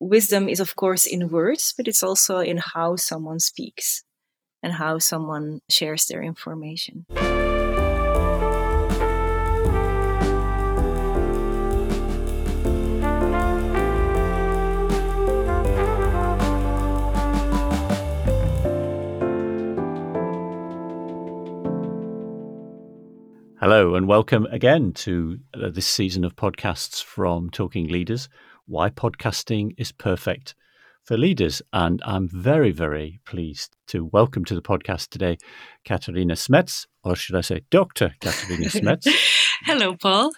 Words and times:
wisdom 0.00 0.48
is, 0.48 0.60
of 0.60 0.74
course, 0.76 1.06
in 1.06 1.28
words, 1.28 1.74
but 1.76 1.86
it's 1.86 2.02
also 2.02 2.38
in 2.38 2.56
how 2.56 2.96
someone 2.96 3.38
speaks 3.38 4.02
and 4.62 4.72
how 4.72 4.98
someone 4.98 5.60
shares 5.68 6.06
their 6.06 6.22
information. 6.22 7.04
Hello, 23.60 23.94
and 23.94 24.08
welcome 24.08 24.46
again 24.46 24.94
to 24.94 25.38
uh, 25.52 25.68
this 25.68 25.86
season 25.86 26.24
of 26.24 26.34
podcasts 26.34 27.04
from 27.04 27.50
Talking 27.50 27.88
Leaders 27.88 28.30
Why 28.70 28.88
Podcasting 28.88 29.72
is 29.78 29.90
Perfect 29.90 30.54
for 31.02 31.18
Leaders. 31.18 31.60
And 31.72 32.00
I'm 32.04 32.28
very, 32.28 32.70
very 32.70 33.18
pleased 33.26 33.74
to 33.88 34.04
welcome 34.04 34.44
to 34.44 34.54
the 34.54 34.62
podcast 34.62 35.08
today 35.08 35.38
Katharina 35.84 36.34
Smets, 36.34 36.86
or 37.02 37.16
should 37.16 37.34
I 37.34 37.40
say 37.40 37.62
Dr. 37.70 38.14
Katharina 38.20 38.66
Smets. 38.68 39.08
Hello, 39.64 39.96
Paul. 39.96 40.30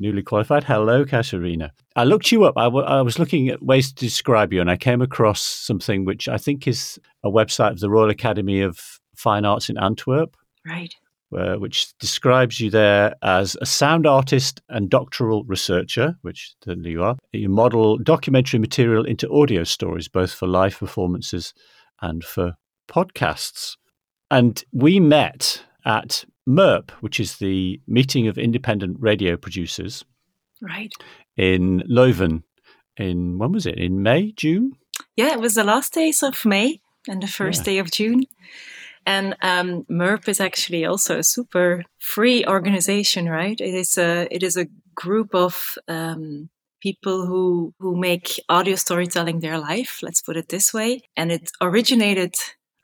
Newly 0.00 0.22
qualified. 0.22 0.64
Hello, 0.64 1.04
Katharina. 1.04 1.72
I 1.94 2.04
looked 2.04 2.32
you 2.32 2.44
up. 2.44 2.56
I, 2.56 2.64
w- 2.64 2.86
I 2.86 3.02
was 3.02 3.18
looking 3.18 3.50
at 3.50 3.62
ways 3.62 3.92
to 3.92 4.02
describe 4.02 4.50
you, 4.54 4.62
and 4.62 4.70
I 4.70 4.78
came 4.78 5.02
across 5.02 5.42
something 5.42 6.06
which 6.06 6.26
I 6.26 6.38
think 6.38 6.66
is 6.66 6.98
a 7.22 7.30
website 7.30 7.72
of 7.72 7.80
the 7.80 7.90
Royal 7.90 8.08
Academy 8.08 8.62
of 8.62 8.80
Fine 9.14 9.44
Arts 9.44 9.68
in 9.68 9.76
Antwerp. 9.76 10.38
Right 10.66 10.94
uh, 11.34 11.56
which 11.56 11.96
describes 11.98 12.60
you 12.60 12.70
there 12.70 13.14
as 13.22 13.56
a 13.60 13.66
sound 13.66 14.06
artist 14.06 14.62
and 14.68 14.90
doctoral 14.90 15.44
researcher, 15.44 16.16
which 16.22 16.54
you 16.66 17.02
are. 17.02 17.16
You 17.32 17.48
model 17.48 17.98
documentary 17.98 18.60
material 18.60 19.04
into 19.04 19.30
audio 19.30 19.64
stories, 19.64 20.08
both 20.08 20.32
for 20.32 20.46
live 20.46 20.78
performances 20.78 21.54
and 22.00 22.24
for 22.24 22.54
podcasts. 22.88 23.76
And 24.30 24.62
we 24.72 25.00
met 25.00 25.62
at 25.84 26.24
MERP, 26.46 26.90
which 27.00 27.20
is 27.20 27.38
the 27.38 27.80
meeting 27.86 28.28
of 28.28 28.38
independent 28.38 28.96
radio 29.00 29.36
producers. 29.36 30.04
Right. 30.60 30.92
In 31.36 31.82
Leuven. 31.88 32.42
In 32.96 33.38
when 33.38 33.52
was 33.52 33.66
it? 33.66 33.76
In 33.76 34.02
May, 34.02 34.32
June? 34.32 34.72
Yeah, 35.16 35.32
it 35.32 35.40
was 35.40 35.54
the 35.54 35.64
last 35.64 35.92
days 35.92 36.22
of 36.22 36.44
May 36.44 36.80
and 37.08 37.22
the 37.22 37.26
first 37.26 37.60
yeah. 37.60 37.64
day 37.64 37.78
of 37.78 37.90
June. 37.90 38.24
And 39.06 39.36
um, 39.42 39.84
MERP 39.90 40.28
is 40.28 40.40
actually 40.40 40.84
also 40.84 41.18
a 41.18 41.24
super 41.24 41.84
free 41.98 42.44
organization, 42.46 43.28
right? 43.28 43.60
It 43.60 43.74
is 43.74 43.98
a 43.98 44.26
it 44.30 44.42
is 44.42 44.56
a 44.56 44.66
group 44.94 45.34
of 45.34 45.74
um, 45.88 46.48
people 46.80 47.26
who 47.26 47.74
who 47.78 47.96
make 47.96 48.40
audio 48.48 48.76
storytelling 48.76 49.40
their 49.40 49.58
life. 49.58 50.00
Let's 50.02 50.22
put 50.22 50.36
it 50.36 50.48
this 50.48 50.72
way. 50.72 51.02
And 51.16 51.30
it 51.30 51.50
originated 51.60 52.34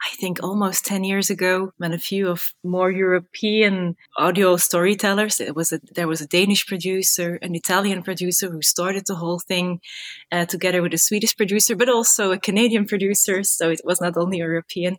I 0.03 0.17
think 0.17 0.43
almost 0.43 0.87
10 0.87 1.05
years 1.05 1.29
ago 1.29 1.73
when 1.77 1.93
a 1.93 1.98
few 1.98 2.29
of 2.29 2.55
more 2.65 2.91
European 2.91 3.97
audio 4.17 4.56
storytellers, 4.56 5.41
it 5.41 5.55
was 5.55 5.73
a, 5.73 5.81
there 5.95 6.09
was 6.09 6.23
a 6.23 6.27
Danish 6.27 6.67
producer, 6.67 7.39
an 7.43 7.55
Italian 7.55 8.03
producer 8.03 8.51
who 8.51 8.62
started 8.62 9.05
the 9.06 9.17
whole 9.17 9.41
thing 9.41 9.81
uh, 10.33 10.47
together 10.47 10.81
with 10.81 10.95
a 10.95 10.98
Swedish 10.98 11.37
producer, 11.37 11.77
but 11.77 11.91
also 11.91 12.33
a 12.33 12.39
Canadian 12.39 12.87
producer. 12.87 13.45
So 13.45 13.71
it 13.71 13.83
was 13.84 14.01
not 14.01 14.17
only 14.17 14.39
European. 14.39 14.97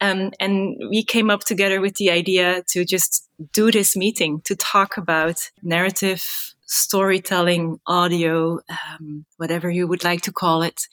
Um, 0.00 0.32
and 0.38 0.76
we 0.90 1.02
came 1.02 1.30
up 1.30 1.44
together 1.44 1.80
with 1.80 1.94
the 1.94 2.10
idea 2.10 2.62
to 2.68 2.84
just 2.84 3.28
do 3.52 3.70
this 3.70 3.96
meeting 3.96 4.42
to 4.44 4.54
talk 4.54 4.98
about 4.98 5.50
narrative 5.62 6.22
storytelling, 6.66 7.78
audio, 7.86 8.58
um, 8.70 9.24
whatever 9.36 9.70
you 9.70 9.86
would 9.86 10.04
like 10.04 10.22
to 10.22 10.32
call 10.32 10.62
it, 10.62 10.88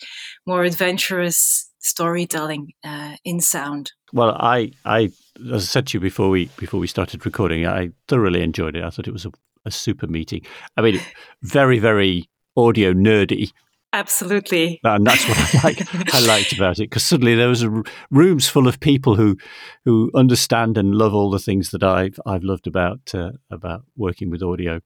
more 0.45 0.63
adventurous 0.63 1.68
storytelling 1.79 2.73
uh, 2.83 3.15
in 3.23 3.39
sound. 3.39 3.91
Well, 4.13 4.35
I, 4.39 4.71
I, 4.85 5.09
as 5.53 5.63
I 5.63 5.65
said 5.65 5.87
to 5.87 5.97
you 5.97 6.01
before 6.01 6.29
we 6.29 6.45
before 6.57 6.79
we 6.79 6.87
started 6.87 7.25
recording, 7.25 7.65
I 7.65 7.89
thoroughly 8.07 8.41
enjoyed 8.41 8.75
it. 8.75 8.83
I 8.83 8.89
thought 8.89 9.07
it 9.07 9.13
was 9.13 9.25
a, 9.25 9.31
a 9.65 9.71
super 9.71 10.07
meeting. 10.07 10.41
I 10.77 10.81
mean, 10.81 10.99
very, 11.41 11.79
very 11.79 12.29
audio 12.55 12.93
nerdy. 12.93 13.51
Absolutely, 13.91 14.79
and 14.83 15.05
that's 15.05 15.27
what 15.27 15.37
I 15.39 15.59
like. 15.63 16.13
I 16.13 16.19
liked 16.19 16.53
about 16.53 16.77
it 16.77 16.89
because 16.89 17.03
suddenly 17.03 17.33
there 17.33 17.47
was 17.47 17.63
a, 17.63 17.83
rooms 18.11 18.47
full 18.47 18.67
of 18.67 18.79
people 18.79 19.15
who 19.15 19.35
who 19.83 20.11
understand 20.13 20.77
and 20.77 20.93
love 20.93 21.15
all 21.15 21.31
the 21.31 21.39
things 21.39 21.71
that 21.71 21.83
I've 21.83 22.19
I've 22.23 22.43
loved 22.43 22.67
about 22.67 22.99
uh, 23.15 23.31
about 23.49 23.83
working 23.97 24.29
with 24.29 24.43
audio. 24.43 24.81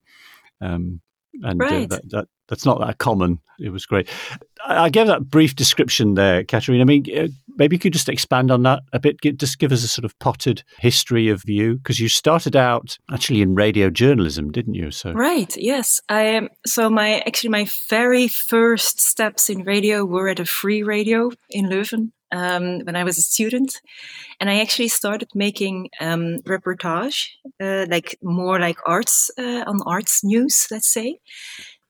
Um, 0.61 1.01
and 1.41 1.61
uh, 1.61 1.65
right. 1.65 1.83
uh, 1.83 1.95
that, 1.95 2.09
that, 2.09 2.27
that's 2.53 2.65
not 2.67 2.79
that 2.79 2.99
common. 2.99 3.39
It 3.59 3.71
was 3.71 3.87
great. 3.87 4.07
I, 4.63 4.89
gave 4.89 5.07
that 5.07 5.29
brief 5.29 5.55
description 5.55 6.13
there, 6.13 6.43
Katharina. 6.43 6.83
I 6.83 6.85
mean, 6.85 7.05
uh, 7.17 7.27
maybe 7.57 7.75
you 7.75 7.79
could 7.79 7.93
just 7.93 8.09
expand 8.09 8.51
on 8.51 8.61
that 8.63 8.83
a 8.93 8.99
bit. 8.99 9.19
Just 9.37 9.57
give 9.57 9.71
us 9.71 9.83
a 9.83 9.87
sort 9.87 10.05
of 10.05 10.17
potted 10.19 10.63
history 10.77 11.29
of 11.29 11.43
you, 11.47 11.77
because 11.77 11.99
you 11.99 12.09
started 12.09 12.55
out 12.55 12.97
actually 13.11 13.41
in 13.41 13.55
radio 13.55 13.89
journalism, 13.89 14.51
didn't 14.51 14.75
you? 14.75 14.91
So 14.91 15.13
right, 15.13 15.55
yes. 15.57 15.99
I 16.09 16.35
um, 16.37 16.49
so 16.65 16.89
my 16.89 17.19
actually 17.21 17.49
my 17.49 17.67
very 17.89 18.27
first 18.27 19.01
steps 19.01 19.49
in 19.49 19.63
radio 19.63 20.05
were 20.05 20.29
at 20.29 20.39
a 20.39 20.45
free 20.45 20.83
radio 20.83 21.31
in 21.49 21.65
Leuven 21.65 22.11
um, 22.31 22.79
when 22.79 22.95
I 22.95 23.03
was 23.03 23.17
a 23.17 23.21
student, 23.21 23.81
and 24.39 24.49
I 24.49 24.59
actually 24.61 24.87
started 24.87 25.29
making 25.35 25.89
um, 25.99 26.39
reportage, 26.43 27.29
uh, 27.61 27.85
like 27.89 28.17
more 28.21 28.59
like 28.59 28.77
arts 28.85 29.29
uh, 29.37 29.63
on 29.67 29.81
arts 29.85 30.23
news, 30.23 30.67
let's 30.71 30.91
say. 30.91 31.19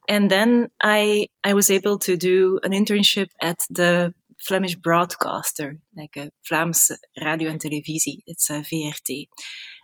And 0.08 0.30
then 0.30 0.70
I 0.82 1.28
I 1.44 1.54
was 1.54 1.70
able 1.70 1.98
to 2.00 2.18
do 2.18 2.60
an 2.64 2.72
internship 2.72 3.30
at 3.42 3.60
the 3.70 4.14
Flemish 4.40 4.76
broadcaster, 4.76 5.78
like 5.96 6.18
a 6.18 6.30
Vlaams 6.50 6.92
radio 7.24 7.50
and 7.50 7.62
televisie. 7.62 8.20
It's 8.28 8.50
a 8.50 8.62
VRT. 8.62 9.28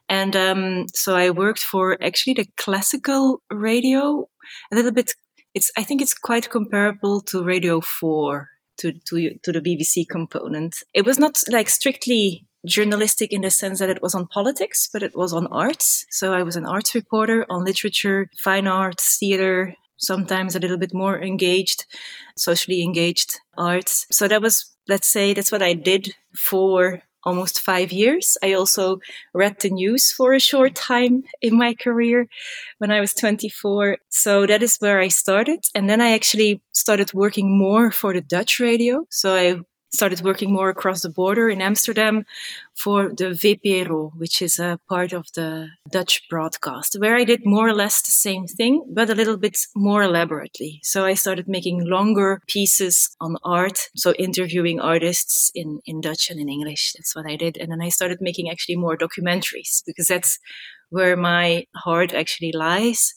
And 0.09 0.35
um, 0.35 0.85
so 0.93 1.15
I 1.15 1.29
worked 1.29 1.59
for 1.59 1.97
actually 2.03 2.33
the 2.33 2.47
classical 2.57 3.41
radio, 3.51 4.27
a 4.71 4.75
little 4.75 4.91
bit. 4.91 5.13
It's 5.53 5.71
I 5.77 5.83
think 5.83 6.01
it's 6.01 6.13
quite 6.13 6.49
comparable 6.49 7.21
to 7.21 7.43
Radio 7.43 7.79
Four 7.79 8.49
to, 8.79 8.93
to, 9.07 9.37
to 9.43 9.51
the 9.51 9.61
BBC 9.61 10.07
component. 10.09 10.77
It 10.93 11.05
was 11.05 11.19
not 11.19 11.41
like 11.49 11.69
strictly 11.69 12.47
journalistic 12.65 13.31
in 13.31 13.41
the 13.41 13.51
sense 13.51 13.79
that 13.79 13.89
it 13.89 14.01
was 14.01 14.15
on 14.15 14.27
politics, 14.27 14.89
but 14.91 15.03
it 15.03 15.15
was 15.15 15.33
on 15.33 15.47
arts. 15.47 16.05
So 16.09 16.33
I 16.33 16.43
was 16.43 16.55
an 16.55 16.65
arts 16.65 16.95
reporter 16.95 17.45
on 17.49 17.63
literature, 17.63 18.29
fine 18.37 18.67
arts, 18.67 19.17
theater, 19.17 19.75
sometimes 19.99 20.55
a 20.55 20.59
little 20.59 20.77
bit 20.77 20.93
more 20.93 21.21
engaged, 21.21 21.85
socially 22.37 22.81
engaged 22.81 23.39
arts. 23.57 24.07
So 24.11 24.27
that 24.27 24.41
was, 24.41 24.73
let's 24.87 25.07
say, 25.07 25.33
that's 25.33 25.51
what 25.51 25.61
I 25.61 25.73
did 25.73 26.15
for 26.35 27.01
almost 27.23 27.59
five 27.59 27.91
years. 27.91 28.37
I 28.41 28.53
also 28.53 28.99
read 29.33 29.59
the 29.59 29.69
news 29.69 30.11
for 30.11 30.33
a 30.33 30.39
short 30.39 30.75
time 30.75 31.23
in 31.41 31.57
my 31.57 31.73
career 31.73 32.27
when 32.77 32.91
I 32.91 32.99
was 32.99 33.13
24. 33.13 33.97
So 34.09 34.45
that 34.47 34.63
is 34.63 34.77
where 34.77 34.99
I 34.99 35.09
started. 35.09 35.65
And 35.75 35.89
then 35.89 36.01
I 36.01 36.11
actually 36.11 36.61
started 36.71 37.13
working 37.13 37.57
more 37.57 37.91
for 37.91 38.13
the 38.13 38.21
Dutch 38.21 38.59
radio. 38.59 39.05
So 39.09 39.35
I 39.35 39.59
started 39.91 40.21
working 40.21 40.51
more 40.51 40.69
across 40.69 41.01
the 41.01 41.09
border 41.09 41.49
in 41.49 41.61
Amsterdam 41.61 42.25
for 42.75 43.09
the 43.09 43.31
VPRO, 43.31 44.11
which 44.15 44.41
is 44.41 44.59
a 44.59 44.79
part 44.87 45.13
of 45.13 45.25
the 45.33 45.69
Dutch 45.91 46.27
broadcast, 46.29 46.97
where 46.99 47.15
I 47.15 47.23
did 47.23 47.45
more 47.45 47.67
or 47.67 47.73
less 47.73 48.01
the 48.01 48.11
same 48.11 48.45
thing, 48.45 48.85
but 48.93 49.09
a 49.09 49.15
little 49.15 49.37
bit 49.37 49.57
more 49.75 50.03
elaborately. 50.03 50.79
So 50.83 51.05
I 51.05 51.15
started 51.15 51.47
making 51.47 51.85
longer 51.85 52.41
pieces 52.47 53.15
on 53.19 53.37
art, 53.43 53.89
so 53.95 54.13
interviewing 54.13 54.79
artists 54.79 55.51
in, 55.55 55.79
in 55.85 56.01
Dutch 56.01 56.29
and 56.29 56.39
in 56.39 56.49
English. 56.49 56.93
That's 56.93 57.15
what 57.15 57.25
I 57.25 57.35
did. 57.35 57.57
And 57.57 57.71
then 57.71 57.81
I 57.81 57.89
started 57.89 58.19
making 58.21 58.49
actually 58.49 58.77
more 58.77 58.97
documentaries 58.97 59.83
because 59.85 60.07
that's 60.07 60.39
where 60.89 61.15
my 61.15 61.65
heart 61.75 62.13
actually 62.13 62.51
lies 62.51 63.13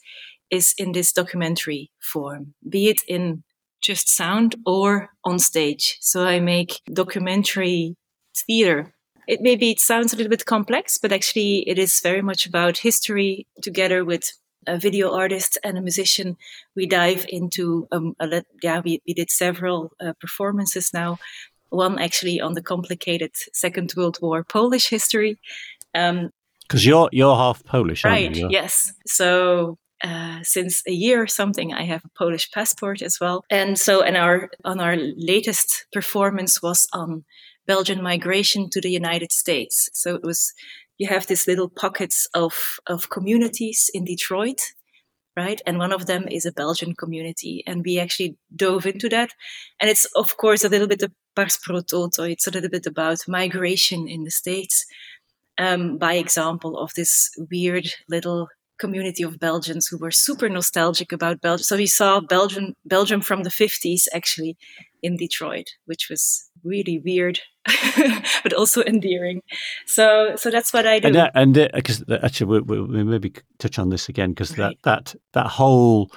is 0.51 0.75
in 0.77 0.93
this 0.93 1.13
documentary 1.13 1.91
form, 1.99 2.55
be 2.69 2.91
it 2.91 3.01
in 3.09 3.43
just 3.83 4.09
sound 4.09 4.55
or 4.65 5.11
on 5.25 5.39
stage. 5.39 5.99
So 6.01 6.25
I 6.25 6.41
make 6.41 6.81
documentary 6.93 7.97
theater. 8.35 8.95
It 9.29 9.41
maybe 9.41 9.71
it 9.71 9.81
sounds 9.81 10.13
a 10.13 10.17
little 10.17 10.31
bit 10.31 10.47
complex, 10.47 10.99
but 10.99 11.13
actually 11.13 11.69
it 11.69 11.79
is 11.79 12.01
very 12.01 12.23
much 12.23 12.47
about 12.47 12.79
history 12.79 13.47
together 13.61 14.05
with 14.05 14.33
a 14.67 14.79
video 14.79 15.13
artist 15.13 15.59
and 15.65 15.77
a 15.77 15.81
musician. 15.81 16.37
We 16.77 16.87
dive 16.87 17.27
into 17.29 17.89
um, 17.93 18.15
a, 18.21 18.45
yeah, 18.63 18.81
we, 18.85 19.01
we 19.07 19.15
did 19.15 19.31
several 19.31 19.93
uh, 20.01 20.13
performances 20.21 20.93
now. 20.95 21.19
One 21.71 21.99
actually 21.99 22.41
on 22.41 22.55
the 22.55 22.63
complicated 22.63 23.33
Second 23.53 23.93
World 23.97 24.19
War 24.21 24.45
Polish 24.45 24.89
history. 24.89 25.39
Um, 25.95 26.31
because 26.63 26.87
you're 26.87 27.09
you're 27.13 27.35
half 27.35 27.65
Polish, 27.65 28.05
right? 28.05 28.35
You? 28.35 28.49
Yes. 28.51 28.93
So 29.07 29.79
uh, 30.03 30.41
since 30.43 30.83
a 30.87 30.93
year 30.93 31.23
or 31.23 31.27
something. 31.27 31.73
I 31.73 31.85
have 31.85 32.05
a 32.05 32.19
Polish 32.19 32.51
passport 32.51 33.03
as 33.03 33.19
well. 33.21 33.45
And 33.51 33.79
so, 33.79 34.03
and 34.03 34.17
our 34.17 34.51
on 34.65 34.81
our 34.81 34.97
latest 34.97 35.87
performance 35.93 36.63
was 36.63 36.89
on 36.93 37.25
Belgian 37.67 38.03
migration 38.03 38.69
to 38.71 38.81
the 38.81 38.91
United 38.91 39.33
States. 39.33 39.89
So 39.93 40.15
it 40.15 40.23
was 40.23 40.53
you 40.99 41.09
have 41.09 41.27
these 41.27 41.47
little 41.47 41.69
pockets 41.69 42.29
of 42.35 42.79
of 42.87 43.11
communities 43.11 43.91
in 43.95 44.05
Detroit 44.05 44.61
right? 45.37 45.63
And 45.67 45.79
one 45.79 45.93
of 45.93 46.07
them 46.07 46.29
is 46.29 46.45
a 46.45 46.53
Belgian 46.53 46.95
community. 46.95 47.63
And 47.67 47.83
we 47.85 47.99
actually 47.99 48.37
dove 48.55 48.87
into 48.87 49.09
that. 49.09 49.31
And 49.81 49.89
it's, 49.89 50.05
of 50.17 50.37
course, 50.37 50.65
a 50.65 50.69
little 50.69 50.89
bit 50.89 51.03
of 51.03 51.13
pars 51.35 51.59
pro 51.63 51.81
toto. 51.81 52.25
It's 52.25 52.47
a 52.47 52.51
little 52.51 52.71
bit 52.71 52.87
about 52.87 53.27
migration 53.29 54.09
in 54.09 54.25
the 54.25 54.31
States 54.31 54.85
um, 55.59 55.99
by 55.99 56.15
example 56.15 56.79
of 56.79 56.93
this 56.95 57.31
weird 57.51 57.89
little 58.09 58.49
community 58.83 59.23
of 59.23 59.39
Belgians 59.39 59.87
who 59.87 59.97
were 59.97 60.11
super 60.11 60.49
nostalgic 60.49 61.13
about 61.13 61.41
Belgium. 61.41 61.63
So 61.63 61.77
we 61.77 61.87
saw 61.87 62.21
Belgium, 62.21 62.75
Belgium 62.85 63.21
from 63.21 63.45
the 63.45 63.55
50s 63.63 64.03
actually 64.13 64.57
in 65.03 65.17
Detroit, 65.17 65.69
which 65.85 66.09
was 66.11 66.51
really 66.65 67.01
weird, 67.05 67.39
but 68.43 68.53
also 68.53 68.83
endearing. 68.83 69.41
So, 69.87 70.35
so 70.37 70.51
that's 70.51 70.73
what 70.73 70.85
I 70.85 70.99
do. 70.99 71.17
And 71.35 71.55
because 71.55 72.03
uh, 72.09 72.19
actually, 72.25 72.49
we, 72.53 72.61
we, 72.61 72.81
we, 72.83 73.05
maybe 73.05 73.33
touch 73.59 73.79
on 73.79 73.91
this 73.91 74.09
again 74.09 74.31
because 74.31 74.59
right. 74.59 74.77
that 74.83 75.13
that 75.13 75.21
that 75.33 75.47
whole 75.47 76.11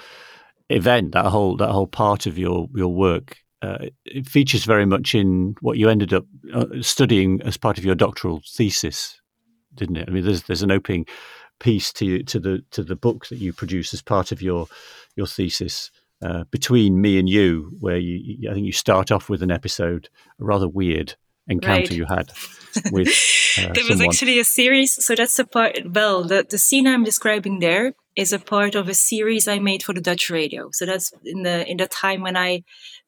event, 0.70 1.14
that 1.14 1.26
whole 1.26 1.56
that 1.58 1.70
whole 1.70 1.88
part 1.88 2.26
of 2.26 2.38
your 2.38 2.68
your 2.76 2.94
work. 2.94 3.38
Uh, 3.62 3.88
it 4.06 4.28
features 4.28 4.66
very 4.66 4.86
much 4.86 5.16
in 5.16 5.56
what 5.62 5.78
you 5.78 5.90
ended 5.90 6.14
up 6.14 6.26
uh, 6.54 6.66
studying 6.82 7.42
as 7.42 7.58
part 7.58 7.78
of 7.80 7.86
your 7.86 7.96
doctoral 7.96 8.42
thesis, 8.56 9.20
didn't 9.74 9.98
it? 9.98 10.08
I 10.08 10.12
mean, 10.12 10.24
there's 10.24 10.44
there's 10.44 10.62
an 10.64 10.72
opening 10.72 11.06
piece 11.60 11.94
to 11.94 12.24
to 12.24 12.40
the 12.40 12.64
to 12.72 12.84
the 12.84 12.96
book 12.96 13.28
that 13.28 13.40
you 13.40 13.54
produce 13.54 13.94
as 13.94 14.02
part 14.02 14.32
of 14.32 14.42
your 14.42 14.68
your 15.16 15.28
thesis 15.28 15.92
uh, 16.24 16.46
between 16.52 17.02
me 17.02 17.20
and 17.20 17.30
you, 17.30 17.72
where 17.80 17.98
you 17.98 18.50
I 18.50 18.54
think 18.54 18.66
you 18.66 18.72
start 18.72 19.12
off 19.12 19.30
with 19.30 19.44
an 19.44 19.52
episode, 19.52 20.10
a 20.40 20.46
rather 20.46 20.68
weird 20.68 21.16
encounter 21.48 21.82
right. 21.82 21.92
you 21.92 22.06
had 22.06 22.32
with. 22.92 23.10
Uh, 23.58 23.72
there 23.74 23.84
was 23.88 24.02
actually 24.02 24.40
a 24.40 24.44
series, 24.44 24.94
so 25.06 25.16
that's 25.16 25.38
a 25.40 25.46
part. 25.46 25.80
Well, 25.86 26.24
the 26.24 26.46
the 26.50 26.58
scene 26.58 26.88
I'm 26.88 27.04
describing 27.04 27.60
there 27.60 27.94
is 28.16 28.32
a 28.32 28.40
part 28.40 28.76
of 28.76 28.88
a 28.88 28.94
series 28.94 29.48
I 29.48 29.60
made 29.60 29.84
for 29.84 29.94
the 29.94 30.02
Dutch 30.02 30.30
radio. 30.30 30.70
So 30.72 30.86
that's 30.86 31.12
in 31.24 31.44
the 31.44 31.70
in 31.70 31.78
the 31.78 31.88
time 31.88 32.22
when 32.22 32.38
I 32.38 32.64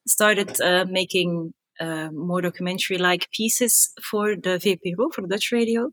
started 0.06 0.60
uh, 0.60 0.84
making 0.88 1.54
uh, 1.80 2.10
more 2.12 2.42
documentary 2.42 2.98
like 2.98 3.30
pieces 3.30 3.90
for 4.02 4.36
the 4.36 4.58
VPRO, 4.58 5.12
for 5.12 5.22
the 5.22 5.28
Dutch 5.28 5.50
radio. 5.52 5.90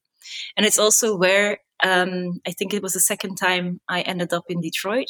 And 0.57 0.65
it's 0.65 0.79
also 0.79 1.15
where 1.15 1.59
um, 1.83 2.39
I 2.47 2.51
think 2.51 2.73
it 2.73 2.83
was 2.83 2.93
the 2.93 2.99
second 2.99 3.35
time 3.35 3.79
I 3.87 4.01
ended 4.01 4.33
up 4.33 4.45
in 4.49 4.61
Detroit. 4.61 5.07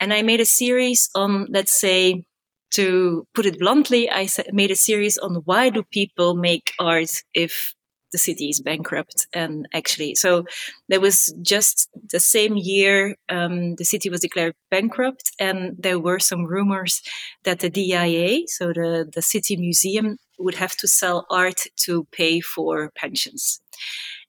And 0.00 0.12
I 0.12 0.22
made 0.22 0.40
a 0.40 0.46
series 0.46 1.08
on, 1.14 1.46
let's 1.50 1.72
say, 1.72 2.24
to 2.72 3.26
put 3.34 3.46
it 3.46 3.58
bluntly, 3.58 4.10
I 4.10 4.28
made 4.52 4.70
a 4.70 4.76
series 4.76 5.16
on 5.18 5.36
why 5.44 5.70
do 5.70 5.82
people 5.82 6.34
make 6.34 6.72
art 6.78 7.22
if 7.32 7.74
the 8.12 8.18
city 8.18 8.48
is 8.48 8.60
bankrupt 8.60 9.26
and 9.32 9.68
actually 9.74 10.14
so 10.14 10.44
there 10.88 11.00
was 11.00 11.34
just 11.42 11.88
the 12.12 12.20
same 12.20 12.56
year 12.56 13.16
um, 13.28 13.74
the 13.76 13.84
city 13.84 14.08
was 14.08 14.20
declared 14.20 14.54
bankrupt 14.70 15.32
and 15.40 15.76
there 15.78 15.98
were 15.98 16.18
some 16.18 16.46
rumors 16.46 17.02
that 17.44 17.60
the 17.60 17.68
DIA 17.68 18.46
so 18.46 18.68
the, 18.68 19.10
the 19.12 19.22
city 19.22 19.56
museum 19.56 20.16
would 20.38 20.54
have 20.54 20.76
to 20.76 20.88
sell 20.88 21.26
art 21.30 21.62
to 21.76 22.06
pay 22.12 22.40
for 22.40 22.90
pensions 22.94 23.60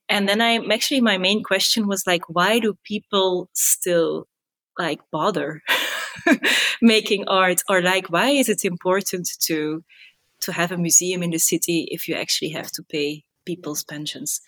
and 0.08 0.28
then 0.28 0.40
I 0.40 0.56
actually 0.72 1.00
my 1.00 1.18
main 1.18 1.42
question 1.42 1.86
was 1.86 2.06
like, 2.06 2.22
why 2.28 2.58
do 2.58 2.76
people 2.84 3.48
still 3.54 4.26
like 4.78 5.00
bother 5.10 5.62
making 6.82 7.26
art, 7.28 7.62
or 7.68 7.82
like 7.82 8.08
why 8.08 8.30
is 8.30 8.48
it 8.48 8.64
important 8.64 9.28
to 9.46 9.84
to 10.40 10.52
have 10.52 10.72
a 10.72 10.78
museum 10.78 11.22
in 11.22 11.30
the 11.30 11.38
city 11.38 11.88
if 11.90 12.08
you 12.08 12.14
actually 12.14 12.50
have 12.50 12.70
to 12.72 12.82
pay 12.90 13.24
people's 13.48 13.82
pensions, 13.82 14.42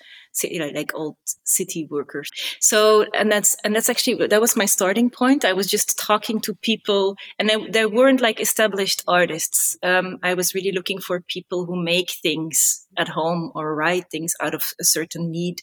like 0.75 0.93
old 0.95 1.17
city 1.45 1.87
workers. 1.91 2.29
So, 2.61 3.07
and 3.15 3.33
that's 3.33 3.57
and 3.65 3.75
that's 3.75 3.89
actually 3.89 4.27
that 4.27 4.41
was 4.41 4.57
my 4.63 4.67
starting 4.67 5.09
point. 5.09 5.45
I 5.45 5.55
was 5.55 5.69
just 5.77 5.99
talking 5.99 6.39
to 6.43 6.55
people, 6.55 7.17
and 7.39 7.49
they, 7.49 7.57
there 7.77 7.89
weren't 7.89 8.21
like 8.21 8.41
established 8.41 9.03
artists. 9.09 9.79
Um, 9.83 10.19
I 10.23 10.35
was 10.35 10.55
really 10.55 10.73
looking 10.73 11.01
for 11.01 11.21
people 11.37 11.65
who 11.65 11.77
make 11.83 12.11
things 12.11 12.87
at 12.99 13.09
home 13.09 13.51
or 13.55 13.75
write 13.75 14.11
things 14.11 14.35
out 14.41 14.55
of 14.55 14.65
a 14.79 14.85
certain 14.85 15.31
need, 15.31 15.63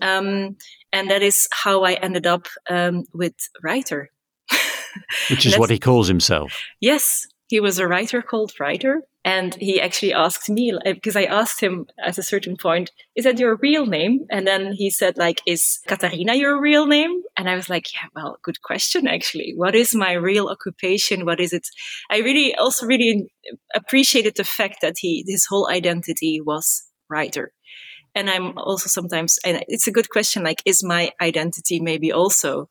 um, 0.00 0.56
and 0.92 1.10
that 1.10 1.22
is 1.22 1.48
how 1.52 1.84
I 1.84 1.92
ended 2.06 2.26
up 2.26 2.48
um, 2.70 3.04
with 3.12 3.36
Writer. 3.62 4.10
Which 5.30 5.46
is 5.46 5.58
what 5.58 5.70
he 5.70 5.78
calls 5.78 6.08
himself. 6.08 6.52
Yes, 6.80 7.26
he 7.48 7.60
was 7.60 7.78
a 7.78 7.86
writer 7.86 8.22
called 8.22 8.52
Writer. 8.58 9.02
And 9.24 9.54
he 9.54 9.80
actually 9.80 10.12
asked 10.12 10.50
me, 10.50 10.76
because 10.84 11.14
I 11.14 11.24
asked 11.24 11.60
him 11.60 11.86
at 12.04 12.18
a 12.18 12.24
certain 12.24 12.56
point, 12.56 12.90
is 13.14 13.24
that 13.24 13.38
your 13.38 13.56
real 13.56 13.86
name? 13.86 14.26
And 14.30 14.48
then 14.48 14.72
he 14.72 14.90
said, 14.90 15.16
like, 15.16 15.40
is 15.46 15.78
Katharina 15.86 16.34
your 16.34 16.60
real 16.60 16.86
name? 16.86 17.22
And 17.36 17.48
I 17.48 17.54
was 17.54 17.70
like, 17.70 17.92
yeah, 17.94 18.08
well, 18.16 18.38
good 18.42 18.60
question, 18.62 19.06
actually. 19.06 19.52
What 19.54 19.76
is 19.76 19.94
my 19.94 20.12
real 20.12 20.48
occupation? 20.48 21.24
What 21.24 21.38
is 21.38 21.52
it? 21.52 21.68
I 22.10 22.18
really 22.18 22.56
also 22.56 22.84
really 22.84 23.32
appreciated 23.76 24.34
the 24.34 24.44
fact 24.44 24.78
that 24.82 24.96
he, 24.98 25.24
his 25.28 25.46
whole 25.46 25.68
identity 25.70 26.40
was 26.40 26.82
writer. 27.08 27.52
And 28.16 28.28
I'm 28.28 28.58
also 28.58 28.88
sometimes, 28.88 29.38
and 29.44 29.64
it's 29.68 29.86
a 29.86 29.92
good 29.92 30.10
question, 30.10 30.42
like, 30.42 30.62
is 30.64 30.82
my 30.82 31.12
identity 31.20 31.78
maybe 31.78 32.10
also 32.10 32.68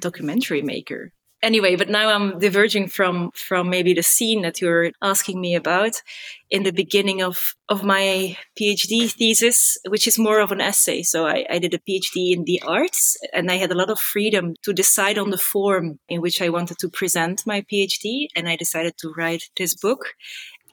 documentary 0.00 0.60
maker? 0.60 1.12
Anyway, 1.44 1.76
but 1.76 1.88
now 1.88 2.08
I'm 2.08 2.38
diverging 2.38 2.88
from 2.88 3.30
from 3.34 3.70
maybe 3.70 3.94
the 3.94 4.02
scene 4.02 4.42
that 4.42 4.60
you're 4.60 4.90
asking 5.00 5.40
me 5.40 5.54
about 5.54 6.02
in 6.50 6.62
the 6.64 6.72
beginning 6.72 7.22
of 7.22 7.54
of 7.68 7.84
my 7.84 8.36
PhD 8.58 9.10
thesis, 9.10 9.78
which 9.88 10.08
is 10.08 10.18
more 10.18 10.40
of 10.40 10.50
an 10.52 10.60
essay. 10.60 11.02
So 11.02 11.26
I, 11.26 11.46
I 11.48 11.58
did 11.58 11.74
a 11.74 11.78
PhD 11.78 12.34
in 12.34 12.44
the 12.44 12.60
arts, 12.62 13.16
and 13.32 13.50
I 13.50 13.56
had 13.56 13.70
a 13.70 13.76
lot 13.76 13.90
of 13.90 14.00
freedom 14.00 14.54
to 14.62 14.72
decide 14.72 15.18
on 15.18 15.30
the 15.30 15.38
form 15.38 15.98
in 16.08 16.20
which 16.20 16.42
I 16.42 16.48
wanted 16.48 16.78
to 16.78 16.88
present 16.88 17.46
my 17.46 17.62
PhD, 17.62 18.26
and 18.34 18.48
I 18.48 18.56
decided 18.56 18.96
to 18.98 19.12
write 19.16 19.50
this 19.56 19.74
book. 19.76 20.14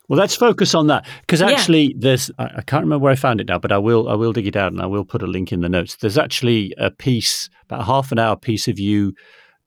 Well, 0.07 0.19
let's 0.19 0.35
focus 0.35 0.75
on 0.75 0.87
that 0.87 1.05
because 1.21 1.41
actually, 1.41 1.83
yeah. 1.87 1.97
there's 1.97 2.31
I 2.37 2.61
can't 2.63 2.83
remember 2.83 3.03
where 3.03 3.13
I 3.13 3.15
found 3.15 3.39
it 3.39 3.47
now, 3.47 3.59
but 3.59 3.71
I 3.71 3.77
will 3.77 4.09
I 4.09 4.15
will 4.15 4.33
dig 4.33 4.47
it 4.47 4.55
out 4.55 4.71
and 4.71 4.81
I 4.81 4.85
will 4.85 5.05
put 5.05 5.21
a 5.21 5.27
link 5.27 5.51
in 5.51 5.61
the 5.61 5.69
notes. 5.69 5.95
There's 5.95 6.17
actually 6.17 6.73
a 6.77 6.91
piece, 6.91 7.49
about 7.63 7.85
half 7.85 8.11
an 8.11 8.19
hour 8.19 8.35
piece 8.35 8.67
of 8.67 8.77
you 8.77 9.13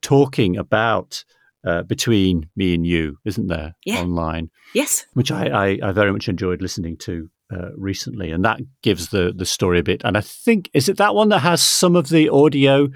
talking 0.04 0.56
about 0.56 1.24
uh, 1.66 1.82
between 1.82 2.48
me 2.54 2.74
and 2.74 2.86
you, 2.86 3.16
isn't 3.24 3.48
there, 3.48 3.74
yeah. 3.84 4.00
online? 4.00 4.50
Yes. 4.74 5.06
Which 5.14 5.32
I, 5.32 5.46
I, 5.46 5.78
I, 5.82 5.92
very 5.92 6.12
much 6.12 6.28
enjoyed 6.28 6.60
listening 6.60 6.98
to 6.98 7.30
uh, 7.50 7.70
recently, 7.76 8.30
and 8.30 8.44
that 8.44 8.60
gives 8.82 9.08
the 9.08 9.32
the 9.34 9.46
story 9.46 9.78
a 9.78 9.82
bit. 9.82 10.02
And 10.04 10.16
I 10.16 10.20
think 10.20 10.70
is 10.74 10.88
it 10.88 10.98
that 10.98 11.14
one 11.14 11.30
that 11.30 11.40
has 11.40 11.62
some 11.62 11.96
of 11.96 12.10
the 12.10 12.28
audio 12.28 12.88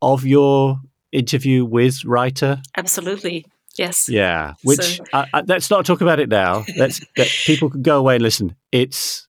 of 0.00 0.24
your 0.24 0.78
interview 1.10 1.64
with 1.64 2.04
writer? 2.04 2.62
Absolutely. 2.76 3.46
Yes. 3.76 4.08
Yeah. 4.08 4.54
Which 4.62 4.98
so. 4.98 5.04
I, 5.12 5.26
I, 5.34 5.42
let's 5.46 5.68
not 5.68 5.84
talk 5.84 6.00
about 6.00 6.20
it 6.20 6.28
now. 6.28 6.64
Let's 6.76 7.00
let 7.16 7.28
people 7.44 7.70
can 7.70 7.82
go 7.82 7.98
away 7.98 8.14
and 8.14 8.22
listen. 8.22 8.54
It's 8.70 9.23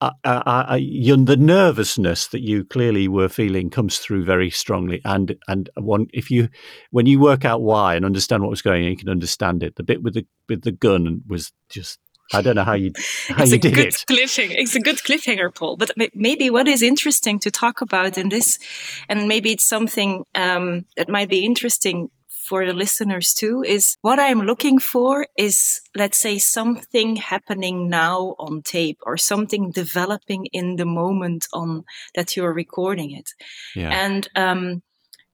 I, 0.00 0.12
I, 0.24 0.78
the 0.78 1.36
nervousness 1.38 2.28
that 2.28 2.40
you 2.40 2.64
clearly 2.64 3.06
were 3.06 3.28
feeling 3.28 3.68
comes 3.68 3.98
through 3.98 4.24
very 4.24 4.50
strongly, 4.50 5.02
and 5.04 5.36
and 5.46 5.68
one 5.76 6.06
if 6.12 6.30
you 6.30 6.48
when 6.90 7.06
you 7.06 7.20
work 7.20 7.44
out 7.44 7.60
why 7.60 7.96
and 7.96 8.04
understand 8.04 8.42
what 8.42 8.50
was 8.50 8.62
going 8.62 8.84
on, 8.84 8.90
you 8.90 8.96
can 8.96 9.10
understand 9.10 9.62
it. 9.62 9.76
The 9.76 9.82
bit 9.82 10.02
with 10.02 10.14
the 10.14 10.26
with 10.48 10.62
the 10.62 10.72
gun 10.72 11.22
was 11.28 11.52
just 11.68 11.98
I 12.32 12.42
don't 12.42 12.56
know 12.56 12.64
how 12.64 12.74
you 12.74 12.92
how 13.28 13.42
it's 13.42 13.50
you 13.52 13.56
a 13.56 13.60
did 13.60 13.74
good 13.74 13.86
it. 13.88 14.04
Cliffhanger. 14.08 14.54
It's 14.56 14.74
a 14.74 14.80
good 14.80 14.96
cliffhanger, 14.96 15.54
Paul. 15.54 15.76
But 15.76 15.90
maybe 16.14 16.48
what 16.50 16.68
is 16.68 16.82
interesting 16.82 17.38
to 17.40 17.50
talk 17.50 17.80
about 17.80 18.16
in 18.16 18.30
this, 18.30 18.58
and 19.08 19.28
maybe 19.28 19.52
it's 19.52 19.64
something 19.64 20.24
um, 20.34 20.86
that 20.96 21.08
might 21.08 21.28
be 21.28 21.44
interesting 21.44 22.10
for 22.50 22.66
the 22.66 22.72
listeners 22.72 23.32
too 23.32 23.62
is 23.64 23.96
what 24.02 24.18
I'm 24.18 24.40
looking 24.40 24.80
for 24.80 25.28
is, 25.38 25.80
let's 25.94 26.18
say, 26.18 26.38
something 26.38 27.14
happening 27.14 27.88
now 27.88 28.34
on 28.40 28.62
tape 28.62 28.98
or 29.06 29.16
something 29.16 29.70
developing 29.70 30.46
in 30.46 30.74
the 30.74 30.84
moment 30.84 31.46
on 31.52 31.84
that 32.16 32.36
you're 32.36 32.52
recording 32.52 33.12
it. 33.12 33.30
Yeah. 33.76 33.90
And, 34.04 34.28
um, 34.34 34.82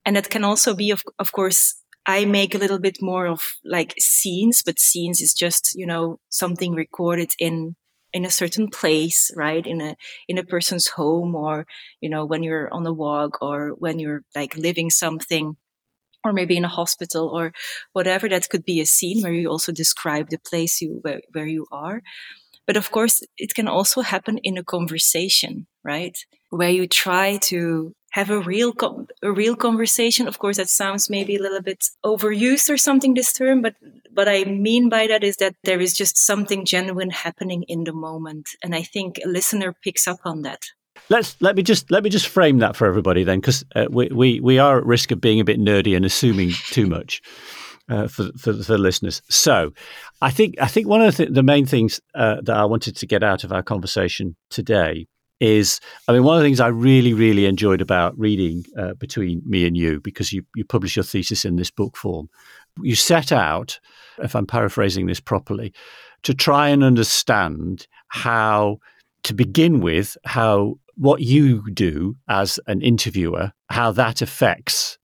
and 0.05 0.19
it 0.19 0.29
can 0.29 0.45
also 0.45 0.75
be, 0.75 0.91
of, 0.91 1.03
of 1.19 1.33
course, 1.33 1.83
I 2.05 2.27
make 2.27 2.55
a 2.55 2.59
little 2.59 2.79
bit 2.79 2.99
more 3.01 3.27
of 3.27 3.41
like 3.65 3.95
scenes, 3.99 4.63
but 4.63 4.79
scenes 4.79 5.23
is 5.23 5.33
just, 5.33 5.75
you 5.75 5.87
know, 5.87 6.21
something 6.29 6.75
recorded 6.75 7.31
in 7.39 7.77
in 8.13 8.25
a 8.25 8.31
certain 8.31 8.69
place 8.69 9.31
right 9.37 9.67
in 9.67 9.81
a 9.81 9.97
in 10.29 10.39
a 10.39 10.45
person's 10.45 10.89
home 10.89 11.35
or 11.35 11.67
you 12.01 12.09
know 12.09 12.25
when 12.25 12.43
you're 12.43 12.73
on 12.73 12.87
a 12.87 12.93
walk 12.93 13.43
or 13.43 13.71
when 13.79 13.99
you're 13.99 14.23
like 14.35 14.57
living 14.57 14.91
something 14.91 15.57
or 16.27 16.33
maybe 16.33 16.57
in 16.57 16.65
a 16.65 16.69
hospital 16.69 17.29
or 17.29 17.53
whatever. 17.93 18.29
That 18.29 18.49
could 18.49 18.65
be 18.65 18.81
a 18.81 18.87
scene 18.87 19.23
where 19.23 19.33
you 19.33 19.49
also 19.49 19.73
describe 19.73 20.31
the 20.31 20.39
place 20.39 20.81
you 20.81 20.99
where, 21.03 21.21
where 21.33 21.47
you 21.47 21.67
are. 21.73 22.03
But 22.67 22.77
of 22.77 22.91
course, 22.91 23.23
it 23.39 23.55
can 23.55 23.69
also 23.69 24.01
happen 24.03 24.39
in 24.39 24.59
a 24.59 24.65
conversation, 24.65 25.67
right? 25.85 26.17
Where 26.51 26.71
you 26.71 26.89
try 26.89 27.39
to 27.43 27.95
have 28.11 28.31
a 28.31 28.41
real 28.41 28.73
a 29.23 29.31
real 29.31 29.55
conversation. 29.55 30.27
Of 30.27 30.39
course, 30.39 30.57
that 30.57 30.71
sounds 30.71 31.11
maybe 31.11 31.37
a 31.37 31.43
little 31.43 31.61
bit 31.61 31.85
overused 32.05 32.71
or 32.71 32.79
something 32.79 33.15
this 33.15 33.33
term, 33.33 33.63
but 33.63 33.75
what 34.13 34.29
I 34.29 34.45
mean 34.45 34.89
by 34.89 35.07
that 35.07 35.23
is 35.23 35.37
that 35.37 35.55
there 35.65 35.81
is 35.81 35.95
just 35.95 36.17
something 36.17 36.65
genuine 36.65 37.11
happening 37.11 37.65
in 37.69 37.85
the 37.85 37.93
moment, 37.93 38.49
and 38.63 38.75
I 38.75 38.83
think 38.83 39.21
a 39.23 39.29
listener 39.29 39.75
picks 39.85 40.09
up 40.09 40.21
on 40.25 40.43
that. 40.43 40.63
Let's 41.09 41.37
let 41.41 41.57
me 41.57 41.63
just 41.63 41.91
let 41.91 42.03
me 42.03 42.11
just 42.11 42.29
frame 42.29 42.59
that 42.59 42.77
for 42.77 42.87
everybody 42.87 43.25
then, 43.25 43.41
because 43.41 43.65
uh, 43.75 43.87
we, 43.91 44.09
we 44.09 44.41
we 44.41 44.59
are 44.59 44.79
at 44.79 44.87
risk 44.87 45.11
of 45.11 45.21
being 45.21 45.41
a 45.41 45.45
bit 45.45 45.61
nerdy 45.61 45.97
and 45.97 46.05
assuming 46.05 46.51
too 46.71 46.87
much. 46.87 47.23
Uh, 47.89 48.09
for, 48.09 48.33
for, 48.37 48.53
for 48.53 48.73
the 48.73 48.79
listeners, 48.79 49.23
so 49.29 49.71
I 50.21 50.33
think 50.33 50.57
I 50.61 50.67
think 50.67 50.89
one 50.89 51.03
of 51.03 51.17
the, 51.17 51.25
th- 51.25 51.35
the 51.37 51.45
main 51.45 51.67
things 51.67 52.01
uh, 52.17 52.41
that 52.43 52.57
I 52.57 52.65
wanted 52.65 52.97
to 52.97 53.07
get 53.07 53.23
out 53.23 53.45
of 53.45 53.53
our 53.53 53.63
conversation 53.63 54.35
today 54.51 55.07
is 55.39 55.79
I 56.09 56.13
mean 56.13 56.25
one 56.25 56.37
of 56.37 56.43
the 56.43 56.49
things 56.49 56.59
I 56.59 56.67
really 56.67 57.15
really 57.15 57.47
enjoyed 57.47 57.81
about 57.81 58.19
reading 58.19 58.65
uh, 58.77 58.95
between 58.95 59.41
me 59.47 59.69
and 59.69 59.77
you 59.77 60.01
because 60.01 60.33
you 60.33 60.43
you 60.57 60.65
publish 60.65 60.97
your 60.97 61.05
thesis 61.05 61.45
in 61.45 61.55
this 61.55 61.71
book 61.71 61.97
form. 61.97 62.29
You 62.83 62.97
set 62.97 63.31
out, 63.31 63.79
if 64.19 64.35
I'm 64.35 64.49
paraphrasing 64.49 65.07
this 65.07 65.21
properly, 65.21 65.73
to 66.25 66.35
try 66.35 66.71
and 66.71 66.83
understand 66.83 67.87
how 68.09 68.79
to 69.23 69.33
begin 69.33 69.81
with 69.81 70.17
how 70.25 70.81
what 70.97 71.21
you 71.21 71.63
do 71.73 72.17
as 72.29 72.59
an 72.67 72.83
interviewer, 72.83 73.53
how 73.69 73.93
that 73.93 74.23
affects 74.23 74.99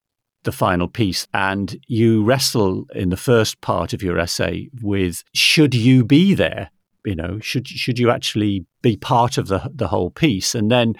the 0.44 0.52
final 0.52 0.88
piece. 0.88 1.26
And 1.32 1.76
you 1.86 2.24
wrestle 2.24 2.86
in 2.94 3.10
the 3.10 3.16
first 3.16 3.60
part 3.60 3.92
of 3.92 4.02
your 4.02 4.18
essay 4.18 4.68
with 4.82 5.22
should 5.34 5.74
you 5.74 6.04
be 6.04 6.34
there? 6.34 6.70
You 7.04 7.16
know, 7.16 7.38
should 7.40 7.66
should 7.66 7.98
you 7.98 8.10
actually 8.10 8.64
be 8.80 8.96
part 8.96 9.38
of 9.38 9.48
the 9.48 9.70
the 9.74 9.88
whole 9.88 10.10
piece? 10.10 10.54
And 10.54 10.70
then 10.70 10.94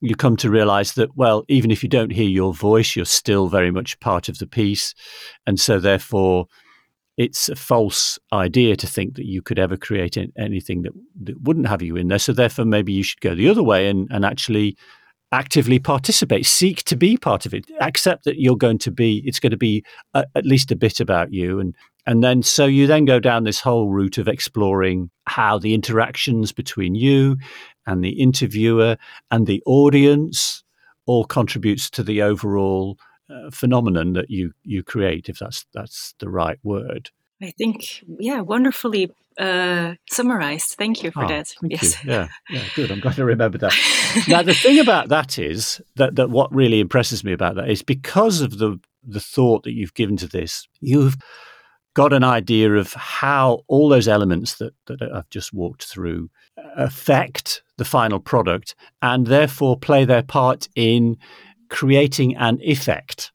you 0.00 0.14
come 0.14 0.36
to 0.36 0.50
realize 0.50 0.92
that 0.92 1.16
well, 1.16 1.44
even 1.48 1.70
if 1.70 1.82
you 1.82 1.88
don't 1.88 2.12
hear 2.12 2.28
your 2.28 2.52
voice, 2.52 2.94
you're 2.94 3.04
still 3.04 3.48
very 3.48 3.70
much 3.70 3.98
part 4.00 4.28
of 4.28 4.38
the 4.38 4.46
piece, 4.46 4.94
and 5.46 5.58
so 5.58 5.80
therefore 5.80 6.46
it's 7.16 7.48
a 7.48 7.56
false 7.56 8.18
idea 8.32 8.76
to 8.76 8.86
think 8.86 9.16
that 9.16 9.26
you 9.26 9.40
could 9.40 9.58
ever 9.58 9.76
create 9.76 10.18
anything 10.38 10.82
that, 10.82 10.92
that 11.22 11.40
wouldn't 11.42 11.68
have 11.68 11.82
you 11.82 11.96
in 11.96 12.08
there. 12.08 12.18
So 12.18 12.32
therefore, 12.32 12.66
maybe 12.66 12.92
you 12.92 13.02
should 13.02 13.20
go 13.20 13.34
the 13.34 13.48
other 13.48 13.62
way 13.62 13.88
and, 13.88 14.06
and 14.10 14.24
actually 14.24 14.76
actively 15.32 15.78
participate, 15.78 16.46
seek 16.46 16.84
to 16.84 16.96
be 16.96 17.16
part 17.16 17.46
of 17.46 17.54
it, 17.54 17.64
accept 17.80 18.24
that 18.24 18.38
you're 18.38 18.56
going 18.56 18.78
to 18.78 18.90
be, 18.90 19.22
it's 19.24 19.40
going 19.40 19.50
to 19.50 19.56
be 19.56 19.84
a, 20.14 20.24
at 20.34 20.44
least 20.44 20.70
a 20.70 20.76
bit 20.76 21.00
about 21.00 21.32
you. 21.32 21.58
And, 21.58 21.74
and 22.06 22.22
then, 22.22 22.42
so 22.42 22.66
you 22.66 22.86
then 22.86 23.04
go 23.06 23.18
down 23.18 23.44
this 23.44 23.60
whole 23.60 23.88
route 23.88 24.18
of 24.18 24.28
exploring 24.28 25.10
how 25.26 25.58
the 25.58 25.74
interactions 25.74 26.52
between 26.52 26.94
you 26.94 27.36
and 27.86 28.04
the 28.04 28.20
interviewer 28.20 28.96
and 29.30 29.46
the 29.46 29.62
audience 29.66 30.62
all 31.06 31.24
contributes 31.24 31.90
to 31.90 32.02
the 32.02 32.22
overall 32.22 32.98
uh, 33.30 33.50
phenomenon 33.50 34.12
that 34.14 34.30
you 34.30 34.52
you 34.62 34.82
create, 34.82 35.28
if 35.28 35.38
that's 35.38 35.66
that's 35.72 36.14
the 36.18 36.28
right 36.28 36.58
word. 36.62 37.10
I 37.42 37.52
think, 37.58 38.02
yeah, 38.18 38.40
wonderfully 38.40 39.12
uh, 39.38 39.94
summarized. 40.10 40.74
Thank 40.78 41.02
you 41.02 41.10
for 41.10 41.24
oh, 41.24 41.28
that. 41.28 41.52
yes. 41.62 42.02
Yeah, 42.04 42.28
yeah, 42.48 42.62
good. 42.74 42.90
I'm 42.90 43.00
glad 43.00 43.16
to 43.16 43.24
remember 43.24 43.58
that. 43.58 43.74
now, 44.28 44.42
the 44.42 44.54
thing 44.54 44.78
about 44.78 45.08
that 45.08 45.38
is 45.38 45.80
that, 45.96 46.16
that 46.16 46.30
what 46.30 46.54
really 46.54 46.80
impresses 46.80 47.24
me 47.24 47.32
about 47.32 47.56
that 47.56 47.68
is 47.68 47.82
because 47.82 48.40
of 48.40 48.58
the 48.58 48.78
the 49.08 49.20
thought 49.20 49.62
that 49.62 49.72
you've 49.72 49.94
given 49.94 50.16
to 50.16 50.26
this, 50.26 50.66
you've 50.80 51.16
got 51.94 52.12
an 52.12 52.24
idea 52.24 52.74
of 52.74 52.92
how 52.92 53.60
all 53.68 53.88
those 53.88 54.08
elements 54.08 54.56
that, 54.56 54.74
that 54.86 55.00
I've 55.00 55.30
just 55.30 55.54
walked 55.54 55.84
through 55.84 56.28
affect 56.76 57.62
the 57.78 57.84
final 57.84 58.18
product 58.18 58.74
and 59.00 59.26
therefore 59.26 59.78
play 59.78 60.04
their 60.04 60.22
part 60.22 60.68
in 60.74 61.16
creating 61.68 62.36
an 62.36 62.58
effect 62.62 63.32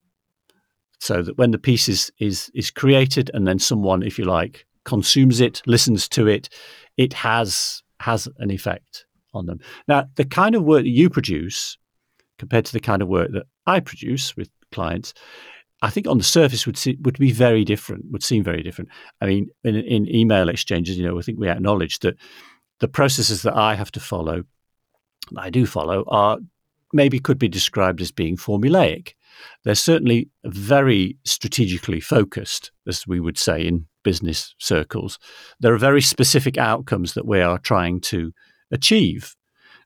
so 1.00 1.22
that 1.22 1.38
when 1.38 1.52
the 1.52 1.58
piece 1.58 1.90
is, 1.90 2.12
is, 2.20 2.52
is 2.54 2.70
created 2.70 3.32
and 3.34 3.48
then 3.48 3.60
someone, 3.60 4.04
if 4.04 4.20
you 4.20 4.26
like, 4.26 4.66
consumes 4.86 5.42
it, 5.42 5.62
listens 5.66 6.08
to 6.10 6.28
it, 6.28 6.50
it 6.98 7.14
has 7.14 7.84
has 8.00 8.28
an 8.40 8.52
effect 8.52 9.06
on 9.34 9.46
them. 9.46 9.60
Now, 9.88 10.06
the 10.16 10.26
kind 10.26 10.56
of 10.56 10.64
work 10.64 10.84
that 10.84 10.90
you 10.90 11.10
produce 11.10 11.78
compared 12.40 12.66
to 12.66 12.74
the 12.74 12.80
kind 12.80 13.02
of 13.02 13.08
work 13.08 13.32
that 13.32 13.46
I 13.68 13.80
produce 13.80 14.36
with 14.36 14.50
clients, 14.72 15.14
I 15.84 15.90
think 15.90 16.08
on 16.08 16.18
the 16.18 16.24
surface 16.24 16.66
would 16.66 16.78
see, 16.78 16.98
would 17.02 17.18
be 17.18 17.32
very 17.32 17.64
different. 17.64 18.06
Would 18.12 18.24
seem 18.24 18.44
very 18.44 18.64
different. 18.64 18.90
I 19.22 19.28
mean, 19.28 19.50
in, 19.64 19.76
in 19.76 20.14
email 20.14 20.50
exchanges, 20.50 20.98
you 20.98 21.06
know, 21.06 21.18
I 21.18 21.22
think 21.22 21.40
we 21.40 21.48
acknowledge 21.48 22.00
that 22.00 22.16
the 22.80 22.88
processes 22.88 23.44
that 23.44 23.56
I 23.56 23.76
have 23.76 23.92
to 23.92 24.00
follow, 24.00 24.44
I 25.38 25.50
do 25.50 25.66
follow, 25.66 26.04
are 26.08 26.40
maybe 26.94 27.20
could 27.20 27.40
be 27.40 27.50
described 27.50 28.02
as 28.02 28.12
being 28.12 28.38
formulaic. 28.38 29.14
They're 29.64 29.76
certainly 29.76 30.30
very 30.44 31.18
strategically 31.24 32.00
focused, 32.00 32.72
as 32.88 33.08
we 33.08 33.20
would 33.20 33.38
say 33.38 33.66
in 33.66 33.88
business 34.04 34.56
circles. 34.60 35.20
There 35.60 35.74
are 35.74 35.80
very 35.80 36.02
specific 36.02 36.58
outcomes 36.58 37.14
that 37.14 37.28
we 37.28 37.42
are 37.42 37.60
trying 37.60 38.02
to 38.02 38.32
achieve. 38.72 39.36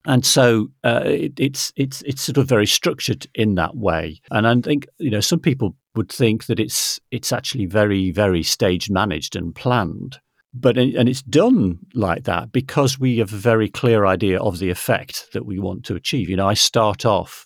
And 0.06 0.26
so 0.26 0.68
uh, 0.84 1.02
it, 1.06 1.34
it's 1.40 1.74
it's 1.76 2.02
it's 2.04 2.22
sort 2.22 2.38
of 2.38 2.48
very 2.48 2.68
structured 2.68 3.26
in 3.34 3.56
that 3.56 3.76
way. 3.76 4.22
And 4.30 4.48
I 4.48 4.62
think 4.62 4.88
you 5.00 5.10
know 5.10 5.20
some 5.20 5.40
people 5.40 5.76
would 5.96 6.12
think 6.12 6.46
that 6.46 6.60
it's 6.60 7.00
it's 7.12 7.34
actually 7.34 7.66
very 7.66 8.12
very 8.12 8.44
stage 8.44 8.90
managed 8.90 9.36
and 9.36 9.56
planned 9.56 10.20
but 10.56 10.78
and 10.78 11.10
it's 11.10 11.22
done 11.24 11.80
like 11.94 12.24
that 12.24 12.52
because 12.52 13.00
we 13.00 13.18
have 13.18 13.34
a 13.34 13.38
very 13.38 13.70
clear 13.70 14.06
idea 14.06 14.40
of 14.40 14.60
the 14.60 14.70
effect 14.70 15.28
that 15.34 15.46
we 15.46 15.60
want 15.60 15.84
to 15.86 15.96
achieve. 15.96 16.30
You 16.30 16.38
know 16.38 16.48
i 16.48 16.54
start 16.54 17.06
off 17.06 17.46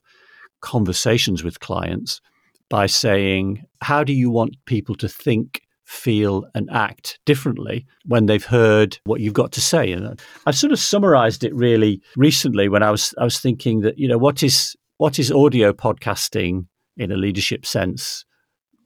conversations 0.61 1.43
with 1.43 1.59
clients 1.59 2.21
by 2.69 2.85
saying 2.85 3.63
how 3.81 4.03
do 4.03 4.13
you 4.13 4.29
want 4.29 4.55
people 4.65 4.95
to 4.95 5.07
think 5.07 5.61
feel 5.85 6.45
and 6.53 6.69
act 6.71 7.19
differently 7.25 7.83
when 8.05 8.27
they've 8.27 8.45
heard 8.45 8.99
what 9.05 9.21
you've 9.21 9.33
got 9.33 9.51
to 9.51 9.61
say? 9.61 9.91
And 9.91 10.21
i've 10.45 10.55
sort 10.55 10.71
of 10.71 10.79
summarized 10.79 11.43
it 11.43 11.53
really 11.55 12.01
recently 12.15 12.69
when 12.69 12.83
i 12.83 12.91
was 12.91 13.13
i 13.17 13.23
was 13.23 13.39
thinking 13.39 13.81
that 13.81 13.97
you 13.97 14.07
know 14.07 14.17
what 14.17 14.43
is 14.43 14.75
what 14.97 15.17
is 15.17 15.31
audio 15.31 15.73
podcasting 15.73 16.67
in 16.97 17.11
a 17.11 17.17
leadership 17.17 17.65
sense 17.65 18.25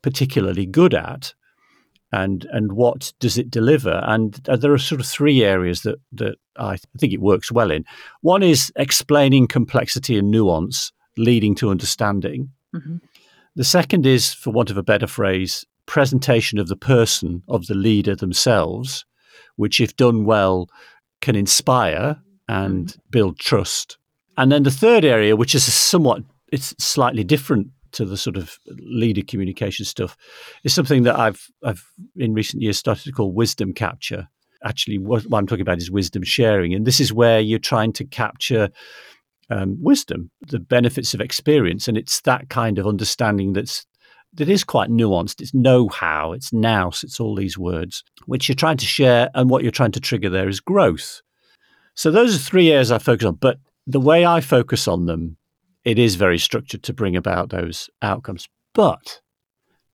particularly 0.02 0.66
good 0.66 0.94
at 0.94 1.34
and 2.14 2.46
and 2.52 2.74
what 2.74 3.12
does 3.20 3.38
it 3.38 3.50
deliver? 3.50 4.02
And 4.04 4.40
uh, 4.48 4.56
there 4.56 4.72
are 4.72 4.78
sort 4.78 5.02
of 5.02 5.08
three 5.08 5.44
areas 5.44 5.82
that 5.82 6.00
that 6.14 6.36
I 6.58 6.78
think 7.00 7.12
it 7.12 7.22
works 7.22 7.52
well 7.52 7.72
in. 7.72 7.84
One 8.22 8.44
is 8.44 8.72
explaining 8.76 9.48
complexity 9.48 10.18
and 10.18 10.30
nuance, 10.30 10.92
leading 11.18 11.56
to 11.56 11.72
understanding. 11.72 12.52
Mm-hmm. 12.74 12.98
The 13.56 13.64
second 13.64 14.06
is, 14.06 14.34
for 14.34 14.52
want 14.52 14.70
of 14.70 14.78
a 14.78 14.84
better 14.84 15.08
phrase, 15.08 15.66
presentation 15.86 16.60
of 16.60 16.68
the 16.68 16.76
person 16.76 17.44
of 17.48 17.66
the 17.66 17.76
leader 17.76 18.16
themselves, 18.16 19.06
which, 19.56 19.82
if 19.82 19.96
done 19.96 20.24
well, 20.24 20.70
can 21.22 21.36
inspire 21.36 22.22
and 22.48 22.88
mm-hmm. 22.88 23.00
build 23.10 23.40
trust. 23.40 23.98
And 24.38 24.52
then 24.52 24.64
the 24.64 24.72
third 24.72 25.04
area, 25.04 25.36
which 25.36 25.56
is 25.56 25.72
somewhat 25.74 26.24
it's 26.52 26.76
slightly 26.78 27.24
different 27.24 27.70
to 27.94 28.06
the 28.06 28.18
sort 28.18 28.38
of 28.38 28.58
leader 28.68 29.22
communication 29.26 29.86
stuff 29.86 30.18
is 30.64 30.74
something 30.74 31.04
that 31.04 31.18
I've 31.18 31.48
I've 31.64 31.84
in 32.16 32.34
recent 32.34 32.62
years 32.62 32.78
started 32.78 33.04
to 33.06 33.12
call 33.12 33.32
wisdom 33.32 33.74
capture. 33.74 34.28
Actually, 34.66 34.98
what, 34.98 35.24
what 35.24 35.40
I'm 35.40 35.48
talking 35.48 35.62
about 35.62 35.80
is 35.80 35.92
wisdom 35.92 36.24
sharing, 36.24 36.74
and 36.74 36.86
this 36.86 37.00
is 37.00 37.12
where 37.12 37.40
you're 37.40 37.60
trying 37.60 37.94
to 37.94 38.06
capture 38.06 38.70
um, 39.50 39.78
wisdom, 39.82 40.32
the 40.48 40.60
benefits 40.60 41.14
of 41.14 41.22
experience, 41.22 41.88
and 41.88 41.98
it's 41.98 42.22
that 42.22 42.50
kind 42.50 42.80
of 42.80 42.88
understanding 42.88 43.54
that's 43.54 43.86
that 44.36 44.50
is 44.50 44.64
quite 44.64 44.90
nuanced. 44.90 45.42
It's 45.42 45.54
know-how, 45.54 46.32
it's 46.32 46.54
nous, 46.54 47.04
it's 47.04 47.20
all 47.20 47.36
these 47.36 47.58
words 47.58 48.04
which 48.26 48.48
you're 48.48 48.56
trying 48.56 48.78
to 48.78 48.86
share, 48.86 49.30
and 49.36 49.50
what 49.50 49.64
you're 49.64 49.72
trying 49.72 49.92
to 49.92 50.00
trigger 50.00 50.30
there 50.30 50.50
is 50.50 50.60
growth. 50.60 51.22
So 51.96 52.10
those 52.10 52.36
are 52.36 52.40
three 52.40 52.72
areas 52.72 52.92
I 52.92 52.98
focus 52.98 53.28
on, 53.28 53.36
but 53.36 53.58
the 53.86 54.00
way 54.00 54.26
I 54.26 54.40
focus 54.42 54.88
on 54.88 55.06
them 55.06 55.38
it 55.86 56.00
is 56.00 56.16
very 56.16 56.38
structured 56.38 56.84
to 56.84 56.94
bring 56.94 57.16
about 57.16 57.50
those 57.50 57.90
outcomes. 58.02 58.48
But 58.74 59.22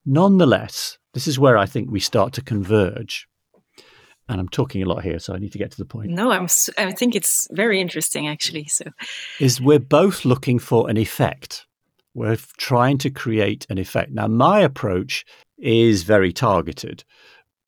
nonetheless, 0.05 0.97
this 1.13 1.27
is 1.27 1.39
where 1.39 1.57
I 1.57 1.65
think 1.65 1.89
we 1.89 1.99
start 1.99 2.33
to 2.33 2.41
converge. 2.41 3.27
And 4.27 4.39
I'm 4.39 4.49
talking 4.49 4.83
a 4.83 4.85
lot 4.85 5.03
here, 5.03 5.17
so 5.17 5.33
I 5.33 5.39
need 5.39 5.53
to 5.53 5.57
get 5.57 5.71
to 5.71 5.77
the 5.77 5.85
point. 5.85 6.11
No, 6.11 6.31
I'm. 6.31 6.47
I 6.77 6.91
think 6.91 7.15
it's 7.15 7.47
very 7.51 7.81
interesting, 7.81 8.27
actually. 8.27 8.65
So, 8.65 8.85
is 9.39 9.59
we're 9.59 9.79
both 9.79 10.23
looking 10.23 10.59
for 10.59 10.87
an 10.87 10.97
effect. 10.97 11.65
We're 12.13 12.37
trying 12.57 12.99
to 12.99 13.09
create 13.09 13.65
an 13.69 13.79
effect. 13.79 14.11
Now, 14.11 14.27
my 14.27 14.59
approach 14.59 15.25
is 15.57 16.03
very 16.03 16.31
targeted 16.31 17.03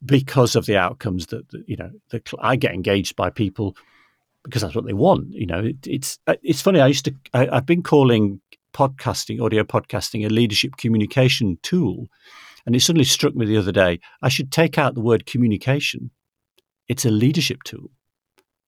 because 0.06 0.56
of 0.56 0.68
the 0.68 0.78
outcomes 0.78 1.28
that, 1.28 1.46
you 1.66 1.78
know. 1.78 1.90
The, 2.12 2.22
I 2.40 2.58
get 2.58 2.76
engaged 2.76 3.16
by 3.16 3.32
people 3.32 3.76
because 4.44 4.62
that's 4.62 4.76
what 4.76 4.86
they 4.86 4.94
want. 4.94 5.28
You 5.32 5.46
know, 5.46 5.60
it, 5.60 5.78
it's 5.86 6.20
uh, 6.28 6.36
it's 6.44 6.62
funny. 6.62 6.80
I 6.80 6.88
used 6.88 7.06
to 7.06 7.16
I, 7.34 7.48
I've 7.50 7.66
been 7.66 7.84
calling 7.84 8.42
podcasting, 8.74 9.42
audio 9.42 9.64
podcasting, 9.64 10.26
a 10.26 10.30
leadership 10.30 10.78
communication 10.78 11.58
tool, 11.62 12.08
and 12.66 12.76
it 12.76 12.82
suddenly 12.82 13.06
struck 13.06 13.36
me 13.36 13.46
the 13.46 13.58
other 13.58 13.72
day. 13.72 14.00
I 14.22 14.30
should 14.30 14.52
take 14.52 14.78
out 14.78 14.96
the 14.96 15.02
word 15.02 15.26
communication. 15.26 16.12
It's 16.88 17.06
a 17.06 17.12
leadership 17.12 17.64
tool. 17.64 17.92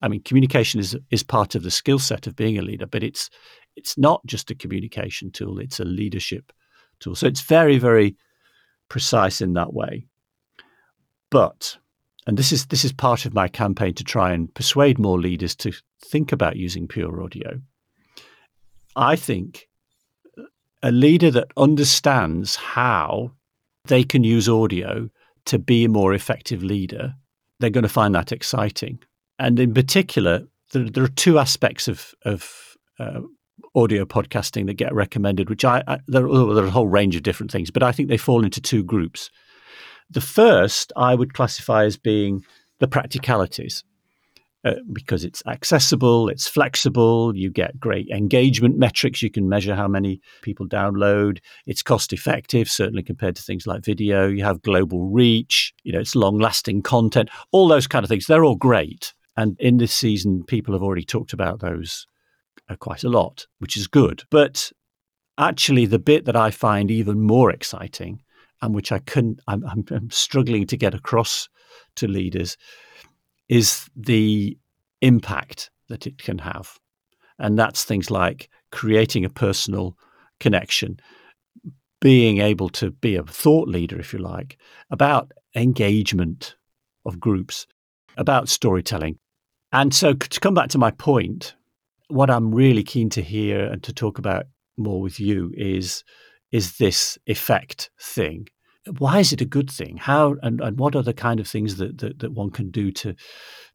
I 0.02 0.10
mean, 0.10 0.22
communication 0.24 0.80
is 0.80 0.96
is 1.12 1.24
part 1.24 1.56
of 1.56 1.64
the 1.64 1.72
skill 1.72 2.00
set 2.00 2.28
of 2.28 2.36
being 2.36 2.58
a 2.58 2.62
leader, 2.64 2.86
but 2.86 3.04
it's 3.04 3.30
it's 3.76 3.98
not 3.98 4.26
just 4.26 4.52
a 4.52 4.56
communication 4.56 5.32
tool. 5.32 5.60
It's 5.60 5.80
a 5.80 5.86
leadership 5.86 6.52
tool. 7.00 7.16
So 7.16 7.28
it's 7.28 7.42
very 7.42 7.78
very 7.78 8.16
precise 8.90 9.42
in 9.42 9.54
that 9.54 9.74
way. 9.74 10.06
But 11.32 11.78
and 12.28 12.38
this 12.38 12.52
is 12.52 12.68
this 12.68 12.86
is 12.86 12.92
part 12.92 13.26
of 13.26 13.34
my 13.34 13.48
campaign 13.48 13.94
to 13.94 14.04
try 14.04 14.32
and 14.32 14.54
persuade 14.54 15.00
more 15.00 15.20
leaders 15.20 15.56
to 15.56 15.72
think 16.06 16.32
about 16.32 16.56
using 16.56 16.88
pure 16.88 17.22
audio 17.22 17.60
I 18.96 19.16
think 19.16 19.68
a 20.84 20.92
leader 20.92 21.32
that 21.32 21.48
understands 21.58 22.56
how 22.58 23.32
they 23.86 24.04
can 24.04 24.24
use 24.24 24.48
audio 24.48 25.10
to 25.46 25.58
be 25.58 25.86
a 25.86 25.90
more 25.90 26.14
effective 26.14 26.64
leader, 26.64 27.16
they're 27.60 27.70
going 27.70 27.84
to 27.84 27.90
find 27.90 28.14
that 28.14 28.32
exciting. 28.32 29.00
And 29.40 29.60
in 29.60 29.74
particular, 29.74 30.44
there, 30.72 30.90
there 30.90 31.04
are 31.04 31.10
two 31.10 31.40
aspects 31.40 31.88
of, 31.88 32.14
of 32.24 32.76
uh, 33.00 33.22
audio 33.76 34.06
podcasting 34.06 34.68
that 34.68 34.76
get 34.76 34.94
recommended, 34.94 35.50
which 35.50 35.66
I, 35.66 35.84
I 35.88 36.00
there, 36.08 36.28
there 36.28 36.64
are 36.64 36.68
a 36.68 36.72
whole 36.72 36.88
range 36.88 37.16
of 37.16 37.24
different 37.24 37.52
things, 37.52 37.72
but 37.72 37.84
I 37.84 37.92
think 37.92 38.10
they 38.10 38.18
fall 38.18 38.44
into 38.44 38.62
two 38.62 38.84
groups. 38.84 39.30
The 40.10 40.22
first 40.22 40.94
I 40.96 41.16
would 41.16 41.34
classify 41.34 41.86
as 41.86 41.98
being 41.98 42.44
the 42.80 42.88
practicalities. 42.88 43.84
Uh, 44.66 44.76
because 44.94 45.26
it's 45.26 45.44
accessible, 45.46 46.30
it's 46.30 46.48
flexible, 46.48 47.36
you 47.36 47.50
get 47.50 47.78
great 47.82 48.08
engagement 48.08 48.78
metrics. 48.78 49.22
You 49.22 49.30
can 49.30 49.50
measure 49.50 49.76
how 49.76 49.90
many 49.90 50.22
people 50.42 50.66
download. 50.66 51.40
It's 51.66 51.82
cost 51.82 52.14
effective, 52.14 52.70
certainly 52.70 53.04
compared 53.04 53.36
to 53.36 53.42
things 53.42 53.68
like 53.68 53.84
video. 53.84 54.30
You 54.30 54.46
have 54.46 54.62
global 54.62 55.10
reach, 55.10 55.74
you 55.84 55.92
know, 55.92 56.00
it's 56.00 56.16
long 56.16 56.40
lasting 56.40 56.82
content, 56.84 57.30
all 57.52 57.68
those 57.68 57.88
kind 57.88 58.06
of 58.06 58.10
things. 58.10 58.26
They're 58.26 58.46
all 58.46 58.56
great. 58.56 59.14
And 59.36 59.58
in 59.60 59.80
this 59.80 59.94
season, 59.94 60.46
people 60.48 60.74
have 60.74 60.84
already 60.84 61.04
talked 61.04 61.34
about 61.34 61.60
those 61.60 62.08
uh, 62.70 62.78
quite 62.78 63.04
a 63.04 63.10
lot, 63.10 63.48
which 63.60 63.76
is 63.76 63.88
good. 63.88 64.24
But 64.32 64.72
actually, 65.38 65.88
the 65.88 66.00
bit 66.00 66.24
that 66.24 66.38
I 66.38 66.52
find 66.52 66.90
even 66.90 67.20
more 67.20 67.52
exciting 67.52 68.22
and 68.64 68.74
which 68.74 68.92
I 68.94 69.00
couldn't, 69.00 69.42
I'm, 69.48 69.66
I'm, 69.66 69.84
I'm 69.92 70.10
struggling 70.10 70.66
to 70.68 70.78
get 70.78 70.94
across 70.94 71.50
to 71.98 72.08
leaders 72.08 72.58
is 73.50 73.90
the 73.96 74.58
impact 75.02 75.70
that 75.90 76.08
it 76.08 76.18
can 76.18 76.38
have. 76.38 76.80
And 77.38 77.60
that's 77.60 77.84
things 77.84 78.10
like 78.10 78.50
creating 78.72 79.26
a 79.26 79.30
personal 79.30 79.98
connection, 80.40 80.98
being 82.00 82.40
able 82.40 82.70
to 82.70 82.92
be 82.92 83.18
a 83.18 83.24
thought 83.24 83.68
leader, 83.68 84.00
if 84.00 84.14
you 84.14 84.20
like, 84.20 84.58
about 84.90 85.34
engagement 85.56 86.56
of 87.06 87.20
groups, 87.20 87.68
about 88.16 88.48
storytelling. 88.48 89.18
And 89.74 89.94
so, 89.94 90.14
to 90.14 90.40
come 90.40 90.54
back 90.54 90.70
to 90.70 90.78
my 90.78 90.92
point, 90.92 91.56
what 92.08 92.30
I'm 92.30 92.56
really 92.56 92.84
keen 92.84 93.10
to 93.10 93.22
hear 93.22 93.66
and 93.66 93.84
to 93.84 93.92
talk 93.92 94.20
about 94.20 94.46
more 94.78 95.02
with 95.02 95.20
you 95.20 95.52
is 95.58 96.04
is 96.54 96.78
this 96.78 97.18
effect 97.28 97.90
thing 98.00 98.48
why 98.98 99.20
is 99.20 99.32
it 99.32 99.42
a 99.42 99.46
good 99.46 99.70
thing? 99.70 99.98
How 99.98 100.36
and, 100.42 100.60
and 100.62 100.78
what 100.78 100.96
are 100.96 101.04
the 101.04 101.14
kind 101.14 101.40
of 101.40 101.48
things 101.48 101.78
that, 101.78 102.00
that, 102.00 102.20
that 102.20 102.34
one 102.34 102.50
can 102.50 102.70
do 102.70 102.92
to 102.92 103.16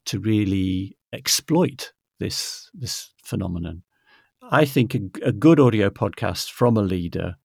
to 0.05 0.19
really 0.19 0.97
exploit 1.13 1.93
this 2.19 2.69
this 2.73 3.11
phenomenon? 3.23 3.83
I 4.51 4.65
think 4.65 4.95
a, 4.95 5.01
a 5.23 5.31
good 5.31 5.59
audio 5.59 5.89
podcast 5.89 6.51
from 6.51 6.77
a 6.77 6.81
leader 6.81 7.35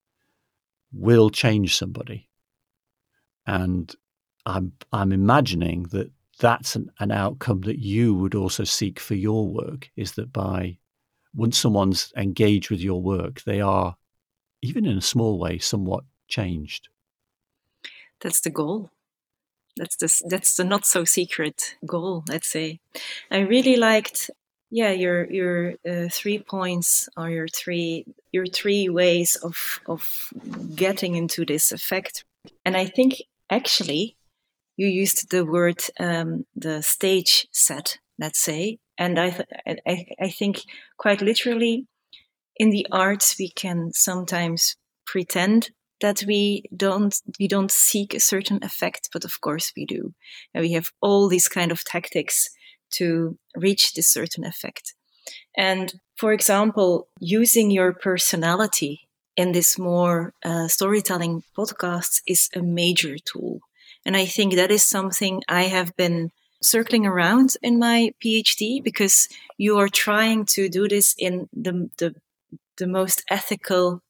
will 0.93 1.31
change 1.31 1.77
somebody, 1.77 2.29
and 3.47 3.95
I'm 4.45 4.73
I'm 4.93 5.13
imagining 5.13 5.85
that 5.85 6.11
that's 6.41 6.77
an, 6.77 6.91
an 6.99 7.13
outcome 7.13 7.63
that 7.63 7.79
you 7.79 8.15
would 8.15 8.35
also 8.35 8.65
seek 8.65 9.01
for 9.01 9.15
your 9.15 9.49
work. 9.49 9.91
Is 9.97 10.13
that 10.13 10.33
by 10.33 10.79
once 11.35 11.57
someone's 11.57 12.13
engaged 12.17 12.71
with 12.71 12.81
your 12.81 13.01
work, 13.01 13.43
they 13.43 13.63
are 13.63 13.97
even 14.65 14.87
in 14.87 14.97
a 14.97 15.03
small 15.03 15.39
way 15.39 15.59
somewhat 15.59 16.05
changed. 16.27 16.89
That's 18.21 18.41
the 18.41 18.51
goal. 18.51 18.91
That's 19.77 19.97
the 19.97 20.09
that's 20.29 20.57
the 20.57 20.65
not 20.65 20.87
so 20.87 21.05
secret 21.05 21.77
goal 21.85 22.25
let's 22.29 22.49
say. 22.49 22.81
I 23.31 23.41
really 23.41 23.77
liked 23.77 24.31
yeah 24.71 24.93
your 24.93 25.31
your 25.31 25.75
uh, 25.87 26.09
three 26.11 26.39
points 26.39 27.09
or 27.17 27.29
your 27.29 27.49
three 27.49 28.07
your 28.33 28.47
three 28.47 28.89
ways 28.89 29.37
of 29.37 29.81
of 29.87 30.33
getting 30.75 31.17
into 31.17 31.45
this 31.45 31.73
effect. 31.73 32.25
And 32.65 32.77
i 32.77 32.87
think 32.87 33.23
actually 33.51 34.17
you 34.77 34.87
used 34.87 35.31
the 35.31 35.45
word 35.45 35.83
um, 36.01 36.47
the 36.57 36.83
stage 36.83 37.47
set 37.51 37.99
let's 38.19 38.39
say. 38.39 38.79
And 38.97 39.19
I, 39.19 39.31
th- 39.31 39.49
I 39.87 40.07
i 40.21 40.31
think 40.31 40.63
quite 40.97 41.21
literally 41.21 41.87
in 42.57 42.71
the 42.71 42.87
arts 42.91 43.37
we 43.39 43.49
can 43.51 43.93
sometimes 43.93 44.77
pretend 45.07 45.71
that 46.01 46.25
we 46.27 46.65
don't 46.77 47.15
we 47.39 47.49
don't 47.49 47.71
seek 47.71 48.15
a 48.15 48.21
certain 48.21 48.63
effect 48.63 49.09
but 49.13 49.25
of 49.25 49.41
course 49.41 49.73
we 49.77 49.87
do. 49.87 50.13
And 50.53 50.63
we 50.63 50.73
have 50.73 50.91
all 51.01 51.29
these 51.29 51.49
kind 51.49 51.73
of 51.73 51.85
tactics 51.85 52.51
to 52.93 53.39
reach 53.57 53.95
this 53.95 54.09
certain 54.09 54.45
effect. 54.45 54.95
And 55.57 55.95
for 56.17 56.33
example 56.33 57.09
using 57.21 57.71
your 57.71 57.93
personality 57.93 59.09
in 59.37 59.53
this 59.53 59.79
more 59.79 60.33
uh, 60.45 60.69
storytelling 60.69 61.43
podcasts 61.57 62.21
is 62.27 62.51
a 62.55 62.63
major 62.63 63.17
tool. 63.19 63.61
And 64.05 64.17
i 64.17 64.27
think 64.27 64.55
that 64.55 64.71
is 64.71 64.85
something 64.85 65.43
i 65.49 65.63
have 65.63 65.97
been 65.97 66.31
circling 66.63 67.07
around 67.07 67.57
in 67.63 67.79
my 67.79 68.11
phd 68.25 68.83
because 68.83 69.29
you 69.59 69.79
are 69.79 69.89
trying 69.89 70.47
to 70.47 70.69
do 70.69 70.89
this 70.89 71.15
in 71.19 71.49
the 71.53 71.91
the, 71.99 72.15
the 72.79 72.87
most 72.87 73.25
ethical 73.31 74.01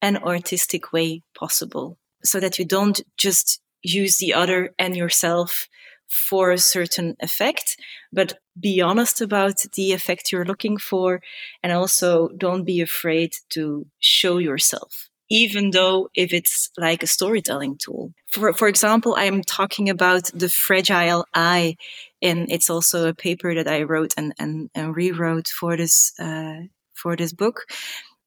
and 0.00 0.18
artistic 0.18 0.92
way 0.92 1.22
possible 1.38 1.98
so 2.24 2.40
that 2.40 2.58
you 2.58 2.64
don't 2.64 3.00
just 3.16 3.60
use 3.82 4.18
the 4.18 4.34
other 4.34 4.74
and 4.78 4.96
yourself 4.96 5.68
for 6.12 6.50
a 6.50 6.58
certain 6.58 7.16
effect, 7.20 7.76
but 8.12 8.38
be 8.58 8.82
honest 8.82 9.20
about 9.20 9.64
the 9.74 9.92
effect 9.92 10.30
you're 10.30 10.44
looking 10.44 10.76
for. 10.76 11.22
And 11.62 11.72
also 11.72 12.28
don't 12.36 12.64
be 12.64 12.80
afraid 12.80 13.32
to 13.50 13.86
show 13.98 14.36
yourself, 14.38 15.08
even 15.30 15.70
though 15.70 16.10
if 16.14 16.32
it's 16.32 16.70
like 16.76 17.02
a 17.02 17.06
storytelling 17.06 17.78
tool. 17.78 18.12
For, 18.28 18.52
for 18.52 18.68
example, 18.68 19.14
I'm 19.16 19.42
talking 19.42 19.88
about 19.88 20.30
the 20.34 20.50
fragile 20.50 21.24
eye. 21.34 21.76
And 22.20 22.50
it's 22.52 22.68
also 22.68 23.08
a 23.08 23.14
paper 23.14 23.54
that 23.54 23.66
I 23.66 23.82
wrote 23.82 24.12
and, 24.16 24.34
and, 24.38 24.70
and 24.74 24.94
rewrote 24.94 25.48
for 25.48 25.76
this, 25.76 26.12
uh, 26.20 26.66
for 26.94 27.16
this 27.16 27.32
book. 27.32 27.66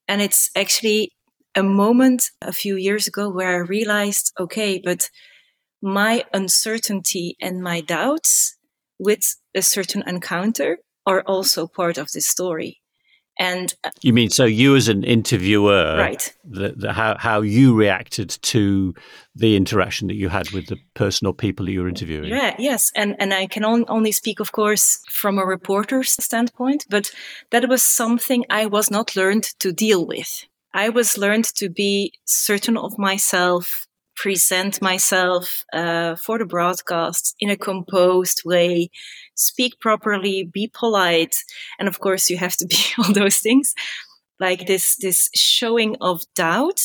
And 0.07 0.21
it's 0.21 0.49
actually 0.55 1.11
a 1.55 1.63
moment 1.63 2.31
a 2.41 2.51
few 2.51 2.75
years 2.75 3.07
ago 3.07 3.29
where 3.29 3.55
I 3.55 3.67
realized, 3.67 4.33
okay, 4.39 4.81
but 4.83 5.09
my 5.81 6.25
uncertainty 6.33 7.37
and 7.41 7.61
my 7.61 7.81
doubts 7.81 8.57
with 8.99 9.35
a 9.55 9.61
certain 9.61 10.03
encounter 10.07 10.79
are 11.05 11.21
also 11.21 11.67
part 11.67 11.97
of 11.97 12.11
this 12.11 12.27
story. 12.27 12.81
And 13.37 13.73
uh, 13.83 13.89
you 14.01 14.13
mean 14.13 14.29
so 14.29 14.45
you 14.45 14.75
as 14.75 14.87
an 14.87 15.03
interviewer, 15.03 15.97
right? 15.97 16.33
The, 16.45 16.73
the, 16.75 16.93
how 16.93 17.17
how 17.17 17.41
you 17.41 17.75
reacted 17.75 18.29
to 18.29 18.93
the 19.35 19.57
interaction 19.57 20.07
that 20.07 20.15
you 20.15 20.29
had 20.29 20.51
with 20.51 20.67
the 20.67 20.77
person 20.93 21.27
or 21.27 21.33
people 21.33 21.65
that 21.65 21.71
you 21.73 21.81
were 21.81 21.89
interviewing? 21.89 22.29
Yeah, 22.29 22.55
yes, 22.57 22.91
and 22.95 23.15
and 23.19 23.33
I 23.33 23.47
can 23.47 23.65
on, 23.65 23.85
only 23.89 24.13
speak, 24.13 24.39
of 24.39 24.51
course, 24.51 25.01
from 25.09 25.37
a 25.37 25.45
reporter's 25.45 26.11
standpoint, 26.11 26.85
but 26.89 27.11
that 27.51 27.67
was 27.67 27.83
something 27.83 28.45
I 28.49 28.67
was 28.67 28.89
not 28.89 29.15
learned 29.15 29.43
to 29.59 29.73
deal 29.73 30.05
with. 30.05 30.45
I 30.73 30.89
was 30.89 31.17
learned 31.17 31.45
to 31.55 31.69
be 31.69 32.13
certain 32.25 32.77
of 32.77 32.97
myself, 32.97 33.87
present 34.15 34.81
myself 34.81 35.63
uh, 35.73 36.15
for 36.15 36.37
the 36.37 36.45
broadcast 36.45 37.35
in 37.39 37.49
a 37.49 37.57
composed 37.57 38.41
way, 38.45 38.89
speak 39.35 39.79
properly, 39.79 40.43
be 40.43 40.71
polite, 40.73 41.35
and 41.79 41.87
of 41.87 41.99
course 41.99 42.29
you 42.29 42.37
have 42.37 42.57
to 42.57 42.65
be 42.65 42.77
all 42.97 43.13
those 43.13 43.37
things. 43.37 43.73
Like 44.39 44.67
this, 44.67 44.97
this 44.97 45.29
showing 45.33 45.95
of 46.01 46.23
doubt 46.35 46.81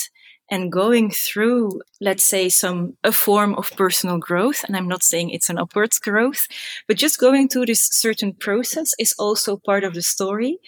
and 0.50 0.72
going 0.72 1.10
through, 1.10 1.80
let's 2.00 2.24
say, 2.24 2.48
some 2.48 2.96
a 3.04 3.12
form 3.12 3.54
of 3.54 3.70
personal 3.76 4.18
growth. 4.18 4.64
And 4.64 4.76
I'm 4.76 4.88
not 4.88 5.02
saying 5.02 5.30
it's 5.30 5.48
an 5.48 5.58
upwards 5.58 5.98
growth, 5.98 6.46
but 6.88 6.96
just 6.96 7.20
going 7.20 7.48
through 7.48 7.66
this 7.66 7.88
certain 7.90 8.34
process 8.34 8.90
is 8.98 9.14
also 9.18 9.56
part 9.56 9.84
of 9.84 9.94
the 9.94 10.02
story. 10.02 10.58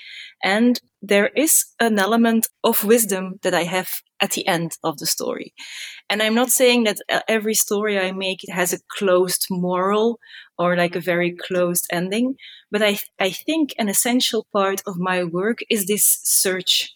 And 0.42 0.81
there 1.01 1.31
is 1.37 1.64
an 1.81 1.99
element 1.99 2.49
of 2.62 2.85
wisdom 2.85 3.40
that 3.42 3.55
I 3.55 3.64
have 3.64 4.03
at 4.21 4.31
the 4.33 4.47
end 4.47 4.77
of 4.85 4.99
the 4.99 5.07
story. 5.07 5.53
And 6.09 6.23
I'm 6.23 6.35
not 6.35 6.51
saying 6.51 6.85
that 6.85 6.99
uh, 7.11 7.21
every 7.29 7.55
story 7.55 7.99
I 7.99 8.12
make 8.12 8.40
has 8.49 8.73
a 8.73 8.79
closed 8.97 9.47
moral 9.51 10.21
or 10.57 10.77
like 10.77 10.95
a 10.95 11.01
very 11.01 11.35
closed 11.35 11.87
ending, 11.90 12.37
but 12.71 12.83
I, 12.83 13.01
I 13.18 13.31
think 13.31 13.75
an 13.79 13.88
essential 13.88 14.47
part 14.53 14.81
of 14.87 14.97
my 14.97 15.25
work 15.25 15.59
is 15.68 15.87
this 15.87 16.21
search, 16.23 16.95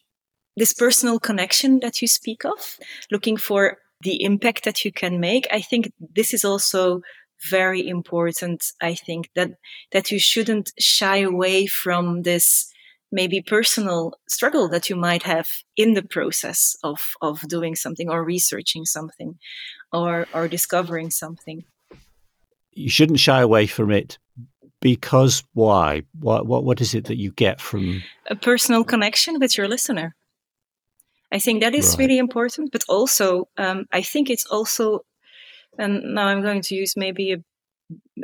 this 0.56 0.72
personal 0.72 1.20
connection 1.20 1.80
that 1.80 2.00
you 2.00 2.08
speak 2.08 2.44
of, 2.44 2.78
looking 3.10 3.36
for 3.36 3.78
the 4.00 4.22
impact 4.22 4.64
that 4.64 4.84
you 4.84 4.92
can 4.92 5.20
make. 5.20 5.46
I 5.50 5.60
think 5.60 5.92
this 6.14 6.32
is 6.32 6.44
also 6.44 7.02
very 7.50 7.86
important. 7.86 8.64
I 8.80 8.94
think 8.94 9.30
that, 9.34 9.52
that 9.92 10.10
you 10.10 10.18
shouldn't 10.18 10.72
shy 10.78 11.18
away 11.18 11.66
from 11.66 12.22
this 12.22 12.72
maybe 13.12 13.40
personal 13.40 14.14
struggle 14.28 14.68
that 14.68 14.90
you 14.90 14.96
might 14.96 15.22
have 15.22 15.48
in 15.76 15.94
the 15.94 16.02
process 16.02 16.76
of, 16.82 17.00
of 17.22 17.40
doing 17.48 17.76
something 17.76 18.10
or 18.10 18.24
researching 18.24 18.84
something 18.84 19.38
or, 19.92 20.26
or 20.34 20.48
discovering 20.48 21.10
something. 21.10 21.64
You 22.72 22.90
shouldn't 22.90 23.20
shy 23.20 23.40
away 23.40 23.66
from 23.66 23.90
it 23.90 24.18
because 24.80 25.42
why? 25.54 26.02
What, 26.18 26.46
what, 26.46 26.64
what 26.64 26.80
is 26.80 26.94
it 26.94 27.04
that 27.04 27.16
you 27.16 27.32
get 27.32 27.60
from 27.60 28.02
a 28.28 28.36
personal 28.36 28.84
connection 28.84 29.38
with 29.38 29.56
your 29.56 29.68
listener? 29.68 30.14
I 31.32 31.38
think 31.38 31.60
that 31.60 31.74
is 31.74 31.90
right. 31.90 31.98
really 31.98 32.18
important, 32.18 32.72
but 32.72 32.84
also 32.88 33.48
um, 33.56 33.86
I 33.92 34.02
think 34.02 34.30
it's 34.30 34.46
also, 34.46 35.00
and 35.78 36.14
now 36.14 36.26
I'm 36.26 36.42
going 36.42 36.62
to 36.62 36.74
use 36.74 36.94
maybe 36.96 37.32
a, 37.32 37.38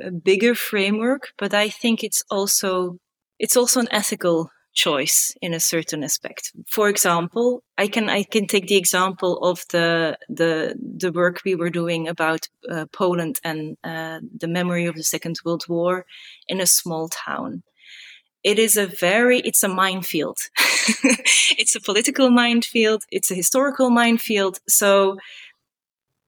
a 0.01 0.11
bigger 0.11 0.55
framework, 0.55 1.33
but 1.39 1.55
I 1.55 1.69
think 1.69 2.03
it's 2.05 2.25
also 2.31 2.99
it's 3.39 3.57
also 3.57 3.81
an 3.81 3.89
ethical 3.91 4.51
choice 4.73 5.35
in 5.43 5.53
a 5.53 5.61
certain 5.61 6.03
aspect. 6.03 6.53
For 6.69 6.89
example, 6.89 7.63
I 7.77 7.89
can 7.89 8.09
I 8.09 8.23
can 8.23 8.47
take 8.47 8.69
the 8.69 8.77
example 8.77 9.39
of 9.39 9.65
the 9.71 10.17
the 10.29 10.75
the 10.99 11.13
work 11.13 11.41
we 11.45 11.55
were 11.55 11.71
doing 11.71 12.09
about 12.09 12.49
uh, 12.71 12.87
Poland 12.93 13.39
and 13.45 13.77
uh, 13.85 14.21
the 14.41 14.49
memory 14.49 14.87
of 14.87 14.95
the 14.95 15.05
Second 15.05 15.37
World 15.45 15.65
War 15.69 16.07
in 16.49 16.61
a 16.61 16.67
small 16.67 17.09
town. 17.09 17.63
It 18.45 18.59
is 18.59 18.77
a 18.77 18.87
very 18.87 19.41
it's 19.41 19.63
a 19.63 19.69
minefield. 19.69 20.39
it's 21.59 21.75
a 21.75 21.81
political 21.81 22.31
minefield. 22.31 23.05
It's 23.11 23.31
a 23.31 23.35
historical 23.35 23.91
minefield. 23.91 24.59
So 24.69 25.19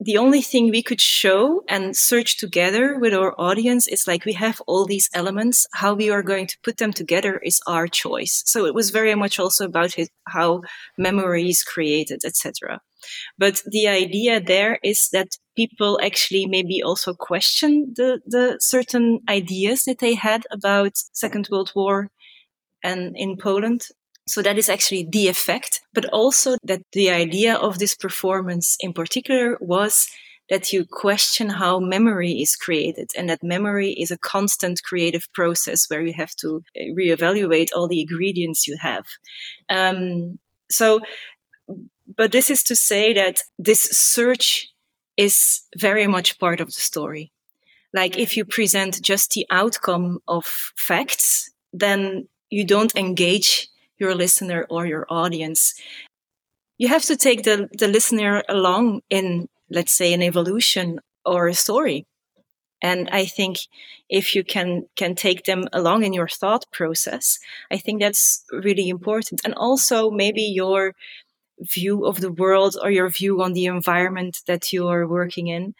the 0.00 0.18
only 0.18 0.42
thing 0.42 0.70
we 0.70 0.82
could 0.82 1.00
show 1.00 1.62
and 1.68 1.96
search 1.96 2.36
together 2.36 2.98
with 2.98 3.14
our 3.14 3.34
audience 3.40 3.86
is 3.86 4.06
like 4.06 4.24
we 4.24 4.34
have 4.34 4.60
all 4.66 4.84
these 4.84 5.08
elements. 5.14 5.66
How 5.72 5.94
we 5.94 6.10
are 6.10 6.22
going 6.22 6.46
to 6.48 6.58
put 6.62 6.76
them 6.76 6.92
together 6.92 7.38
is 7.38 7.60
our 7.66 7.86
choice. 7.86 8.42
So 8.44 8.66
it 8.66 8.74
was 8.74 8.90
very 8.90 9.14
much 9.14 9.38
also 9.38 9.64
about 9.64 9.94
his, 9.94 10.10
how 10.28 10.62
memory 10.98 11.48
is 11.48 11.62
created 11.62 12.20
etc 12.24 12.80
but 13.38 13.62
the 13.66 13.88
idea 13.88 14.40
there 14.40 14.78
is 14.82 15.08
that 15.12 15.36
people 15.56 16.00
actually 16.02 16.46
maybe 16.46 16.82
also 16.82 17.14
question 17.14 17.92
the, 17.96 18.20
the 18.26 18.56
certain 18.60 19.20
ideas 19.28 19.84
that 19.84 19.98
they 19.98 20.14
had 20.14 20.44
about 20.50 20.92
second 21.12 21.48
world 21.50 21.72
war 21.74 22.10
and 22.82 23.16
in 23.16 23.36
poland 23.36 23.82
so 24.26 24.42
that 24.42 24.58
is 24.58 24.68
actually 24.68 25.06
the 25.10 25.28
effect, 25.28 25.82
but 25.92 26.06
also 26.06 26.56
that 26.64 26.82
the 26.92 27.10
idea 27.10 27.54
of 27.54 27.78
this 27.78 27.94
performance 27.94 28.76
in 28.80 28.92
particular 28.92 29.58
was 29.60 30.08
that 30.50 30.72
you 30.72 30.84
question 30.84 31.48
how 31.48 31.78
memory 31.78 32.32
is 32.32 32.56
created 32.56 33.10
and 33.16 33.28
that 33.28 33.42
memory 33.42 33.92
is 33.92 34.10
a 34.10 34.18
constant 34.18 34.82
creative 34.82 35.26
process 35.32 35.88
where 35.88 36.02
you 36.02 36.12
have 36.12 36.34
to 36.36 36.62
uh, 36.76 36.84
reevaluate 36.96 37.70
all 37.74 37.88
the 37.88 38.00
ingredients 38.00 38.66
you 38.66 38.76
have. 38.78 39.06
Um, 39.70 40.38
so, 40.70 41.00
but 42.16 42.32
this 42.32 42.50
is 42.50 42.62
to 42.64 42.76
say 42.76 43.14
that 43.14 43.42
this 43.58 43.80
search 43.80 44.68
is 45.16 45.62
very 45.76 46.06
much 46.06 46.38
part 46.38 46.60
of 46.60 46.68
the 46.68 46.80
story. 46.80 47.32
Like 47.94 48.18
if 48.18 48.36
you 48.36 48.44
present 48.44 49.00
just 49.00 49.30
the 49.30 49.46
outcome 49.50 50.18
of 50.28 50.44
facts, 50.76 51.50
then 51.72 52.28
you 52.50 52.64
don't 52.64 52.94
engage 52.96 53.68
your 53.98 54.14
listener 54.14 54.66
or 54.68 54.86
your 54.86 55.06
audience. 55.08 55.74
You 56.78 56.88
have 56.88 57.02
to 57.04 57.16
take 57.16 57.44
the, 57.44 57.68
the 57.78 57.88
listener 57.88 58.42
along 58.48 59.02
in, 59.10 59.48
let's 59.70 59.92
say, 59.92 60.12
an 60.12 60.22
evolution 60.22 61.00
or 61.24 61.48
a 61.48 61.54
story. 61.54 62.06
And 62.82 63.08
I 63.10 63.24
think 63.24 63.58
if 64.10 64.34
you 64.34 64.44
can, 64.44 64.86
can 64.96 65.14
take 65.14 65.44
them 65.44 65.68
along 65.72 66.04
in 66.04 66.12
your 66.12 66.28
thought 66.28 66.66
process, 66.70 67.38
I 67.70 67.78
think 67.78 68.00
that's 68.00 68.44
really 68.52 68.88
important. 68.88 69.40
And 69.44 69.54
also 69.54 70.10
maybe 70.10 70.42
your 70.42 70.92
view 71.60 72.04
of 72.04 72.20
the 72.20 72.32
world 72.32 72.76
or 72.82 72.90
your 72.90 73.08
view 73.08 73.42
on 73.42 73.52
the 73.52 73.66
environment 73.66 74.38
that 74.46 74.72
you 74.72 74.88
are 74.88 75.06
working 75.06 75.48
in. 75.48 75.74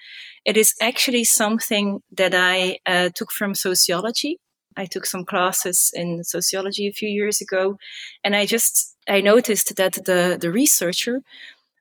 It 0.45 0.57
is 0.57 0.75
actually 0.81 1.25
something 1.25 2.01
that 2.13 2.35
I 2.35 2.79
uh, 2.87 3.11
took 3.15 3.33
from 3.33 3.55
sociology. 3.55 4.39
I 4.77 4.87
took 4.87 5.07
some 5.07 5.25
classes 5.25 5.91
in 5.95 6.25
sociology 6.25 6.87
a 6.87 6.93
few 6.93 7.09
years 7.09 7.41
ago, 7.41 7.79
and 8.23 8.35
I 8.35 8.47
just 8.47 8.97
I 9.09 9.21
noticed 9.21 9.77
that 9.77 9.95
the 10.05 10.39
the 10.41 10.51
researcher 10.51 11.23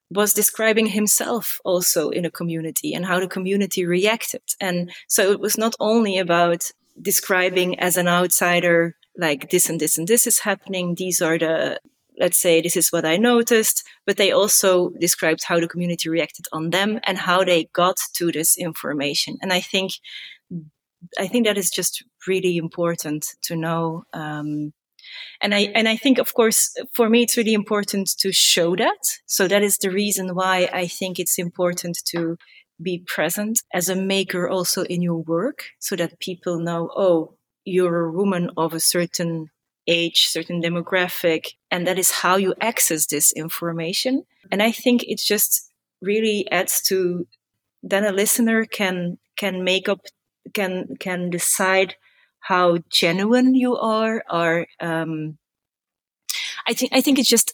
was 0.09 0.33
describing 0.33 0.87
himself 0.87 1.59
also 1.63 2.09
in 2.09 2.25
a 2.25 2.31
community 2.31 2.93
and 2.93 3.05
how 3.05 3.19
the 3.19 3.27
community 3.27 3.85
reacted. 3.85 4.41
And 4.61 4.91
so 5.07 5.31
it 5.31 5.39
was 5.39 5.57
not 5.57 5.75
only 5.79 6.17
about 6.19 6.69
describing 7.01 7.79
as 7.79 7.97
an 7.97 8.07
outsider 8.07 8.95
like 9.17 9.49
this 9.49 9.69
and 9.69 9.79
this 9.79 9.97
and 9.97 10.07
this 10.07 10.27
is 10.27 10.39
happening. 10.39 10.95
These 10.95 11.21
are 11.21 11.37
the 11.37 11.79
let's 12.19 12.37
say 12.37 12.61
this 12.61 12.77
is 12.77 12.91
what 12.91 13.05
I 13.05 13.17
noticed, 13.17 13.83
but 14.05 14.17
they 14.17 14.31
also 14.31 14.91
described 14.99 15.43
how 15.43 15.59
the 15.59 15.67
community 15.67 16.09
reacted 16.09 16.45
on 16.51 16.69
them 16.69 16.99
and 17.05 17.17
how 17.17 17.43
they 17.43 17.69
got 17.73 17.97
to 18.17 18.31
this 18.31 18.55
information. 18.57 19.37
And 19.41 19.51
I 19.51 19.61
think 19.61 19.93
I 21.19 21.27
think 21.27 21.45
that 21.45 21.57
is 21.57 21.69
just 21.69 22.03
really 22.27 22.57
important 22.57 23.35
to 23.43 23.55
know. 23.55 24.05
Um, 24.13 24.73
and 25.41 25.53
I 25.53 25.71
and 25.75 25.87
I 25.87 25.97
think, 25.97 26.17
of 26.17 26.33
course, 26.33 26.75
for 26.93 27.09
me, 27.09 27.23
it's 27.23 27.37
really 27.37 27.53
important 27.53 28.17
to 28.19 28.31
show 28.31 28.75
that. 28.75 29.19
So 29.25 29.47
that 29.47 29.63
is 29.63 29.77
the 29.77 29.91
reason 29.91 30.35
why 30.35 30.69
I 30.71 30.87
think 30.87 31.19
it's 31.19 31.37
important 31.37 31.97
to 32.05 32.37
be 32.81 33.03
present 33.05 33.61
as 33.73 33.89
a 33.89 33.95
maker 33.95 34.49
also 34.49 34.83
in 34.83 35.01
your 35.01 35.21
work, 35.23 35.65
so 35.79 35.95
that 35.95 36.19
people 36.19 36.59
know, 36.59 36.89
oh, 36.95 37.35
you're 37.65 38.05
a 38.05 38.11
woman 38.11 38.49
of 38.57 38.73
a 38.73 38.79
certain 38.79 39.49
age, 39.87 40.27
certain 40.27 40.61
demographic, 40.61 41.55
and 41.69 41.85
that 41.85 41.99
is 41.99 42.11
how 42.11 42.37
you 42.37 42.53
access 42.61 43.05
this 43.07 43.33
information. 43.33 44.23
And 44.51 44.63
I 44.63 44.71
think 44.71 45.03
it 45.03 45.19
just 45.19 45.69
really 46.01 46.49
adds 46.51 46.81
to 46.83 47.27
then 47.83 48.05
a 48.05 48.11
listener 48.11 48.65
can 48.65 49.17
can 49.35 49.63
make 49.63 49.89
up 49.89 49.99
can 50.53 50.95
can 50.99 51.29
decide 51.29 51.95
how 52.43 52.79
genuine 52.91 53.55
you 53.55 53.75
are 53.77 54.23
or 54.29 54.67
um, 54.79 55.37
I 56.67 56.73
think 56.73 56.91
I 56.93 57.01
think 57.01 57.19
it 57.19 57.25
just 57.25 57.53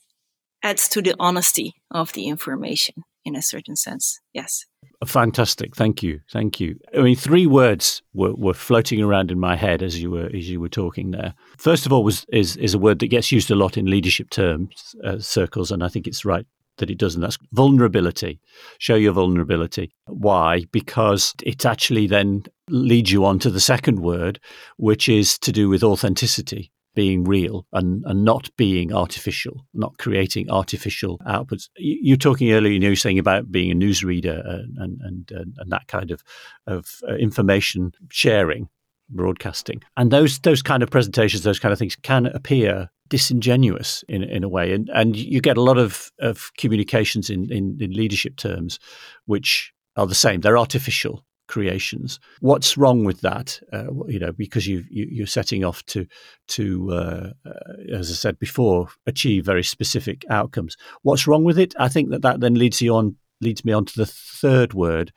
adds 0.64 0.88
to 0.90 1.02
the 1.02 1.16
honesty 1.20 1.76
of 1.92 2.12
the 2.14 2.28
information 2.28 3.04
in 3.24 3.36
a 3.36 3.42
certain 3.42 3.76
sense. 3.76 4.20
Yes. 4.34 4.66
Fantastic. 5.06 5.76
Thank 5.76 6.04
you. 6.04 6.20
Thank 6.32 6.60
you. 6.60 6.78
I 6.98 7.02
mean, 7.02 7.16
three 7.16 7.46
words 7.46 8.02
were, 8.14 8.34
were 8.34 8.54
floating 8.54 9.02
around 9.02 9.32
in 9.32 9.40
my 9.40 9.56
head 9.56 9.82
as 9.82 10.02
you 10.02 10.12
were 10.12 10.30
as 10.34 10.50
you 10.50 10.60
were 10.60 10.70
talking 10.70 11.12
there. 11.12 11.34
First 11.58 11.86
of 11.86 11.94
all, 11.94 12.04
was 12.04 12.26
is 12.34 12.58
is 12.58 12.74
a 12.74 12.80
word 12.80 13.00
that 13.00 13.08
gets 13.08 13.32
used 13.32 13.52
a 13.52 13.56
lot 13.56 13.78
in 13.78 13.86
leadership 13.86 14.30
terms 14.30 14.96
uh, 15.06 15.20
circles, 15.20 15.72
and 15.72 15.84
I 15.84 15.88
think 15.88 16.08
it's 16.08 16.26
right 16.26 16.46
that 16.80 16.90
it 16.90 16.98
does, 16.98 17.16
and 17.16 17.24
that's 17.24 17.38
vulnerability. 17.54 18.42
Show 18.80 18.96
your 18.96 19.14
vulnerability. 19.14 19.94
Why? 20.08 20.66
Because 20.72 21.34
it 21.44 21.66
actually 21.66 22.08
then 22.08 22.44
leads 22.68 23.12
you 23.12 23.26
on 23.26 23.40
to 23.40 23.50
the 23.50 23.60
second 23.60 24.00
word, 24.00 24.40
which 24.78 25.08
is 25.08 25.38
to 25.40 25.52
do 25.52 25.70
with 25.70 25.84
authenticity, 25.84 26.72
being 26.96 27.24
real 27.24 27.66
and, 27.72 28.04
and 28.06 28.26
not 28.26 28.50
being 28.58 28.94
artificial, 28.94 29.66
not 29.74 29.98
creating 29.98 30.50
artificial 30.50 31.20
outputs. 31.28 31.70
You're 31.78 32.18
talking 32.18 32.52
earlier, 32.52 32.74
you 32.74 32.80
know, 32.80 32.96
saying 32.96 33.20
about 33.20 33.52
being 33.52 33.72
a 33.72 33.76
newsreader 33.76 34.46
and, 34.48 34.78
and, 34.78 35.32
and, 35.32 35.54
and 35.58 35.72
that 35.72 35.88
kind 35.88 36.12
of, 36.12 36.24
of 36.68 36.90
uh, 37.08 37.16
information 37.16 37.94
sharing 38.10 38.70
broadcasting. 39.10 39.82
And 39.98 40.12
those 40.12 40.40
those 40.40 40.62
kind 40.62 40.84
of 40.84 40.90
presentations, 40.90 41.44
those 41.44 41.60
kind 41.60 41.74
of 41.74 41.80
things 41.80 41.96
can 41.96 42.26
appear 42.28 42.90
disingenuous 43.10 44.04
in 44.08 44.24
in 44.24 44.44
a 44.44 44.50
way, 44.50 44.74
and 44.74 44.90
and 44.94 45.16
you 45.16 45.42
get 45.42 45.58
a 45.58 45.64
lot 45.64 45.78
of 45.78 46.12
of 46.20 46.52
communications 46.58 47.30
in 47.30 47.52
in, 47.52 47.78
in 47.80 47.92
leadership 47.92 48.36
terms, 48.38 48.80
which 49.26 49.74
are 49.96 50.08
the 50.08 50.16
same. 50.16 50.42
They're 50.42 50.58
artificial 50.58 51.24
creations. 51.50 52.20
What's 52.40 52.78
wrong 52.78 53.04
with 53.04 53.22
that? 53.22 53.60
Uh, 53.74 53.92
you 54.08 54.20
know, 54.20 54.32
because 54.32 54.68
you, 54.68 54.86
you 54.90 55.24
are 55.24 55.28
setting 55.28 55.66
off 55.66 55.84
to 55.88 56.06
to 56.50 56.92
uh, 56.92 57.30
uh, 57.46 57.94
as 57.94 58.10
I 58.10 58.14
said 58.14 58.40
before, 58.40 58.88
achieve 59.06 59.46
very 59.46 59.64
specific 59.64 60.24
outcomes. 60.30 60.78
What's 61.02 61.28
wrong 61.28 61.44
with 61.44 61.60
it? 61.60 61.74
I 61.78 61.90
think 61.90 62.12
that 62.12 62.22
that 62.22 62.40
then 62.40 62.56
leads 62.56 62.82
you 62.82 62.96
on 62.96 63.18
leads 63.42 63.66
me 63.66 63.74
on 63.74 63.86
to 63.86 63.98
the 63.98 64.06
third 64.06 64.74
word, 64.74 65.12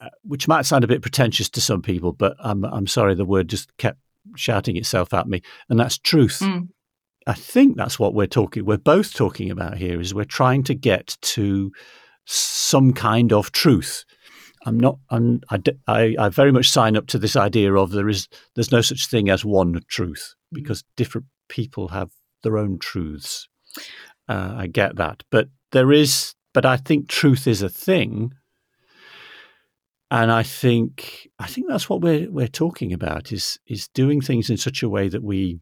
uh, 0.00 0.08
which 0.22 0.48
might 0.48 0.66
sound 0.66 0.84
a 0.84 0.88
bit 0.88 1.02
pretentious 1.02 1.48
to 1.50 1.60
some 1.60 1.80
people, 1.80 2.12
but 2.12 2.36
I'm 2.40 2.64
I'm 2.64 2.86
sorry, 2.86 3.14
the 3.14 3.24
word 3.24 3.48
just 3.48 3.74
kept 3.78 3.98
shouting 4.36 4.76
itself 4.76 5.12
at 5.14 5.28
me, 5.28 5.42
and 5.68 5.78
that's 5.78 5.98
truth. 5.98 6.40
Mm. 6.42 6.68
I 7.26 7.34
think 7.34 7.76
that's 7.76 7.98
what 7.98 8.14
we're 8.14 8.26
talking. 8.26 8.64
We're 8.64 8.78
both 8.78 9.14
talking 9.14 9.50
about 9.50 9.78
here. 9.78 10.00
Is 10.00 10.14
we're 10.14 10.24
trying 10.24 10.64
to 10.64 10.74
get 10.74 11.16
to 11.22 11.70
some 12.26 12.92
kind 12.92 13.32
of 13.32 13.52
truth. 13.52 14.04
I'm 14.64 14.78
not. 14.78 14.98
I'm, 15.10 15.40
I, 15.50 15.60
I, 15.86 16.16
I 16.18 16.28
very 16.28 16.52
much 16.52 16.70
sign 16.70 16.96
up 16.96 17.06
to 17.08 17.18
this 17.18 17.36
idea 17.36 17.74
of 17.74 17.90
there 17.90 18.08
is 18.08 18.28
there's 18.54 18.72
no 18.72 18.80
such 18.80 19.08
thing 19.08 19.28
as 19.28 19.44
one 19.44 19.80
truth 19.88 20.34
hmm. 20.50 20.56
because 20.56 20.84
different 20.96 21.26
people 21.48 21.88
have 21.88 22.10
their 22.42 22.58
own 22.58 22.78
truths. 22.78 23.48
Uh, 24.28 24.54
I 24.56 24.66
get 24.66 24.96
that, 24.96 25.22
but 25.30 25.48
there 25.72 25.92
is. 25.92 26.34
But 26.54 26.66
I 26.66 26.76
think 26.76 27.08
truth 27.08 27.46
is 27.46 27.62
a 27.62 27.70
thing 27.70 28.32
and 30.12 30.30
I 30.30 30.42
think 30.42 31.26
I 31.38 31.46
think 31.46 31.68
that's 31.68 31.88
what 31.88 32.02
we're 32.02 32.30
we're 32.30 32.46
talking 32.46 32.92
about 32.92 33.32
is 33.32 33.58
is 33.66 33.88
doing 33.88 34.20
things 34.20 34.50
in 34.50 34.58
such 34.58 34.82
a 34.82 34.88
way 34.88 35.08
that 35.08 35.22
we 35.22 35.60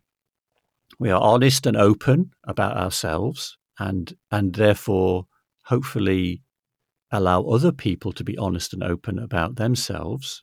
we 0.99 1.09
are 1.09 1.21
honest 1.21 1.67
and 1.67 1.77
open 1.77 2.33
about 2.45 2.77
ourselves 2.77 3.57
and 3.79 4.13
and 4.33 4.55
therefore 4.55 5.29
hopefully 5.67 6.43
allow 7.13 7.43
other 7.43 7.71
people 7.71 8.13
to 8.13 8.25
be 8.25 8.37
honest 8.39 8.73
and 8.73 8.83
open 8.83 9.21
about 9.21 9.55
themselves 9.55 10.43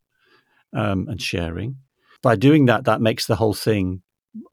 um, 0.74 1.08
and 1.10 1.22
sharing. 1.22 1.76
By 2.24 2.38
doing 2.38 2.66
that, 2.66 2.86
that 2.86 3.02
makes 3.02 3.28
the 3.28 3.36
whole 3.36 3.54
thing 3.54 4.04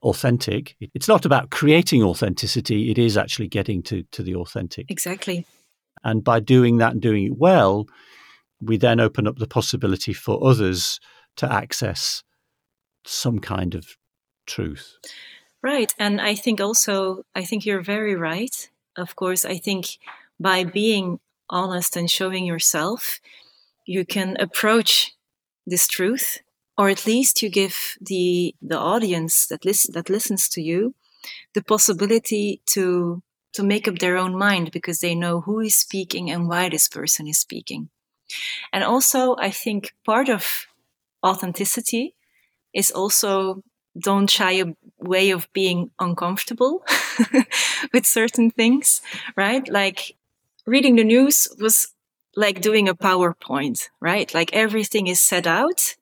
authentic. 0.03 0.77
It's 0.81 1.09
not 1.09 1.25
about 1.25 1.51
creating 1.51 2.03
authenticity, 2.03 2.91
it 2.91 2.99
is 2.99 3.17
actually 3.17 3.49
getting 3.49 3.85
to, 3.85 4.03
to 4.13 4.23
the 4.25 4.35
authentic. 4.35 4.91
Exactly. 4.91 5.47
And 6.03 6.25
by 6.25 6.41
doing 6.41 6.79
that 6.79 6.93
and 6.93 7.01
doing 7.01 7.25
it 7.25 7.37
well, 7.37 7.87
we 8.67 8.77
then 8.77 9.01
open 9.01 9.27
up 9.27 9.39
the 9.39 9.47
possibility 9.47 10.13
for 10.13 10.45
others 10.45 11.01
to 11.37 11.51
access 11.51 12.23
some 13.05 13.39
kind 13.39 13.75
of 13.75 13.97
truth. 14.47 14.97
Right. 15.63 15.93
And 15.99 16.21
I 16.21 16.35
think 16.35 16.61
also, 16.61 17.25
I 17.35 17.45
think 17.45 17.65
you're 17.65 17.83
very 17.83 18.15
right. 18.15 18.71
Of 18.97 19.17
course, 19.17 19.45
I 19.45 19.57
think 19.57 19.99
by 20.39 20.65
being 20.65 21.21
honest 21.49 21.97
and 21.97 22.11
showing 22.11 22.45
yourself, 22.45 23.21
you 23.87 24.05
can 24.05 24.37
approach 24.39 25.15
this 25.67 25.87
truth, 25.87 26.41
or 26.77 26.89
at 26.89 27.07
least 27.07 27.43
you 27.43 27.49
give 27.49 27.97
the 28.01 28.55
the 28.61 28.79
audience 28.79 29.47
that 29.47 29.65
listen 29.65 29.95
that 29.95 30.11
listens 30.11 30.49
to 30.51 30.61
you 30.61 30.95
the 31.55 31.63
possibility 31.63 32.61
to 32.67 33.23
to 33.53 33.63
make 33.63 33.87
up 33.87 33.99
their 33.99 34.17
own 34.17 34.37
mind 34.37 34.71
because 34.71 34.99
they 34.99 35.15
know 35.15 35.41
who 35.41 35.61
is 35.61 35.75
speaking 35.75 36.31
and 36.31 36.49
why 36.49 36.69
this 36.69 36.89
person 36.89 37.29
is 37.29 37.39
speaking. 37.39 37.89
And 38.73 38.85
also, 38.85 39.37
I 39.39 39.51
think 39.51 39.95
part 40.05 40.29
of 40.29 40.67
authenticity 41.25 42.15
is 42.75 42.91
also 42.91 43.63
don't 43.99 44.31
shy 44.31 44.63
away 45.01 45.31
of 45.31 45.53
being 45.53 45.91
uncomfortable 46.01 46.85
with 47.93 48.07
certain 48.07 48.51
things, 48.51 49.03
right? 49.37 49.69
Like 49.69 50.17
reading 50.67 50.97
the 50.97 51.05
news 51.05 51.49
was 51.61 51.89
like 52.37 52.61
doing 52.61 52.89
a 52.89 52.95
PowerPoint, 52.95 53.89
right? 54.01 54.33
Like 54.35 54.53
everything 54.55 55.07
is 55.07 55.21
set 55.21 55.47
out 55.47 55.97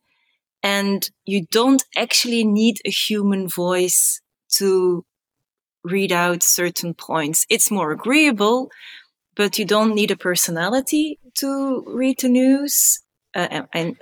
and 0.63 1.11
you 1.27 1.47
don't 1.51 1.85
actually 1.97 2.45
need 2.45 2.79
a 2.85 2.91
human 2.91 3.49
voice 3.49 4.21
to 4.59 5.05
read 5.85 6.13
out 6.13 6.43
certain 6.43 6.95
points. 6.95 7.47
It's 7.51 7.71
more 7.71 7.93
agreeable, 7.93 8.71
but 9.35 9.59
you 9.59 9.65
don't 9.65 9.95
need 9.95 10.11
a 10.11 10.17
personality 10.17 11.19
to 11.37 11.85
read 11.87 12.19
the 12.21 12.29
news. 12.29 13.01
Uh, 13.35 13.63
and 13.73 13.97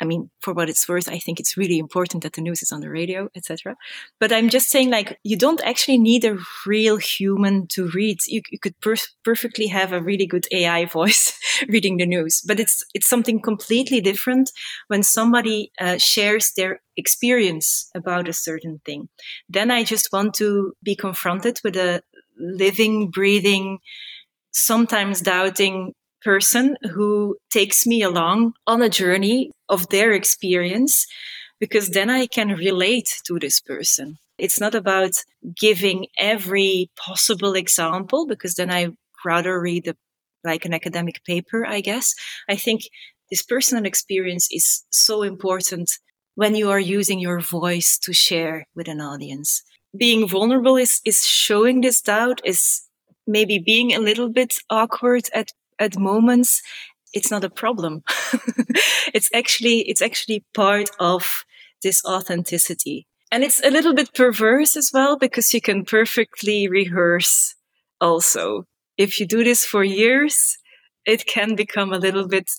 I 0.00 0.04
mean, 0.04 0.30
for 0.40 0.52
what 0.52 0.68
it's 0.68 0.86
worth, 0.86 1.08
I 1.08 1.18
think 1.18 1.40
it's 1.40 1.56
really 1.56 1.78
important 1.78 2.22
that 2.22 2.34
the 2.34 2.42
news 2.42 2.62
is 2.62 2.72
on 2.72 2.80
the 2.80 2.90
radio, 2.90 3.28
etc. 3.34 3.76
But 4.20 4.32
I'm 4.32 4.50
just 4.50 4.68
saying, 4.68 4.90
like, 4.90 5.18
you 5.22 5.38
don't 5.38 5.62
actually 5.64 5.98
need 5.98 6.24
a 6.24 6.36
real 6.66 6.98
human 6.98 7.66
to 7.68 7.88
read. 7.88 8.18
You, 8.26 8.42
you 8.50 8.58
could 8.58 8.78
per- 8.80 8.96
perfectly 9.24 9.68
have 9.68 9.92
a 9.92 10.02
really 10.02 10.26
good 10.26 10.46
AI 10.52 10.84
voice 10.98 11.38
reading 11.68 11.96
the 11.96 12.06
news, 12.06 12.42
but 12.46 12.60
it's 12.60 12.84
it's 12.92 13.08
something 13.08 13.40
completely 13.40 14.00
different 14.02 14.50
when 14.88 15.02
somebody 15.02 15.72
uh, 15.80 15.96
shares 15.96 16.52
their 16.54 16.80
experience 16.96 17.88
about 17.94 18.28
a 18.28 18.32
certain 18.34 18.80
thing. 18.84 19.08
Then 19.48 19.70
I 19.70 19.84
just 19.84 20.12
want 20.12 20.34
to 20.34 20.74
be 20.82 20.94
confronted 20.96 21.60
with 21.64 21.76
a 21.76 22.02
living, 22.36 23.10
breathing, 23.10 23.78
sometimes 24.54 25.20
doubting 25.20 25.92
person 26.22 26.76
who 26.92 27.36
takes 27.50 27.86
me 27.86 28.02
along 28.02 28.54
on 28.66 28.80
a 28.80 28.88
journey 28.88 29.50
of 29.68 29.88
their 29.90 30.12
experience 30.12 31.06
because 31.60 31.90
then 31.90 32.08
I 32.08 32.26
can 32.26 32.48
relate 32.48 33.20
to 33.26 33.38
this 33.38 33.60
person. 33.60 34.16
It's 34.38 34.60
not 34.60 34.74
about 34.74 35.12
giving 35.54 36.06
every 36.18 36.90
possible 36.96 37.54
example 37.54 38.26
because 38.26 38.54
then 38.54 38.70
I 38.70 38.88
rather 39.24 39.60
read 39.60 39.88
a, 39.88 39.94
like 40.42 40.64
an 40.64 40.74
academic 40.74 41.22
paper, 41.24 41.66
I 41.66 41.80
guess. 41.80 42.14
I 42.48 42.56
think 42.56 42.82
this 43.30 43.42
personal 43.42 43.84
experience 43.84 44.48
is 44.50 44.84
so 44.90 45.22
important 45.22 45.90
when 46.34 46.54
you 46.54 46.70
are 46.70 46.80
using 46.80 47.20
your 47.20 47.40
voice 47.40 47.98
to 47.98 48.12
share 48.12 48.66
with 48.74 48.88
an 48.88 49.00
audience. 49.00 49.62
Being 49.96 50.26
vulnerable 50.28 50.76
is, 50.76 51.00
is 51.04 51.24
showing 51.24 51.80
this 51.80 52.00
doubt, 52.00 52.40
is 52.44 52.83
maybe 53.26 53.58
being 53.58 53.94
a 53.94 54.00
little 54.00 54.28
bit 54.28 54.54
awkward 54.70 55.28
at 55.34 55.50
at 55.78 55.98
moments 55.98 56.62
it's 57.14 57.30
not 57.30 57.44
a 57.44 57.50
problem. 57.50 58.02
It's 59.14 59.30
actually 59.32 59.82
it's 59.88 60.02
actually 60.02 60.44
part 60.54 60.90
of 60.98 61.44
this 61.82 62.04
authenticity. 62.04 63.06
And 63.30 63.44
it's 63.44 63.62
a 63.64 63.70
little 63.70 63.94
bit 63.94 64.12
perverse 64.14 64.76
as 64.76 64.90
well 64.92 65.16
because 65.16 65.54
you 65.54 65.60
can 65.60 65.84
perfectly 65.84 66.68
rehearse 66.68 67.54
also. 68.00 68.64
If 68.98 69.20
you 69.20 69.26
do 69.26 69.44
this 69.44 69.64
for 69.64 69.84
years 69.84 70.58
it 71.06 71.26
can 71.26 71.54
become 71.54 71.92
a 71.92 71.98
little 71.98 72.26
bit 72.26 72.50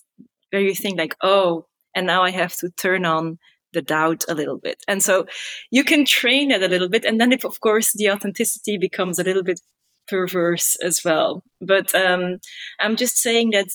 where 0.52 0.62
you 0.62 0.76
think 0.76 0.98
like 0.98 1.16
oh 1.22 1.66
and 1.96 2.06
now 2.06 2.22
i 2.24 2.30
have 2.30 2.56
to 2.58 2.70
turn 2.70 3.04
on 3.04 3.40
the 3.74 3.82
doubt 3.82 4.24
a 4.30 4.36
little 4.36 4.58
bit. 4.58 4.78
And 4.88 5.04
so 5.04 5.26
you 5.72 5.84
can 5.84 6.06
train 6.06 6.52
it 6.52 6.64
a 6.64 6.68
little 6.68 6.90
bit 6.90 7.04
and 7.06 7.20
then 7.20 7.34
if 7.34 7.44
of 7.44 7.60
course 7.60 7.92
the 7.94 8.10
authenticity 8.12 8.78
becomes 8.78 9.20
a 9.20 9.24
little 9.24 9.44
bit 9.44 9.60
perverse 10.08 10.76
as 10.82 11.02
well. 11.04 11.44
But 11.62 11.94
um, 11.96 12.40
I'm 12.80 12.96
just 12.96 13.18
saying 13.18 13.52
that 13.52 13.68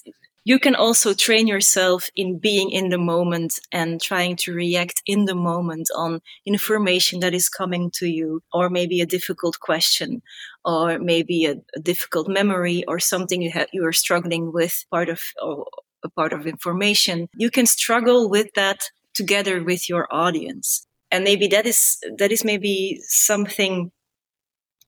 you 0.45 0.59
can 0.59 0.75
also 0.75 1.13
train 1.13 1.47
yourself 1.47 2.09
in 2.17 2.39
being 2.39 2.71
in 2.71 2.89
the 2.89 2.99
moment 2.99 3.61
and 3.73 4.01
trying 4.01 4.37
to 4.37 4.55
react 4.55 5.03
in 5.07 5.27
the 5.27 5.35
moment 5.35 5.89
on 5.95 6.21
information 6.47 7.21
that 7.21 7.35
is 7.35 7.49
coming 7.49 7.91
to 7.95 8.07
you, 8.07 8.41
or 8.53 8.71
maybe 8.71 9.01
a 9.01 9.07
difficult 9.07 9.61
question, 9.61 10.23
or 10.65 10.99
maybe 10.99 11.45
a, 11.45 11.57
a 11.77 11.81
difficult 11.81 12.27
memory, 12.27 12.85
or 12.89 12.99
something 12.99 13.43
you 13.43 13.53
you 13.73 13.85
are 13.85 13.93
struggling 13.93 14.53
with 14.53 14.85
part 14.91 15.09
of 15.09 15.21
or 15.43 15.67
a 16.03 16.09
part 16.09 16.33
of 16.33 16.47
information. 16.47 17.29
You 17.37 17.51
can 17.51 17.67
struggle 17.67 18.31
with 18.31 18.49
that 18.55 18.91
together 19.13 19.63
with 19.63 19.91
your 19.91 20.09
audience, 20.11 20.87
and 21.11 21.23
maybe 21.23 21.49
that 21.49 21.67
is 21.67 21.99
that 22.17 22.33
is 22.33 22.45
maybe 22.45 22.99
something 23.09 23.93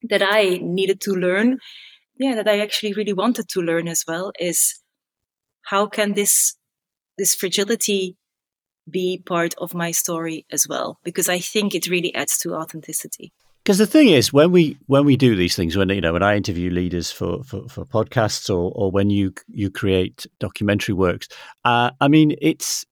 that 0.08 0.22
I 0.22 0.58
needed 0.62 1.00
to 1.02 1.12
learn, 1.12 1.58
yeah, 2.18 2.34
that 2.34 2.48
I 2.48 2.60
actually 2.60 2.92
really 2.92 3.12
wanted 3.12 3.48
to 3.50 3.60
learn 3.60 3.88
as 3.88 4.04
well 4.06 4.32
is 4.38 4.80
how 5.62 5.86
can 5.86 6.12
this 6.14 6.56
this 7.18 7.34
fragility 7.34 8.16
be 8.90 9.22
part 9.24 9.54
of 9.58 9.74
my 9.74 9.90
story 9.92 10.46
as 10.50 10.66
well? 10.68 10.98
Because 11.04 11.28
I 11.28 11.38
think 11.38 11.74
it 11.74 11.88
really 11.88 12.14
adds 12.14 12.38
to 12.38 12.54
authenticity. 12.54 13.32
Because 13.62 13.78
the 13.78 13.86
thing 13.86 14.08
is, 14.08 14.32
when 14.32 14.50
we 14.50 14.76
when 14.86 15.04
we 15.04 15.16
do 15.16 15.36
these 15.36 15.54
things, 15.54 15.76
when 15.76 15.88
you 15.90 16.00
know, 16.00 16.12
when 16.12 16.22
I 16.22 16.36
interview 16.36 16.70
leaders 16.70 17.12
for 17.12 17.44
for, 17.44 17.68
for 17.68 17.84
podcasts, 17.84 18.50
or 18.50 18.72
or 18.74 18.90
when 18.90 19.08
you 19.08 19.32
you 19.48 19.70
create 19.70 20.26
documentary 20.40 20.94
works, 20.94 21.28
uh, 21.64 21.92
I 22.00 22.08
mean, 22.08 22.34
it's 22.42 22.84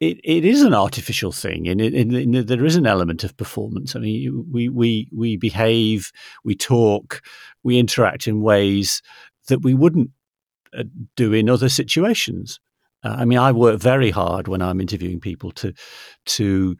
it, 0.00 0.20
it 0.22 0.44
is 0.44 0.62
an 0.62 0.74
artificial 0.74 1.32
thing, 1.32 1.66
and, 1.66 2.48
there 2.48 2.64
is 2.64 2.76
an 2.76 2.86
element 2.86 3.24
of 3.24 3.36
performance. 3.36 3.96
I 3.96 4.00
mean, 4.00 4.46
we 4.50 4.68
we 4.68 5.08
we 5.12 5.36
behave, 5.36 6.12
we 6.44 6.54
talk, 6.54 7.22
we 7.64 7.78
interact 7.78 8.28
in 8.28 8.40
ways 8.40 9.02
that 9.48 9.62
we 9.62 9.74
wouldn't 9.74 10.10
uh, 10.76 10.84
do 11.16 11.32
in 11.32 11.50
other 11.50 11.68
situations. 11.68 12.60
Uh, 13.02 13.16
I 13.18 13.24
mean, 13.24 13.38
I 13.38 13.50
work 13.52 13.80
very 13.80 14.10
hard 14.10 14.46
when 14.46 14.62
I'm 14.62 14.80
interviewing 14.80 15.20
people 15.20 15.50
to 15.52 15.72
to 16.26 16.76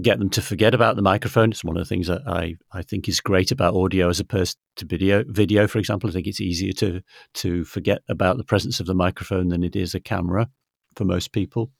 get 0.00 0.18
them 0.18 0.30
to 0.30 0.40
forget 0.40 0.72
about 0.72 0.96
the 0.96 1.02
microphone. 1.02 1.50
It's 1.50 1.64
one 1.64 1.76
of 1.76 1.82
the 1.82 1.88
things 1.88 2.06
that 2.06 2.22
I, 2.26 2.56
I 2.72 2.82
think 2.82 3.08
is 3.08 3.20
great 3.20 3.50
about 3.50 3.74
audio 3.74 4.08
as 4.08 4.20
opposed 4.20 4.56
to 4.76 4.86
video. 4.86 5.24
Video, 5.28 5.66
for 5.66 5.78
example, 5.78 6.08
I 6.08 6.12
think 6.12 6.28
it's 6.28 6.40
easier 6.40 6.72
to 6.74 7.02
to 7.34 7.64
forget 7.64 8.02
about 8.08 8.36
the 8.36 8.44
presence 8.44 8.78
of 8.78 8.86
the 8.86 8.94
microphone 8.94 9.48
than 9.48 9.64
it 9.64 9.74
is 9.74 9.94
a 9.94 10.00
camera 10.00 10.48
for 10.94 11.04
most 11.04 11.32
people. 11.32 11.72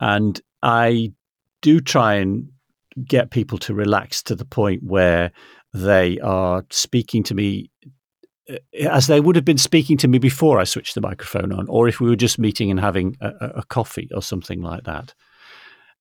And 0.00 0.40
I 0.62 1.12
do 1.62 1.80
try 1.80 2.14
and 2.14 2.48
get 3.06 3.30
people 3.30 3.58
to 3.58 3.74
relax 3.74 4.22
to 4.24 4.34
the 4.34 4.44
point 4.44 4.82
where 4.82 5.32
they 5.72 6.20
are 6.20 6.64
speaking 6.70 7.22
to 7.24 7.34
me 7.34 7.70
uh, 8.48 8.56
as 8.88 9.06
they 9.06 9.20
would 9.20 9.36
have 9.36 9.44
been 9.44 9.58
speaking 9.58 9.96
to 9.98 10.08
me 10.08 10.18
before 10.18 10.60
I 10.60 10.64
switched 10.64 10.94
the 10.94 11.00
microphone 11.00 11.52
on, 11.52 11.66
or 11.68 11.88
if 11.88 12.00
we 12.00 12.08
were 12.08 12.16
just 12.16 12.38
meeting 12.38 12.70
and 12.70 12.78
having 12.78 13.16
a, 13.20 13.30
a 13.56 13.64
coffee 13.64 14.08
or 14.14 14.22
something 14.22 14.60
like 14.60 14.84
that. 14.84 15.14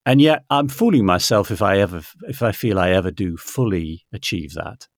And 0.06 0.20
yet, 0.20 0.44
I'm 0.50 0.68
fooling 0.68 1.06
myself 1.06 1.50
if 1.50 1.62
I 1.62 1.80
ever, 1.80 2.02
if 2.28 2.44
I 2.44 2.52
feel 2.52 2.78
I 2.78 2.90
ever 2.90 3.12
do 3.12 3.38
fully 3.38 4.06
achieve 4.12 4.54
that, 4.56 4.90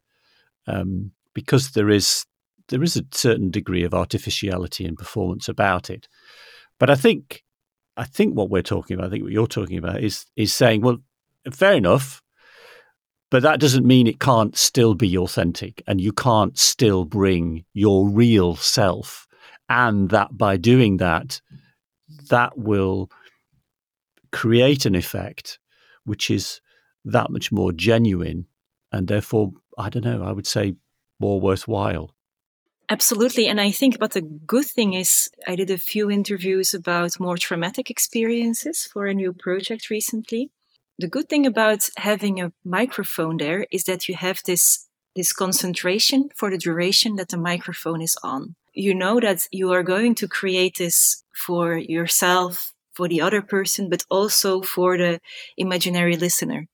um, 0.65 1.11
because 1.33 1.71
there 1.71 1.91
is 1.91 2.25
there 2.69 2.81
is 2.81 2.97
a 2.97 3.05
certain 3.11 3.51
degree 3.51 3.83
of 3.83 3.93
artificiality 3.93 4.83
and 4.83 4.97
performance 4.97 5.47
about 5.47 5.91
it. 5.91 6.07
But 6.79 6.89
I 6.89 6.95
think 6.95 7.43
I 7.97 8.03
think 8.03 8.35
what 8.35 8.49
we're 8.49 8.61
talking 8.61 8.95
about, 8.95 9.07
I 9.07 9.09
think 9.09 9.23
what 9.23 9.31
you're 9.31 9.47
talking 9.47 9.77
about 9.77 10.03
is 10.03 10.25
is 10.35 10.53
saying, 10.53 10.81
well, 10.81 10.97
fair 11.51 11.73
enough, 11.73 12.21
but 13.31 13.43
that 13.43 13.59
doesn't 13.59 13.85
mean 13.85 14.07
it 14.07 14.19
can't 14.19 14.55
still 14.57 14.93
be 14.95 15.17
authentic 15.17 15.81
and 15.87 15.99
you 15.99 16.11
can't 16.11 16.57
still 16.57 17.05
bring 17.05 17.65
your 17.73 18.07
real 18.07 18.55
self. 18.55 19.27
And 19.67 20.09
that 20.09 20.37
by 20.37 20.57
doing 20.57 20.97
that, 20.97 21.41
that 22.29 22.57
will 22.57 23.09
create 24.31 24.85
an 24.85 24.95
effect 24.95 25.59
which 26.03 26.29
is 26.29 26.61
that 27.03 27.31
much 27.31 27.51
more 27.51 27.71
genuine 27.71 28.45
and 28.91 29.07
therefore, 29.07 29.51
I 29.77 29.89
don't 29.89 30.05
know, 30.05 30.23
I 30.23 30.31
would 30.31 30.47
say 30.47 30.75
more 31.19 31.41
worthwhile. 31.41 32.14
Absolutely. 32.89 33.47
And 33.47 33.59
I 33.59 33.71
think, 33.71 33.97
but 33.99 34.11
the 34.11 34.21
good 34.21 34.65
thing 34.65 34.93
is, 34.93 35.29
I 35.47 35.55
did 35.55 35.71
a 35.71 35.77
few 35.77 36.11
interviews 36.11 36.73
about 36.73 37.19
more 37.19 37.37
traumatic 37.37 37.89
experiences 37.89 38.87
for 38.91 39.07
a 39.07 39.13
new 39.13 39.33
project 39.33 39.89
recently. 39.89 40.51
the 40.99 41.07
good 41.09 41.27
thing 41.29 41.45
about 41.45 41.89
having 41.97 42.41
a 42.41 42.51
microphone 42.63 43.37
there 43.37 43.65
is 43.71 43.83
that 43.85 44.07
you 44.09 44.15
have 44.15 44.41
this 44.45 44.87
this 45.15 45.33
concentration 45.33 46.29
for 46.35 46.49
the 46.51 46.57
duration 46.57 47.15
that 47.17 47.29
the 47.29 47.37
microphone 47.37 48.01
is 48.01 48.17
on. 48.23 48.55
You 48.73 48.93
know 48.95 49.19
that 49.21 49.47
you 49.51 49.71
are 49.73 49.83
going 49.83 50.15
to 50.15 50.27
create 50.27 50.77
this 50.77 51.23
for 51.45 51.77
yourself, 51.77 52.73
for 52.93 53.07
the 53.09 53.21
other 53.21 53.41
person, 53.41 53.89
but 53.89 54.03
also 54.09 54.61
for 54.61 54.97
the 54.97 55.19
imaginary 55.57 56.17
listener. 56.17 56.67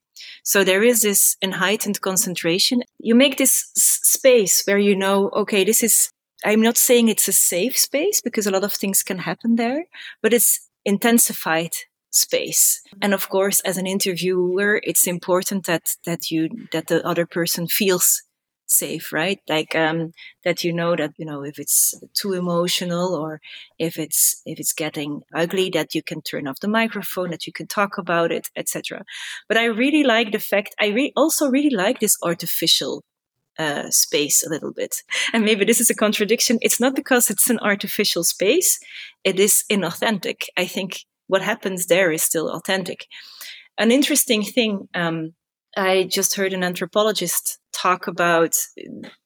So 0.44 0.64
there 0.64 0.82
is 0.82 1.02
this 1.02 1.36
heightened 1.44 2.00
concentration. 2.00 2.82
You 3.04 3.16
make 3.16 3.36
this 3.36 3.72
space 3.74 4.62
where 4.64 4.78
you 4.78 4.94
know, 4.94 5.28
okay, 5.30 5.64
this 5.64 5.82
is, 5.82 6.10
I'm 6.44 6.62
not 6.62 6.76
saying 6.76 7.08
it's 7.08 7.26
a 7.26 7.32
safe 7.32 7.76
space 7.76 8.20
because 8.20 8.46
a 8.46 8.52
lot 8.52 8.62
of 8.62 8.72
things 8.72 9.02
can 9.02 9.18
happen 9.18 9.56
there, 9.56 9.86
but 10.22 10.32
it's 10.32 10.68
intensified 10.84 11.72
space. 12.10 12.80
And 13.00 13.12
of 13.12 13.28
course, 13.28 13.60
as 13.60 13.76
an 13.76 13.88
interviewer, 13.88 14.80
it's 14.84 15.08
important 15.08 15.66
that, 15.66 15.96
that 16.06 16.30
you, 16.30 16.48
that 16.70 16.86
the 16.86 17.04
other 17.04 17.26
person 17.26 17.66
feels 17.66 18.22
safe, 18.72 19.12
right? 19.12 19.38
Like, 19.48 19.74
um, 19.74 20.12
that 20.44 20.64
you 20.64 20.72
know 20.72 20.96
that, 20.96 21.12
you 21.16 21.26
know, 21.26 21.42
if 21.44 21.58
it's 21.58 21.94
too 22.14 22.32
emotional 22.32 23.14
or 23.14 23.40
if 23.78 23.98
it's, 23.98 24.40
if 24.46 24.58
it's 24.58 24.72
getting 24.72 25.22
ugly, 25.34 25.70
that 25.70 25.94
you 25.94 26.02
can 26.02 26.22
turn 26.22 26.48
off 26.48 26.60
the 26.60 26.68
microphone, 26.68 27.30
that 27.30 27.46
you 27.46 27.52
can 27.52 27.66
talk 27.66 27.98
about 27.98 28.32
it, 28.32 28.48
etc. 28.56 29.04
But 29.48 29.56
I 29.56 29.66
really 29.66 30.04
like 30.04 30.32
the 30.32 30.38
fact, 30.38 30.74
I 30.80 30.88
re- 30.88 31.12
also 31.16 31.48
really 31.48 31.74
like 31.74 32.00
this 32.00 32.16
artificial 32.22 33.04
uh, 33.58 33.90
space 33.90 34.44
a 34.44 34.50
little 34.50 34.72
bit. 34.72 34.96
And 35.32 35.44
maybe 35.44 35.64
this 35.64 35.80
is 35.80 35.90
a 35.90 35.94
contradiction. 35.94 36.58
It's 36.60 36.80
not 36.80 36.94
because 36.94 37.30
it's 37.30 37.50
an 37.50 37.58
artificial 37.60 38.24
space. 38.24 38.78
It 39.24 39.38
is 39.38 39.64
inauthentic. 39.70 40.44
I 40.56 40.66
think 40.66 41.04
what 41.26 41.42
happens 41.42 41.86
there 41.86 42.12
is 42.12 42.22
still 42.22 42.48
authentic. 42.50 43.06
An 43.78 43.90
interesting 43.90 44.42
thing, 44.42 44.88
um, 44.94 45.34
I 45.76 46.04
just 46.04 46.34
heard 46.34 46.52
an 46.52 46.62
anthropologist 46.62 47.58
talk 47.82 48.06
about 48.06 48.54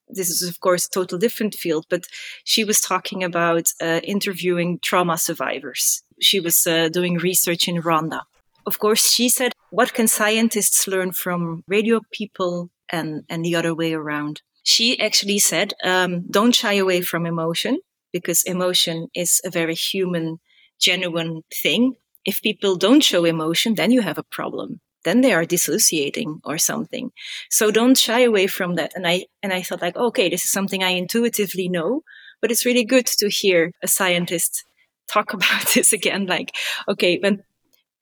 this 0.09 0.29
is 0.29 0.49
of 0.49 0.59
course 0.59 0.85
a 0.85 0.89
total 0.89 1.17
different 1.17 1.53
field 1.55 1.85
but 1.89 2.03
she 2.43 2.63
was 2.63 2.79
talking 2.81 3.23
about 3.23 3.65
uh, 3.81 3.99
interviewing 4.03 4.79
trauma 4.81 5.17
survivors. 5.17 6.03
She 6.19 6.39
was 6.39 6.65
uh, 6.65 6.89
doing 6.89 7.15
research 7.17 7.67
in 7.67 7.81
rwanda. 7.81 8.21
Of 8.65 8.79
course 8.79 9.03
she 9.15 9.29
said 9.29 9.51
what 9.69 9.93
can 9.93 10.07
scientists 10.07 10.87
learn 10.87 11.11
from 11.11 11.63
radio 11.67 12.01
people 12.11 12.69
and 12.89 13.09
and 13.29 13.43
the 13.43 13.55
other 13.55 13.73
way 13.75 13.93
around? 13.93 14.41
She 14.63 14.99
actually 14.99 15.39
said 15.39 15.73
um, 15.83 16.11
don't 16.37 16.55
shy 16.55 16.75
away 16.83 17.01
from 17.01 17.25
emotion 17.25 17.79
because 18.11 18.43
emotion 18.43 19.07
is 19.13 19.41
a 19.45 19.49
very 19.59 19.75
human 19.75 20.39
genuine 20.79 21.43
thing. 21.63 21.95
If 22.25 22.41
people 22.41 22.75
don't 22.75 23.03
show 23.03 23.25
emotion 23.25 23.75
then 23.75 23.91
you 23.91 24.01
have 24.01 24.17
a 24.17 24.29
problem 24.37 24.79
then 25.07 25.21
they 25.21 25.33
are 25.33 25.45
dissociating 25.45 26.41
or 26.43 26.57
something. 26.57 27.11
So 27.49 27.71
don't 27.71 27.97
shy 27.97 28.21
away 28.21 28.47
from 28.47 28.75
that. 28.75 28.91
And 28.95 29.07
I, 29.07 29.25
and 29.41 29.53
I 29.53 29.61
thought 29.61 29.81
like, 29.81 29.95
okay, 29.95 30.29
this 30.29 30.43
is 30.43 30.51
something 30.51 30.83
I 30.83 30.89
intuitively 30.89 31.69
know, 31.69 32.01
but 32.41 32.51
it's 32.51 32.65
really 32.65 32.85
good 32.85 33.07
to 33.19 33.29
hear 33.29 33.71
a 33.81 33.87
scientist 33.87 34.65
talk 35.07 35.33
about 35.37 35.73
this 35.73 35.93
again. 35.93 36.25
Like, 36.25 36.51
okay, 36.87 37.19
when 37.19 37.43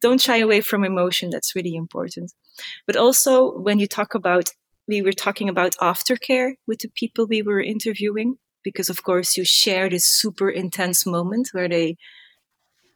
don't 0.01 0.21
shy 0.21 0.37
away 0.37 0.61
from 0.61 0.83
emotion. 0.83 1.29
That's 1.29 1.55
really 1.55 1.75
important. 1.75 2.33
But 2.85 2.95
also 2.95 3.57
when 3.57 3.79
you 3.79 3.87
talk 3.87 4.13
about, 4.13 4.49
we 4.87 5.01
were 5.01 5.13
talking 5.13 5.49
about 5.49 5.75
aftercare 5.81 6.53
with 6.67 6.79
the 6.79 6.89
people 6.89 7.25
we 7.25 7.41
were 7.41 7.61
interviewing, 7.61 8.37
because 8.63 8.89
of 8.89 9.03
course 9.03 9.37
you 9.37 9.45
share 9.45 9.89
this 9.89 10.05
super 10.05 10.49
intense 10.49 11.05
moment 11.05 11.49
where 11.53 11.69
they 11.69 11.97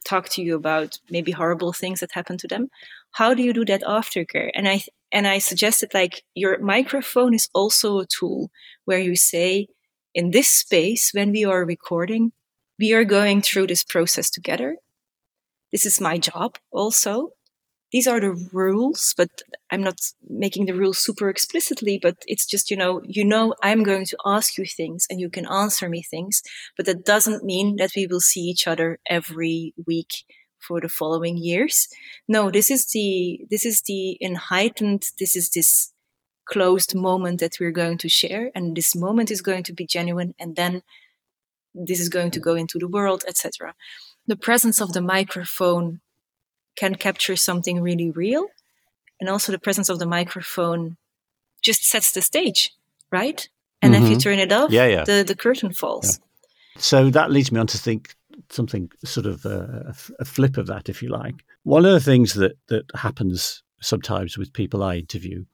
talk 0.04 0.28
to 0.30 0.42
you 0.42 0.54
about 0.54 0.98
maybe 1.10 1.32
horrible 1.32 1.72
things 1.72 2.00
that 2.00 2.12
happened 2.12 2.40
to 2.40 2.48
them 2.48 2.68
how 3.12 3.34
do 3.34 3.42
you 3.42 3.52
do 3.52 3.64
that 3.64 3.82
aftercare 3.82 4.50
and 4.54 4.68
i 4.68 4.80
and 5.12 5.26
i 5.26 5.38
suggested 5.38 5.92
like 5.94 6.22
your 6.34 6.58
microphone 6.58 7.34
is 7.34 7.48
also 7.54 7.98
a 7.98 8.06
tool 8.06 8.50
where 8.84 8.98
you 8.98 9.16
say 9.16 9.66
in 10.14 10.30
this 10.30 10.48
space 10.48 11.12
when 11.12 11.30
we 11.30 11.44
are 11.44 11.64
recording 11.64 12.32
we 12.80 12.94
are 12.94 13.04
going 13.04 13.42
through 13.42 13.66
this 13.66 13.84
process 13.84 14.30
together. 14.30 14.78
This 15.70 15.84
is 15.84 16.00
my 16.00 16.16
job 16.16 16.56
also. 16.72 17.32
These 17.92 18.06
are 18.06 18.20
the 18.20 18.48
rules, 18.52 19.14
but 19.16 19.42
I'm 19.70 19.82
not 19.82 20.00
making 20.28 20.66
the 20.66 20.74
rules 20.74 20.98
super 20.98 21.28
explicitly, 21.28 21.98
but 22.00 22.16
it's 22.26 22.46
just, 22.46 22.70
you 22.70 22.76
know, 22.76 23.02
you 23.04 23.24
know, 23.24 23.54
I'm 23.62 23.82
going 23.82 24.06
to 24.06 24.16
ask 24.24 24.56
you 24.56 24.64
things 24.64 25.06
and 25.10 25.20
you 25.20 25.28
can 25.28 25.46
answer 25.46 25.88
me 25.88 26.02
things, 26.02 26.42
but 26.76 26.86
that 26.86 27.04
doesn't 27.04 27.44
mean 27.44 27.76
that 27.76 27.90
we 27.94 28.06
will 28.06 28.20
see 28.20 28.40
each 28.40 28.66
other 28.66 28.98
every 29.08 29.74
week 29.86 30.24
for 30.60 30.80
the 30.80 30.88
following 30.88 31.36
years. 31.36 31.88
No, 32.28 32.50
this 32.50 32.70
is 32.70 32.86
the, 32.86 33.40
this 33.50 33.64
is 33.64 33.82
the 33.82 34.18
heightened, 34.36 35.08
this 35.18 35.36
is 35.36 35.50
this 35.50 35.92
closed 36.44 36.94
moment 36.94 37.40
that 37.40 37.58
we're 37.60 37.70
going 37.70 37.98
to 37.98 38.08
share. 38.08 38.50
And 38.54 38.76
this 38.76 38.94
moment 38.94 39.30
is 39.30 39.42
going 39.42 39.62
to 39.64 39.72
be 39.72 39.86
genuine. 39.86 40.34
And 40.38 40.56
then 40.56 40.82
this 41.74 42.00
is 42.00 42.08
going 42.08 42.32
to 42.32 42.40
go 42.40 42.54
into 42.54 42.78
the 42.78 42.88
world, 42.88 43.24
etc. 43.26 43.74
The 44.26 44.36
presence 44.36 44.80
of 44.80 44.92
the 44.92 45.00
microphone 45.00 46.00
can 46.76 46.94
capture 46.94 47.36
something 47.36 47.80
really 47.80 48.10
real. 48.10 48.46
And 49.20 49.28
also 49.28 49.52
the 49.52 49.58
presence 49.58 49.88
of 49.88 49.98
the 49.98 50.06
microphone 50.06 50.96
just 51.62 51.84
sets 51.84 52.12
the 52.12 52.22
stage, 52.22 52.72
right? 53.12 53.48
And 53.82 53.94
mm-hmm. 53.94 54.04
if 54.04 54.10
you 54.10 54.16
mm-hmm. 54.16 54.22
turn 54.22 54.38
it 54.38 54.52
off, 54.52 54.70
yeah, 54.70 54.86
yeah. 54.86 55.04
The, 55.04 55.24
the 55.26 55.36
curtain 55.36 55.72
falls. 55.72 56.18
Yeah. 56.18 56.80
So 56.80 57.10
that 57.10 57.30
leads 57.30 57.52
me 57.52 57.60
on 57.60 57.66
to 57.68 57.78
think 57.78 58.14
something 58.50 58.90
sort 59.04 59.26
of 59.26 59.44
a, 59.44 59.94
a, 60.18 60.24
flip 60.24 60.56
of 60.56 60.66
that, 60.66 60.88
if 60.88 61.02
you 61.02 61.08
like. 61.08 61.34
One 61.62 61.84
of 61.84 61.92
the 61.92 62.00
things 62.00 62.34
that, 62.34 62.56
that 62.68 62.84
happens 62.94 63.62
sometimes 63.80 64.36
with 64.36 64.52
people 64.52 64.82
I 64.82 64.96
interview 64.96 65.44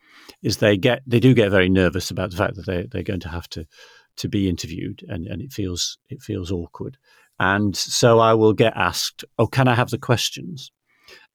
is 0.43 0.57
they 0.57 0.77
get 0.77 1.03
they 1.07 1.21
do 1.21 1.35
get 1.35 1.51
very 1.51 1.69
nervous 1.69 2.11
about 2.11 2.31
the 2.31 2.37
fact 2.37 2.57
that 2.57 2.67
they 2.67 2.87
they're 2.91 3.03
going 3.03 3.21
to 3.21 3.29
have 3.29 3.49
to 3.51 3.67
to 4.17 4.29
be 4.29 4.49
interviewed 4.49 5.05
and, 5.09 5.27
and 5.27 5.43
it 5.43 5.53
feels 5.53 5.99
it 6.09 6.23
feels 6.23 6.51
awkward. 6.51 6.97
And 7.39 7.77
so 7.77 8.19
I 8.19 8.35
will 8.35 8.55
get 8.55 8.73
asked, 8.77 9.25
"Oh, 9.39 9.47
can 9.47 9.69
I 9.69 9.75
have 9.75 9.91
the 9.91 9.99
questions?" 9.99 10.73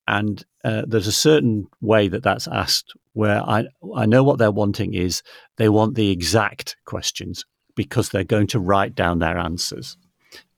and 0.07 0.43
uh, 0.63 0.83
there's 0.87 1.07
a 1.07 1.11
certain 1.11 1.67
way 1.79 2.07
that 2.07 2.23
that's 2.23 2.47
asked 2.47 2.93
where 3.13 3.41
I 3.41 3.65
I 3.95 4.05
know 4.05 4.23
what 4.23 4.39
they're 4.39 4.51
wanting 4.51 4.93
is 4.93 5.21
they 5.57 5.69
want 5.69 5.95
the 5.95 6.11
exact 6.11 6.75
questions 6.85 7.45
because 7.75 8.09
they're 8.09 8.23
going 8.23 8.47
to 8.47 8.59
write 8.59 8.95
down 8.95 9.19
their 9.19 9.37
answers, 9.37 9.97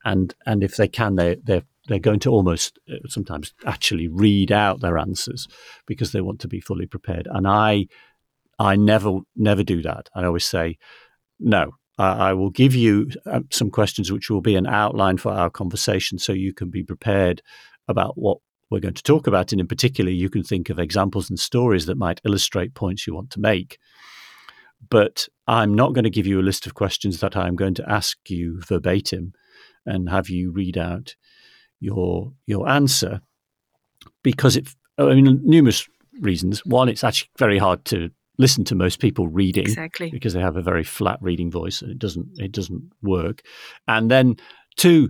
and 0.03 0.35
and 0.45 0.63
if 0.63 0.75
they 0.75 0.87
can 0.87 1.15
they 1.15 1.37
they're 1.43 1.63
they're 1.87 1.99
going 1.99 2.19
to 2.19 2.29
almost 2.29 2.79
uh, 2.89 2.95
sometimes 3.07 3.53
actually 3.65 4.07
read 4.07 4.51
out 4.51 4.79
their 4.81 4.97
answers 4.97 5.47
because 5.85 6.11
they 6.11 6.21
want 6.21 6.39
to 6.39 6.47
be 6.47 6.61
fully 6.61 6.85
prepared. 6.85 7.27
And 7.29 7.47
I 7.47 7.87
I 8.59 8.75
never 8.75 9.19
never 9.35 9.63
do 9.63 9.81
that. 9.81 10.09
I 10.15 10.25
always 10.25 10.45
say 10.45 10.77
no. 11.39 11.71
I, 11.99 12.33
will 12.33 12.49
give 12.49 12.73
you 12.73 13.11
uh, 13.27 13.41
some 13.51 13.69
questions 13.69 14.11
which 14.11 14.27
will 14.27 14.41
be 14.41 14.55
an 14.55 14.65
outline 14.65 15.17
for 15.17 15.31
our 15.31 15.51
conversation, 15.51 16.17
so 16.17 16.33
you 16.33 16.51
can 16.51 16.71
be 16.71 16.83
prepared 16.83 17.43
about 17.87 18.17
what 18.17 18.39
we're 18.71 18.79
going 18.79 18.95
to 18.95 19.03
talk 19.03 19.27
about. 19.27 19.51
And 19.51 19.61
in 19.61 19.67
particular, 19.67 20.09
you 20.09 20.27
can 20.27 20.43
think 20.43 20.71
of 20.71 20.79
examples 20.79 21.29
and 21.29 21.39
stories 21.39 21.85
that 21.85 21.97
might 21.97 22.19
illustrate 22.25 22.73
points 22.73 23.05
you 23.05 23.13
want 23.13 23.29
to 23.31 23.39
make. 23.39 23.77
But 24.89 25.27
I'm 25.47 25.75
not 25.75 25.93
going 25.93 26.03
to 26.03 26.09
give 26.09 26.25
you 26.25 26.39
a 26.39 26.41
list 26.41 26.65
of 26.65 26.73
questions 26.73 27.19
that 27.19 27.37
I'm 27.37 27.55
going 27.55 27.75
to 27.75 27.87
ask 27.89 28.17
you 28.27 28.59
verbatim 28.67 29.33
and 29.85 30.09
have 30.09 30.29
you 30.29 30.51
read 30.51 30.77
out 30.77 31.15
your 31.79 32.33
your 32.45 32.67
answer 32.67 33.21
because 34.21 34.55
it 34.55 34.69
I 34.97 35.13
mean 35.13 35.41
numerous 35.43 35.87
reasons. 36.21 36.65
One, 36.65 36.89
it's 36.89 37.03
actually 37.03 37.29
very 37.37 37.57
hard 37.57 37.83
to 37.85 38.09
listen 38.37 38.63
to 38.65 38.75
most 38.75 38.99
people 38.99 39.27
reading 39.27 39.63
exactly 39.63 40.09
because 40.09 40.33
they 40.33 40.41
have 40.41 40.57
a 40.57 40.61
very 40.61 40.83
flat 40.83 41.19
reading 41.21 41.51
voice 41.51 41.81
and 41.81 41.91
it 41.91 41.99
doesn't 41.99 42.27
it 42.37 42.51
doesn't 42.51 42.83
work. 43.01 43.41
And 43.87 44.09
then 44.09 44.37
two, 44.75 45.09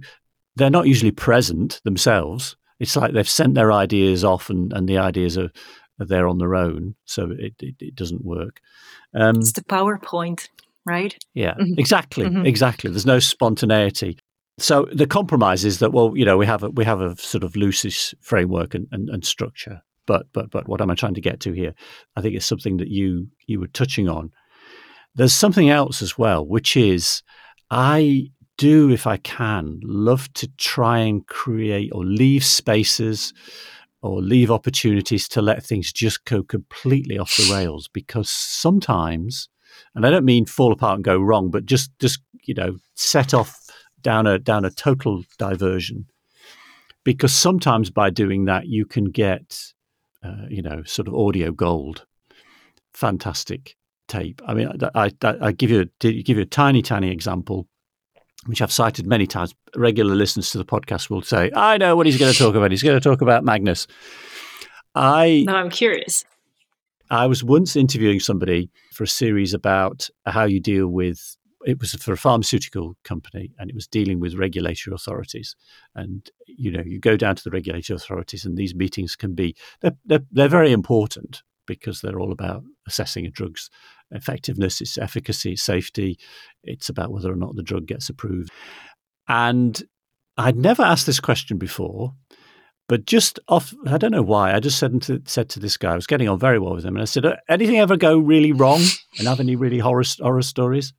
they're 0.55 0.69
not 0.69 0.87
usually 0.87 1.11
present 1.11 1.81
themselves 1.83 2.55
it's 2.83 2.97
like 2.97 3.13
they've 3.13 3.29
sent 3.29 3.55
their 3.55 3.71
ideas 3.71 4.25
off 4.25 4.49
and, 4.49 4.73
and 4.73 4.87
the 4.89 4.97
ideas 4.97 5.37
are, 5.37 5.49
are 5.99 6.05
there 6.05 6.27
on 6.27 6.37
their 6.37 6.53
own. 6.53 6.95
So 7.05 7.31
it, 7.31 7.53
it, 7.59 7.75
it 7.79 7.95
doesn't 7.95 8.25
work. 8.25 8.59
Um, 9.15 9.37
it's 9.37 9.53
the 9.53 9.63
PowerPoint, 9.63 10.49
right? 10.85 11.15
Yeah, 11.33 11.53
mm-hmm. 11.53 11.79
exactly. 11.79 12.25
Mm-hmm. 12.25 12.45
Exactly. 12.45 12.89
There's 12.89 13.05
no 13.05 13.19
spontaneity. 13.19 14.19
So 14.59 14.87
the 14.93 15.07
compromise 15.07 15.65
is 15.65 15.79
that, 15.79 15.93
well, 15.93 16.13
you 16.15 16.25
know, 16.25 16.37
we 16.37 16.45
have 16.45 16.63
a, 16.63 16.69
we 16.69 16.85
have 16.85 17.01
a 17.01 17.15
sort 17.17 17.43
of 17.43 17.53
looseish 17.53 18.13
framework 18.21 18.75
and, 18.75 18.87
and, 18.91 19.09
and 19.09 19.25
structure. 19.25 19.81
But, 20.05 20.27
but, 20.33 20.51
but 20.51 20.67
what 20.67 20.81
am 20.81 20.91
I 20.91 20.95
trying 20.95 21.15
to 21.15 21.21
get 21.21 21.39
to 21.41 21.53
here? 21.53 21.73
I 22.15 22.21
think 22.21 22.35
it's 22.35 22.45
something 22.45 22.77
that 22.77 22.89
you, 22.89 23.27
you 23.47 23.59
were 23.59 23.67
touching 23.67 24.09
on. 24.09 24.31
There's 25.15 25.33
something 25.33 25.69
else 25.69 26.01
as 26.01 26.17
well, 26.17 26.45
which 26.45 26.75
is 26.75 27.23
I 27.71 28.29
do, 28.57 28.91
if 28.91 29.07
I 29.07 29.17
can, 29.17 29.79
love 29.83 30.31
to 30.33 30.47
try 30.57 30.99
and 30.99 31.25
create 31.25 31.91
or 31.93 32.05
leave 32.05 32.43
spaces 32.43 33.33
or 34.01 34.21
leave 34.21 34.51
opportunities 34.51 35.27
to 35.29 35.41
let 35.41 35.63
things 35.63 35.91
just 35.91 36.25
go 36.25 36.43
completely 36.43 37.17
off 37.17 37.37
the 37.37 37.51
rails 37.53 37.87
because 37.87 38.29
sometimes, 38.29 39.49
and 39.95 40.05
I 40.05 40.09
don't 40.09 40.25
mean 40.25 40.45
fall 40.45 40.73
apart 40.73 40.95
and 40.95 41.03
go 41.03 41.17
wrong, 41.17 41.49
but 41.49 41.65
just 41.65 41.97
just 41.99 42.19
you 42.43 42.53
know 42.53 42.77
set 42.95 43.33
off 43.33 43.62
down 44.03 44.27
a 44.27 44.37
down 44.37 44.65
a 44.65 44.69
total 44.69 45.23
diversion. 45.37 46.05
Because 47.03 47.33
sometimes 47.33 47.89
by 47.89 48.09
doing 48.09 48.45
that, 48.45 48.67
you 48.67 48.85
can 48.85 49.05
get 49.05 49.73
uh, 50.23 50.45
you 50.49 50.61
know, 50.61 50.83
sort 50.83 51.07
of 51.07 51.13
audio 51.13 51.51
gold. 51.51 52.05
Fantastic 52.93 53.75
tape. 54.07 54.41
I 54.47 54.53
mean, 54.53 54.69
I, 54.95 55.11
I, 55.21 55.35
I 55.41 55.51
give 55.51 55.69
you 55.69 55.81
a, 55.81 55.85
give 56.11 56.37
you 56.37 56.43
a 56.43 56.45
tiny, 56.45 56.81
tiny 56.81 57.11
example, 57.11 57.67
which 58.45 58.61
I've 58.61 58.71
cited 58.71 59.05
many 59.05 59.27
times. 59.27 59.53
Regular 59.75 60.15
listeners 60.15 60.51
to 60.51 60.57
the 60.57 60.65
podcast 60.65 61.09
will 61.09 61.23
say, 61.23 61.51
"I 61.55 61.77
know 61.77 61.95
what 61.95 62.05
he's 62.05 62.17
going 62.17 62.31
to 62.31 62.37
talk 62.37 62.55
about. 62.55 62.71
He's 62.71 62.83
going 62.83 62.99
to 62.99 63.03
talk 63.03 63.21
about 63.21 63.43
Magnus." 63.43 63.87
I 64.95 65.43
now 65.45 65.57
I'm 65.57 65.69
curious. 65.69 66.23
I 67.09 67.27
was 67.27 67.43
once 67.43 67.75
interviewing 67.75 68.19
somebody 68.19 68.69
for 68.93 69.03
a 69.03 69.07
series 69.07 69.53
about 69.53 70.09
how 70.25 70.45
you 70.45 70.59
deal 70.59 70.87
with 70.87 71.35
it 71.65 71.79
was 71.79 71.93
for 71.93 72.13
a 72.13 72.17
pharmaceutical 72.17 72.95
company 73.03 73.51
and 73.57 73.69
it 73.69 73.75
was 73.75 73.87
dealing 73.87 74.19
with 74.19 74.35
regulatory 74.35 74.93
authorities 74.93 75.55
and 75.95 76.29
you 76.45 76.71
know 76.71 76.83
you 76.85 76.99
go 76.99 77.17
down 77.17 77.35
to 77.35 77.43
the 77.43 77.51
regulatory 77.51 77.95
authorities 77.95 78.45
and 78.45 78.57
these 78.57 78.75
meetings 78.75 79.15
can 79.15 79.33
be 79.33 79.55
they're, 79.81 79.95
they're, 80.05 80.25
they're 80.31 80.47
very 80.47 80.71
important 80.71 81.43
because 81.65 82.01
they're 82.01 82.19
all 82.19 82.31
about 82.31 82.63
assessing 82.87 83.25
a 83.25 83.29
drug's 83.29 83.69
effectiveness 84.11 84.81
its 84.81 84.97
efficacy 84.97 85.55
safety 85.55 86.17
it's 86.63 86.89
about 86.89 87.11
whether 87.11 87.31
or 87.31 87.37
not 87.37 87.55
the 87.55 87.63
drug 87.63 87.85
gets 87.85 88.09
approved 88.09 88.51
and 89.27 89.83
i'd 90.37 90.57
never 90.57 90.83
asked 90.83 91.05
this 91.05 91.19
question 91.19 91.57
before 91.57 92.13
but 92.89 93.05
just 93.05 93.39
off, 93.47 93.73
I 93.87 93.97
don't 93.97 94.11
know 94.11 94.21
why. 94.21 94.53
I 94.53 94.59
just 94.59 94.77
said 94.77 95.01
to, 95.03 95.21
said 95.25 95.49
to 95.51 95.59
this 95.59 95.77
guy, 95.77 95.93
I 95.93 95.95
was 95.95 96.05
getting 96.05 96.27
on 96.27 96.37
very 96.37 96.59
well 96.59 96.75
with 96.75 96.83
him, 96.83 96.95
and 96.95 97.01
I 97.01 97.05
said, 97.05 97.25
uh, 97.25 97.37
"Anything 97.47 97.77
ever 97.79 97.95
go 97.95 98.17
really 98.17 98.51
wrong? 98.51 98.81
And 99.17 99.27
have 99.27 99.39
any 99.39 99.55
really 99.55 99.79
horror 99.79 100.03
horror 100.19 100.41
stories?" 100.41 100.93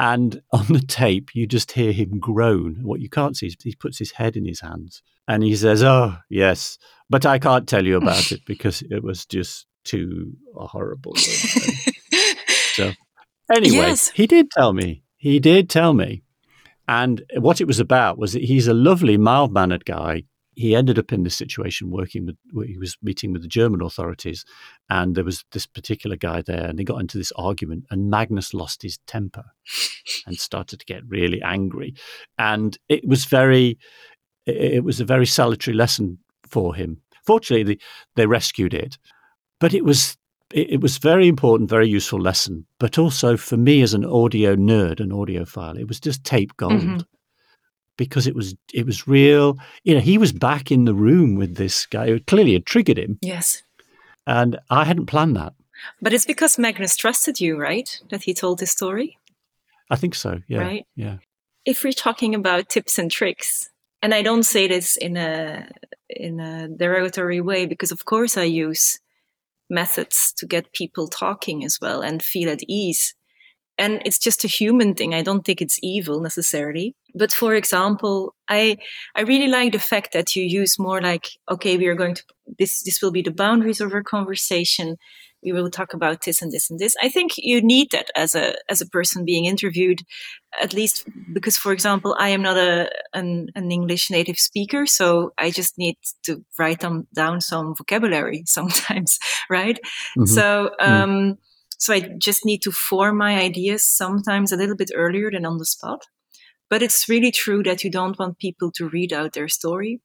And 0.00 0.40
on 0.50 0.64
the 0.68 0.80
tape, 0.80 1.34
you 1.34 1.46
just 1.46 1.72
hear 1.72 1.92
him 1.92 2.20
groan. 2.20 2.78
What 2.80 3.00
you 3.00 3.10
can't 3.10 3.36
see 3.36 3.48
is 3.48 3.56
he 3.62 3.74
puts 3.74 3.98
his 3.98 4.12
head 4.12 4.34
in 4.34 4.46
his 4.46 4.60
hands 4.60 5.02
and 5.28 5.42
he 5.42 5.54
says, 5.54 5.82
Oh, 5.82 6.16
yes, 6.30 6.78
but 7.10 7.26
I 7.26 7.38
can't 7.38 7.68
tell 7.68 7.84
you 7.84 7.98
about 7.98 8.32
it 8.32 8.40
because 8.46 8.82
it 8.90 9.04
was 9.04 9.26
just 9.26 9.66
too 9.84 10.32
horrible. 10.54 11.14
so, 11.16 12.92
anyway, 13.54 13.76
yes. 13.76 14.08
he 14.08 14.26
did 14.26 14.50
tell 14.50 14.72
me. 14.72 15.02
He 15.18 15.38
did 15.38 15.68
tell 15.68 15.92
me. 15.92 16.22
And 16.88 17.22
what 17.36 17.60
it 17.60 17.66
was 17.66 17.78
about 17.78 18.16
was 18.16 18.32
that 18.32 18.42
he's 18.42 18.68
a 18.68 18.74
lovely, 18.74 19.18
mild 19.18 19.52
mannered 19.52 19.84
guy 19.84 20.24
he 20.60 20.76
ended 20.76 20.98
up 20.98 21.10
in 21.10 21.22
this 21.22 21.34
situation 21.34 21.90
working 21.90 22.26
with 22.26 22.36
he 22.66 22.76
was 22.76 22.98
meeting 23.02 23.32
with 23.32 23.40
the 23.40 23.48
German 23.48 23.80
authorities, 23.80 24.44
and 24.90 25.14
there 25.14 25.24
was 25.24 25.42
this 25.52 25.66
particular 25.66 26.16
guy 26.16 26.42
there, 26.42 26.66
and 26.66 26.78
they 26.78 26.84
got 26.84 27.00
into 27.00 27.16
this 27.16 27.32
argument, 27.36 27.86
and 27.90 28.10
Magnus 28.10 28.52
lost 28.52 28.82
his 28.82 28.98
temper 29.06 29.44
and 30.26 30.36
started 30.36 30.78
to 30.80 30.86
get 30.86 31.02
really 31.08 31.40
angry, 31.40 31.94
and 32.36 32.76
it 32.90 33.08
was 33.08 33.24
very, 33.24 33.78
it 34.44 34.84
was 34.84 35.00
a 35.00 35.04
very 35.06 35.26
salutary 35.26 35.74
lesson 35.74 36.18
for 36.46 36.74
him. 36.74 37.00
Fortunately, 37.24 37.74
they, 37.74 37.78
they 38.16 38.26
rescued 38.26 38.74
it, 38.74 38.98
but 39.60 39.72
it 39.72 39.84
was 39.84 40.18
it, 40.52 40.82
was 40.82 40.98
very 40.98 41.26
important, 41.26 41.70
very 41.70 41.88
useful 41.88 42.20
lesson. 42.20 42.66
But 42.78 42.98
also 42.98 43.36
for 43.36 43.56
me 43.56 43.80
as 43.80 43.94
an 43.94 44.04
audio 44.04 44.56
nerd, 44.56 45.00
an 45.00 45.10
audiophile, 45.10 45.78
it 45.78 45.88
was 45.88 46.00
just 46.00 46.24
tape 46.24 46.54
gold. 46.56 46.72
Mm-hmm 46.72 46.98
because 48.00 48.26
it 48.26 48.34
was 48.34 48.56
it 48.72 48.86
was 48.86 49.06
real. 49.06 49.58
You 49.84 49.94
know, 49.94 50.00
he 50.00 50.16
was 50.16 50.32
back 50.32 50.72
in 50.72 50.86
the 50.86 50.94
room 50.94 51.34
with 51.34 51.56
this 51.56 51.84
guy 51.84 52.06
who 52.06 52.18
clearly 52.18 52.54
had 52.54 52.64
triggered 52.64 52.98
him. 52.98 53.18
Yes. 53.20 53.62
And 54.26 54.58
I 54.70 54.84
hadn't 54.86 55.04
planned 55.04 55.36
that. 55.36 55.52
But 56.00 56.14
it's 56.14 56.24
because 56.24 56.58
Magnus 56.58 56.96
trusted 56.96 57.40
you, 57.40 57.58
right? 57.58 58.00
That 58.10 58.22
he 58.22 58.32
told 58.32 58.58
this 58.58 58.70
story? 58.70 59.18
I 59.90 59.96
think 59.96 60.14
so, 60.14 60.40
yeah. 60.48 60.60
Right? 60.60 60.86
Yeah. 60.96 61.16
If 61.66 61.84
we're 61.84 61.92
talking 61.92 62.34
about 62.34 62.70
tips 62.70 62.98
and 62.98 63.10
tricks, 63.10 63.68
and 64.00 64.14
I 64.14 64.22
don't 64.22 64.44
say 64.44 64.66
this 64.66 64.96
in 64.96 65.18
a 65.18 65.68
in 66.08 66.40
a 66.40 66.68
derogatory 66.68 67.42
way 67.42 67.66
because 67.66 67.92
of 67.92 68.06
course 68.06 68.38
I 68.38 68.44
use 68.44 68.98
methods 69.68 70.32
to 70.38 70.46
get 70.46 70.72
people 70.72 71.06
talking 71.06 71.64
as 71.64 71.78
well 71.82 72.00
and 72.00 72.22
feel 72.22 72.48
at 72.48 72.62
ease 72.66 73.14
and 73.80 74.02
it's 74.04 74.18
just 74.18 74.44
a 74.44 74.48
human 74.48 74.94
thing. 74.94 75.14
I 75.14 75.22
don't 75.22 75.44
think 75.44 75.60
it's 75.60 75.78
evil 75.82 76.20
necessarily. 76.20 76.94
But 77.14 77.32
for 77.32 77.54
example 77.54 78.34
i 78.48 78.76
i 79.16 79.22
really 79.22 79.48
like 79.48 79.72
the 79.72 79.78
fact 79.78 80.12
that 80.12 80.36
you 80.36 80.44
use 80.44 80.78
more 80.78 81.00
like 81.00 81.26
okay 81.50 81.76
we 81.76 81.86
are 81.86 81.96
going 81.96 82.14
to 82.14 82.22
this 82.58 82.82
this 82.82 83.00
will 83.02 83.12
be 83.12 83.22
the 83.22 83.38
boundaries 83.42 83.80
of 83.80 83.92
our 83.92 84.02
conversation. 84.02 84.96
We 85.42 85.52
will 85.52 85.70
talk 85.70 85.94
about 85.94 86.24
this 86.24 86.42
and 86.42 86.52
this 86.52 86.68
and 86.68 86.78
this. 86.78 86.94
I 87.02 87.08
think 87.08 87.32
you 87.38 87.62
need 87.62 87.88
that 87.92 88.10
as 88.14 88.34
a 88.34 88.54
as 88.68 88.80
a 88.80 88.88
person 88.88 89.24
being 89.24 89.46
interviewed 89.46 90.00
at 90.60 90.74
least 90.74 91.08
because 91.32 91.56
for 91.56 91.72
example 91.72 92.16
i 92.18 92.28
am 92.28 92.42
not 92.42 92.56
a 92.56 92.90
an, 93.14 93.48
an 93.54 93.70
english 93.70 94.10
native 94.10 94.36
speaker 94.36 94.84
so 94.84 95.32
i 95.38 95.48
just 95.48 95.78
need 95.78 95.96
to 96.24 96.44
write 96.58 96.80
them 96.80 97.06
down 97.14 97.40
some 97.40 97.72
vocabulary 97.76 98.42
sometimes 98.46 99.18
right? 99.48 99.78
Mm-hmm. 100.18 100.24
so 100.24 100.70
mm. 100.80 100.88
um 100.88 101.10
mm 101.10 101.38
so 101.80 101.94
I 101.94 102.00
just 102.18 102.44
need 102.44 102.60
to 102.62 102.70
form 102.70 103.16
my 103.16 103.40
ideas 103.40 103.82
sometimes 103.84 104.52
a 104.52 104.56
little 104.56 104.76
bit 104.76 104.90
earlier 104.94 105.30
than 105.30 105.46
on 105.46 105.56
the 105.56 105.64
spot. 105.64 106.04
But 106.68 106.82
it's 106.82 107.08
really 107.08 107.32
true 107.32 107.62
that 107.62 107.82
you 107.82 107.90
don't 107.90 108.18
want 108.18 108.38
people 108.38 108.70
to 108.72 108.88
read 108.88 109.12
out 109.12 109.32
their 109.32 109.48
story. 109.48 110.00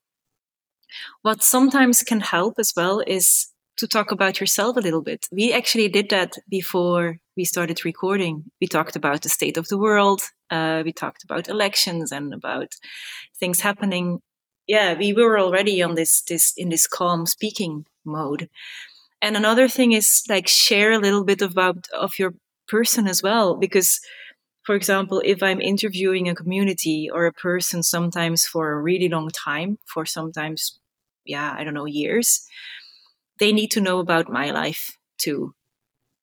What 1.21 1.43
sometimes 1.43 2.01
can 2.01 2.21
help 2.21 2.55
as 2.59 2.73
well 2.75 3.03
is 3.05 3.47
to 3.77 3.87
talk 3.87 4.11
about 4.11 4.39
yourself 4.39 4.77
a 4.77 4.79
little 4.79 5.01
bit. 5.01 5.27
We 5.33 5.51
actually 5.51 5.89
did 5.89 6.09
that 6.11 6.33
before 6.49 7.17
we 7.35 7.43
started 7.43 7.83
recording. 7.83 8.45
We 8.61 8.67
talked 8.67 8.95
about 8.95 9.21
the 9.21 9.29
state 9.29 9.57
of 9.57 9.67
the 9.67 9.77
world. 9.77 10.21
Uh, 10.49 10.81
we 10.85 10.93
talked 10.93 11.25
about 11.25 11.49
elections 11.49 12.13
and 12.13 12.33
about 12.33 12.71
things 13.37 13.59
happening. 13.59 14.21
Yeah, 14.65 14.97
we 14.97 15.11
were 15.11 15.37
already 15.37 15.83
on 15.83 15.95
this 15.95 16.21
this 16.21 16.53
in 16.55 16.69
this 16.69 16.87
calm 16.87 17.25
speaking 17.25 17.85
mode. 18.05 18.49
And 19.25 19.35
another 19.35 19.67
thing 19.67 19.93
is 19.93 20.23
like 20.29 20.47
share 20.47 20.91
a 20.91 20.99
little 20.99 21.23
bit 21.23 21.41
about 21.41 21.87
of 21.91 22.19
your 22.19 22.35
person 22.67 23.07
as 23.07 23.23
well, 23.23 23.55
because 23.55 23.99
for 24.61 24.75
example, 24.75 25.19
if 25.25 25.41
I'm 25.41 25.59
interviewing 25.59 26.29
a 26.29 26.35
community 26.35 27.09
or 27.11 27.25
a 27.25 27.33
person 27.33 27.81
sometimes 27.81 28.45
for 28.45 28.71
a 28.71 28.79
really 28.79 29.09
long 29.09 29.29
time, 29.29 29.79
for 29.85 30.05
sometimes, 30.05 30.79
yeah, 31.25 31.55
I 31.57 31.63
don't 31.63 31.73
know, 31.73 31.85
years, 31.87 32.47
they 33.39 33.51
need 33.51 33.71
to 33.71 33.81
know 33.81 33.97
about 33.97 34.29
my 34.29 34.51
life 34.51 34.95
too. 35.17 35.55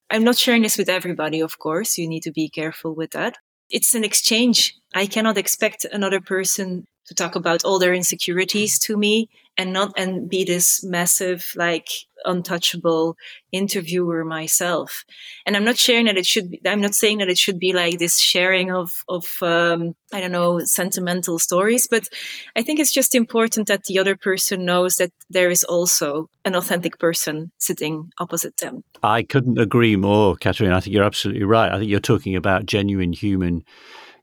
I'm 0.09 0.23
not 0.23 0.37
sharing 0.37 0.61
this 0.61 0.77
with 0.77 0.87
everybody, 0.87 1.41
of 1.41 1.59
course. 1.59 1.97
You 1.97 2.07
need 2.07 2.23
to 2.23 2.31
be 2.31 2.47
careful 2.47 2.95
with 2.95 3.11
that. 3.11 3.35
It's 3.69 3.93
an 3.93 4.05
exchange. 4.05 4.75
I 4.95 5.07
cannot 5.07 5.37
expect 5.37 5.85
another 5.91 6.21
person 6.21 6.85
to 7.07 7.13
talk 7.13 7.35
about 7.35 7.65
all 7.65 7.79
their 7.79 7.93
insecurities 7.93 8.79
to 8.79 8.95
me 8.95 9.27
and 9.57 9.73
not 9.73 9.93
and 9.97 10.29
be 10.29 10.43
this 10.43 10.83
massive 10.83 11.51
like 11.55 11.87
untouchable 12.25 13.15
interviewer 13.51 14.23
myself. 14.23 15.03
And 15.45 15.55
i'm 15.55 15.65
not 15.65 15.77
sharing 15.77 16.05
that 16.05 16.17
it 16.17 16.25
should 16.25 16.51
be 16.51 16.61
i'm 16.65 16.81
not 16.81 16.95
saying 16.95 17.19
that 17.19 17.29
it 17.29 17.37
should 17.37 17.59
be 17.59 17.73
like 17.73 17.99
this 17.99 18.19
sharing 18.19 18.71
of 18.71 19.03
of 19.09 19.25
um, 19.41 19.93
i 20.13 20.21
don't 20.21 20.31
know 20.31 20.59
sentimental 20.59 21.37
stories 21.37 21.87
but 21.87 22.07
i 22.55 22.61
think 22.61 22.79
it's 22.79 22.93
just 22.93 23.15
important 23.15 23.67
that 23.67 23.83
the 23.83 23.99
other 23.99 24.15
person 24.15 24.65
knows 24.65 24.95
that 24.95 25.11
there 25.29 25.49
is 25.49 25.63
also 25.63 26.29
an 26.45 26.55
authentic 26.55 26.99
person 26.99 27.51
sitting 27.57 28.11
opposite 28.19 28.57
them. 28.57 28.83
I 29.01 29.23
couldn't 29.23 29.57
agree 29.57 29.95
more 29.95 30.35
catherine. 30.35 30.71
I 30.71 30.79
think 30.79 30.93
you're 30.93 31.03
absolutely 31.03 31.43
right. 31.43 31.71
I 31.71 31.77
think 31.79 31.89
you're 31.89 31.99
talking 31.99 32.35
about 32.35 32.65
genuine 32.65 33.13
human 33.13 33.63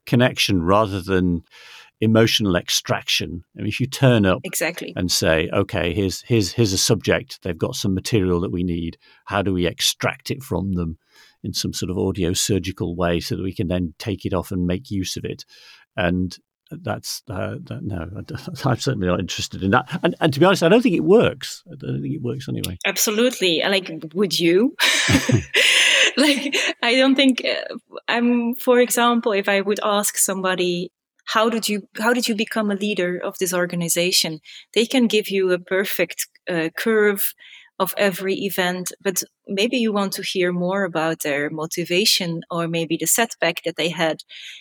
connection 0.07 0.63
rather 0.63 1.01
than 1.01 1.43
emotional 2.01 2.57
extraction. 2.57 3.45
I 3.57 3.61
mean, 3.61 3.69
if 3.69 3.81
you 3.81 3.87
turn 3.87 4.25
up 4.27 4.41
exactly 4.45 4.93
and 4.97 5.11
say, 5.11 5.49
"Okay, 5.53 5.93
here's 5.93 6.23
here's 6.23 6.53
here's 6.53 6.73
a 6.73 6.79
subject. 6.79 7.43
They've 7.43 7.57
got 7.57 7.75
some 7.75 7.95
material 7.95 8.41
that 8.41 8.53
we 8.53 8.63
need. 8.63 8.99
How 9.27 9.43
do 9.43 9.53
we 9.53 9.67
extract 9.67 10.31
it 10.31 10.43
from 10.43 10.73
them 10.73 10.99
in 11.43 11.53
some 11.53 11.73
sort 11.73 11.91
of 11.91 11.99
audio 11.99 12.33
surgical 12.33 12.97
way 12.97 13.21
so 13.21 13.37
that 13.37 13.43
we 13.43 13.55
can 13.55 13.69
then 13.69 13.95
take 13.99 14.25
it 14.25 14.35
off 14.35 14.51
and 14.51 14.67
make 14.67 14.91
use 14.91 15.17
of 15.17 15.25
it?" 15.25 15.45
And 15.97 16.37
that's 16.71 17.23
uh, 17.29 17.57
that, 17.65 17.83
no, 17.83 18.09
I'm 18.65 18.79
certainly 18.79 19.07
not 19.07 19.21
interested 19.21 19.63
in 19.63 19.73
that. 19.73 20.01
And, 20.03 20.15
and, 20.21 20.33
to 20.33 20.41
be 20.41 20.47
honest, 20.47 20.63
I 20.63 20.69
don't 20.69 20.83
think 20.83 20.95
it 20.95 21.05
works. 21.05 21.63
I 21.71 21.75
don't 21.77 22.01
think 22.01 22.15
it 22.15 22.23
works 22.23 22.49
anyway. 22.49 22.79
Absolutely. 22.87 23.61
Like, 23.61 23.91
would 24.15 24.39
you? 24.39 24.77
like, 26.17 26.57
I 26.83 26.95
don't 26.95 27.15
think 27.15 27.45
uh, 27.45 27.75
I'm. 28.09 28.55
For 28.55 28.81
example, 28.81 29.33
if 29.33 29.49
I 29.49 29.61
would 29.61 29.81
ask 29.83 30.17
somebody 30.17 30.93
how 31.33 31.49
did 31.49 31.69
you 31.69 31.83
how 31.99 32.13
did 32.13 32.29
you 32.29 32.35
become 32.35 32.71
a 32.71 32.77
leader 32.87 33.19
of 33.19 33.37
this 33.39 33.55
organization 33.55 34.41
they 34.75 34.87
can 34.87 35.07
give 35.07 35.29
you 35.29 35.51
a 35.51 35.59
perfect 35.59 36.29
uh, 36.49 36.69
curve 36.77 37.35
of 37.79 37.95
every 37.97 38.35
event 38.35 38.93
but 39.01 39.23
maybe 39.47 39.79
you 39.79 39.93
want 39.93 40.13
to 40.13 40.23
hear 40.23 40.53
more 40.53 40.85
about 40.85 41.21
their 41.21 41.49
motivation 41.51 42.43
or 42.51 42.69
maybe 42.69 42.97
the 42.97 43.07
setback 43.07 43.63
that 43.65 43.77
they 43.77 43.89
had 43.89 44.19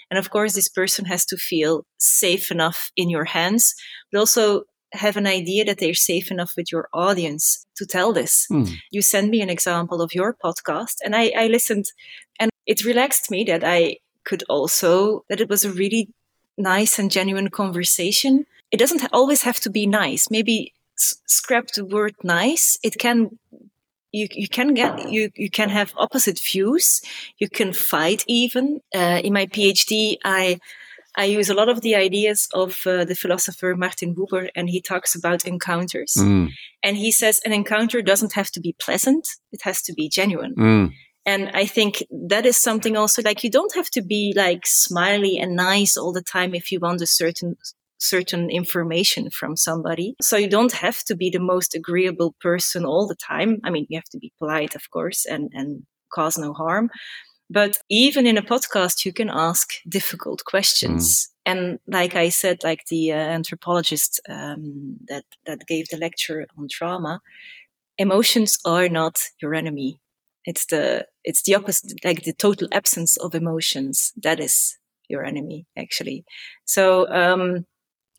and 0.10 0.18
of 0.18 0.30
course 0.30 0.54
this 0.54 0.70
person 0.70 1.06
has 1.06 1.26
to 1.26 1.38
feel 1.38 1.86
safe 1.98 2.52
enough 2.52 2.92
in 2.96 3.10
your 3.10 3.26
hands 3.26 3.76
but 4.12 4.20
also 4.20 4.64
have 4.94 5.18
an 5.18 5.28
idea 5.28 5.66
that 5.66 5.78
they're 5.78 5.94
safe 5.94 6.32
enough 6.32 6.54
with 6.58 6.72
your 6.72 6.90
audience 6.94 7.66
to 7.76 7.86
tell 7.86 8.12
this. 8.12 8.48
Mm. 8.52 8.74
You 8.92 9.02
send 9.02 9.30
me 9.30 9.42
an 9.42 9.50
example 9.50 10.02
of 10.02 10.16
your 10.16 10.36
podcast, 10.44 10.96
and 11.04 11.16
I, 11.16 11.32
I 11.38 11.48
listened, 11.48 11.86
and 12.40 12.50
it 12.66 12.84
relaxed 12.84 13.30
me 13.30 13.44
that 13.44 13.64
I 13.64 13.98
could 14.26 14.44
also, 14.50 15.26
that 15.30 15.42
it 15.42 15.50
was 15.50 15.64
a 15.64 15.72
really 15.72 16.10
nice 16.60 17.00
and 17.00 17.10
genuine 17.10 17.50
conversation. 17.50 18.46
It 18.72 18.78
doesn't 18.78 19.08
always 19.12 19.42
have 19.44 19.60
to 19.62 19.70
be 19.70 19.88
nice. 19.88 20.30
Maybe 20.30 20.74
s- 20.98 21.16
scrap 21.26 21.68
the 21.72 21.86
word 21.86 22.16
nice. 22.24 22.78
It 22.84 22.98
can 23.00 23.40
you 24.12 24.28
you 24.32 24.48
can 24.48 24.74
get 24.74 25.10
you 25.12 25.32
you 25.36 25.50
can 25.50 25.70
have 25.70 25.94
opposite 25.98 26.40
views. 26.40 27.02
You 27.38 27.50
can 27.50 27.74
fight 27.74 28.24
even. 28.28 28.82
Uh, 28.94 29.22
in 29.24 29.34
my 29.34 29.46
PhD, 29.46 30.18
I 30.24 30.60
I 31.16 31.26
use 31.26 31.50
a 31.50 31.54
lot 31.54 31.70
of 31.70 31.82
the 31.82 31.96
ideas 31.96 32.48
of 32.54 32.86
uh, 32.86 33.06
the 33.06 33.16
philosopher 33.16 33.76
Martin 33.76 34.16
Buber, 34.16 34.50
and 34.56 34.70
he 34.70 34.82
talks 34.82 35.16
about 35.16 35.46
encounters. 35.46 36.14
Mm. 36.18 36.52
And 36.84 36.98
he 36.98 37.12
says 37.12 37.42
an 37.46 37.54
encounter 37.54 38.02
doesn't 38.02 38.34
have 38.34 38.52
to 38.52 38.60
be 38.60 38.76
pleasant; 38.80 39.28
it 39.52 39.62
has 39.64 39.82
to 39.84 39.94
be 39.94 40.10
genuine. 40.10 40.56
Mm. 40.56 40.94
And 41.26 41.50
I 41.54 41.66
think 41.66 42.04
that 42.30 42.46
is 42.46 42.58
something 42.58 42.98
also 42.98 43.22
like 43.22 43.44
you 43.44 43.52
don't 43.52 43.76
have 43.76 43.90
to 43.92 44.02
be 44.02 44.34
like 44.36 44.66
smiley 44.66 45.38
and 45.38 45.56
nice 45.56 45.98
all 45.98 46.14
the 46.14 46.24
time 46.24 46.56
if 46.56 46.72
you 46.72 46.80
want 46.80 47.02
a 47.02 47.08
certain 47.08 47.56
certain 48.00 48.50
information 48.50 49.30
from 49.30 49.56
somebody. 49.56 50.16
So 50.22 50.38
you 50.38 50.50
don't 50.50 50.72
have 50.72 51.04
to 51.04 51.16
be 51.16 51.30
the 51.30 51.40
most 51.40 51.76
agreeable 51.76 52.34
person 52.40 52.86
all 52.86 53.08
the 53.08 53.16
time. 53.16 53.60
I 53.64 53.70
mean, 53.70 53.86
you 53.90 53.98
have 53.98 54.10
to 54.12 54.18
be 54.18 54.32
polite, 54.40 54.74
of 54.74 54.90
course, 54.90 55.26
and, 55.26 55.52
and 55.54 55.84
cause 56.14 56.38
no 56.38 56.54
harm. 56.54 56.90
But 57.50 57.78
even 57.90 58.26
in 58.26 58.38
a 58.38 58.42
podcast, 58.42 59.06
you 59.06 59.12
can 59.12 59.30
ask 59.30 59.70
difficult 59.88 60.44
questions. 60.46 61.28
Mm. 61.28 61.52
And 61.52 61.80
like 61.88 62.16
I 62.16 62.30
said, 62.30 62.64
like 62.64 62.86
the 62.90 63.12
uh, 63.12 63.16
anthropologist 63.16 64.22
um, 64.30 64.98
that, 65.08 65.26
that 65.46 65.68
gave 65.68 65.90
the 65.90 65.98
lecture 65.98 66.48
on 66.58 66.68
trauma, 66.72 67.22
emotions 67.98 68.60
are 68.66 68.88
not 68.88 69.18
your 69.42 69.56
enemy. 69.56 70.00
It's 70.46 70.66
the, 70.66 71.06
it's 71.24 71.44
the 71.44 71.56
opposite, 71.56 71.94
like 72.04 72.24
the 72.24 72.34
total 72.34 72.68
absence 72.72 73.18
of 73.18 73.36
emotions. 73.36 74.14
That 74.22 74.40
is 74.40 74.78
your 75.10 75.24
enemy, 75.24 75.66
actually. 75.78 76.24
So, 76.66 77.08
um, 77.10 77.66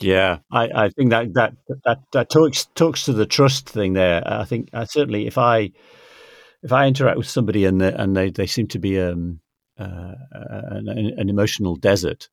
yeah, 0.00 0.38
I, 0.50 0.68
I 0.74 0.88
think 0.88 1.10
that, 1.10 1.34
that 1.34 1.52
that 1.84 1.98
that 2.12 2.30
talks 2.30 2.64
talks 2.74 3.04
to 3.04 3.12
the 3.12 3.26
trust 3.26 3.68
thing 3.68 3.92
there. 3.92 4.22
I 4.24 4.46
think 4.46 4.70
uh, 4.72 4.86
certainly 4.86 5.26
if 5.26 5.36
I 5.36 5.72
if 6.62 6.72
I 6.72 6.86
interact 6.86 7.18
with 7.18 7.28
somebody 7.28 7.64
and 7.64 7.80
they, 7.80 7.92
and 7.92 8.16
they, 8.16 8.30
they 8.30 8.46
seem 8.46 8.66
to 8.68 8.78
be 8.78 9.00
um, 9.00 9.40
uh, 9.78 10.14
an, 10.32 10.88
an, 11.16 11.28
emotional 11.28 11.76
desert, 11.76 12.28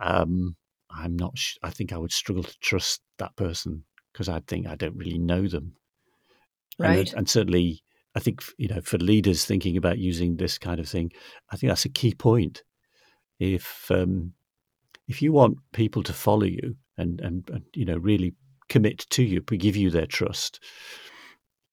um, 0.00 0.56
I'm 0.90 1.16
not. 1.16 1.36
Sh- 1.36 1.58
I 1.62 1.70
think 1.70 1.92
I 1.92 1.98
would 1.98 2.12
struggle 2.12 2.44
to 2.44 2.58
trust 2.60 3.02
that 3.18 3.36
person 3.36 3.84
because 4.12 4.28
I 4.28 4.40
think 4.40 4.66
I 4.66 4.74
don't 4.74 4.96
really 4.96 5.18
know 5.18 5.46
them. 5.48 5.74
Right. 6.78 7.08
And, 7.08 7.18
and 7.18 7.28
certainly, 7.28 7.82
I 8.14 8.20
think 8.20 8.42
you 8.58 8.68
know 8.68 8.80
for 8.80 8.98
leaders 8.98 9.44
thinking 9.44 9.76
about 9.76 9.98
using 9.98 10.36
this 10.36 10.58
kind 10.58 10.80
of 10.80 10.88
thing, 10.88 11.12
I 11.50 11.56
think 11.56 11.70
that's 11.70 11.84
a 11.84 11.90
key 11.90 12.14
point. 12.14 12.62
If 13.38 13.90
um, 13.90 14.34
if 15.08 15.22
you 15.22 15.32
want 15.32 15.58
people 15.72 16.02
to 16.04 16.12
follow 16.12 16.44
you, 16.44 16.76
and, 16.96 17.20
and, 17.20 17.48
and 17.50 17.64
you 17.74 17.84
know 17.84 17.96
really 17.96 18.34
commit 18.68 19.00
to 19.10 19.22
you, 19.22 19.40
give 19.40 19.76
you 19.76 19.90
their 19.90 20.06
trust, 20.06 20.60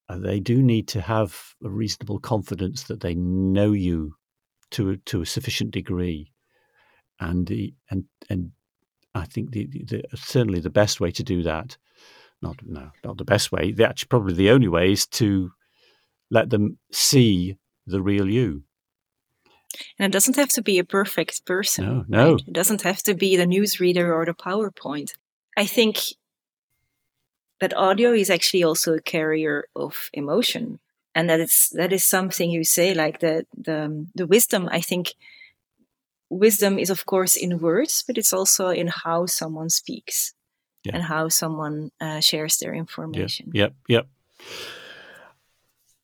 uh, 0.09 0.17
they 0.17 0.39
do 0.39 0.61
need 0.61 0.87
to 0.89 1.01
have 1.01 1.53
a 1.63 1.69
reasonable 1.69 2.19
confidence 2.19 2.83
that 2.83 3.01
they 3.01 3.15
know 3.15 3.71
you 3.71 4.15
to 4.71 4.91
a, 4.91 4.97
to 4.97 5.21
a 5.21 5.25
sufficient 5.25 5.71
degree, 5.71 6.31
and 7.19 7.47
the 7.47 7.73
and 7.89 8.05
and 8.29 8.51
I 9.15 9.25
think 9.25 9.51
the, 9.51 9.67
the, 9.67 10.03
certainly 10.15 10.59
the 10.59 10.69
best 10.69 10.99
way 10.99 11.11
to 11.11 11.23
do 11.23 11.43
that, 11.43 11.77
not 12.41 12.57
no 12.65 12.91
not 13.03 13.17
the 13.17 13.25
best 13.25 13.51
way, 13.51 13.71
the, 13.71 13.87
actually 13.87 14.07
probably 14.07 14.33
the 14.33 14.51
only 14.51 14.67
way 14.67 14.91
is 14.91 15.05
to 15.07 15.51
let 16.29 16.49
them 16.49 16.77
see 16.91 17.57
the 17.85 18.01
real 18.01 18.29
you. 18.29 18.63
And 19.97 20.11
it 20.11 20.13
doesn't 20.13 20.35
have 20.35 20.49
to 20.49 20.61
be 20.61 20.79
a 20.79 20.83
perfect 20.83 21.45
person. 21.45 21.85
No, 21.85 22.05
no. 22.07 22.31
Right? 22.33 22.43
It 22.47 22.53
doesn't 22.53 22.81
have 22.81 23.03
to 23.03 23.13
be 23.13 23.35
the 23.35 23.45
newsreader 23.45 24.13
or 24.13 24.25
the 24.25 24.33
PowerPoint. 24.33 25.13
I 25.55 25.65
think 25.65 25.97
that 27.59 27.75
audio 27.75 28.11
is 28.13 28.29
actually 28.29 28.63
also 28.63 28.93
a 28.93 29.01
carrier 29.01 29.65
of 29.75 30.09
emotion. 30.13 30.79
And 31.15 31.29
that 31.29 31.39
is 31.39 31.69
that 31.73 31.91
is 31.91 32.05
something 32.05 32.51
you 32.51 32.63
say, 32.63 32.93
like 32.93 33.19
the 33.19 33.45
the 33.57 34.07
the 34.15 34.27
wisdom, 34.27 34.69
I 34.71 34.79
think 34.79 35.15
wisdom 36.29 36.79
is 36.79 36.89
of 36.89 37.05
course 37.05 37.35
in 37.35 37.59
words, 37.59 38.03
but 38.05 38.17
it's 38.17 38.31
also 38.31 38.69
in 38.69 38.87
how 38.87 39.25
someone 39.25 39.69
speaks 39.69 40.33
yeah. 40.83 40.95
and 40.95 41.03
how 41.03 41.27
someone 41.27 41.91
uh, 41.99 42.19
shares 42.19 42.57
their 42.57 42.73
information. 42.73 43.51
Yep, 43.53 43.73
yep, 43.87 44.07
yep. 44.07 44.07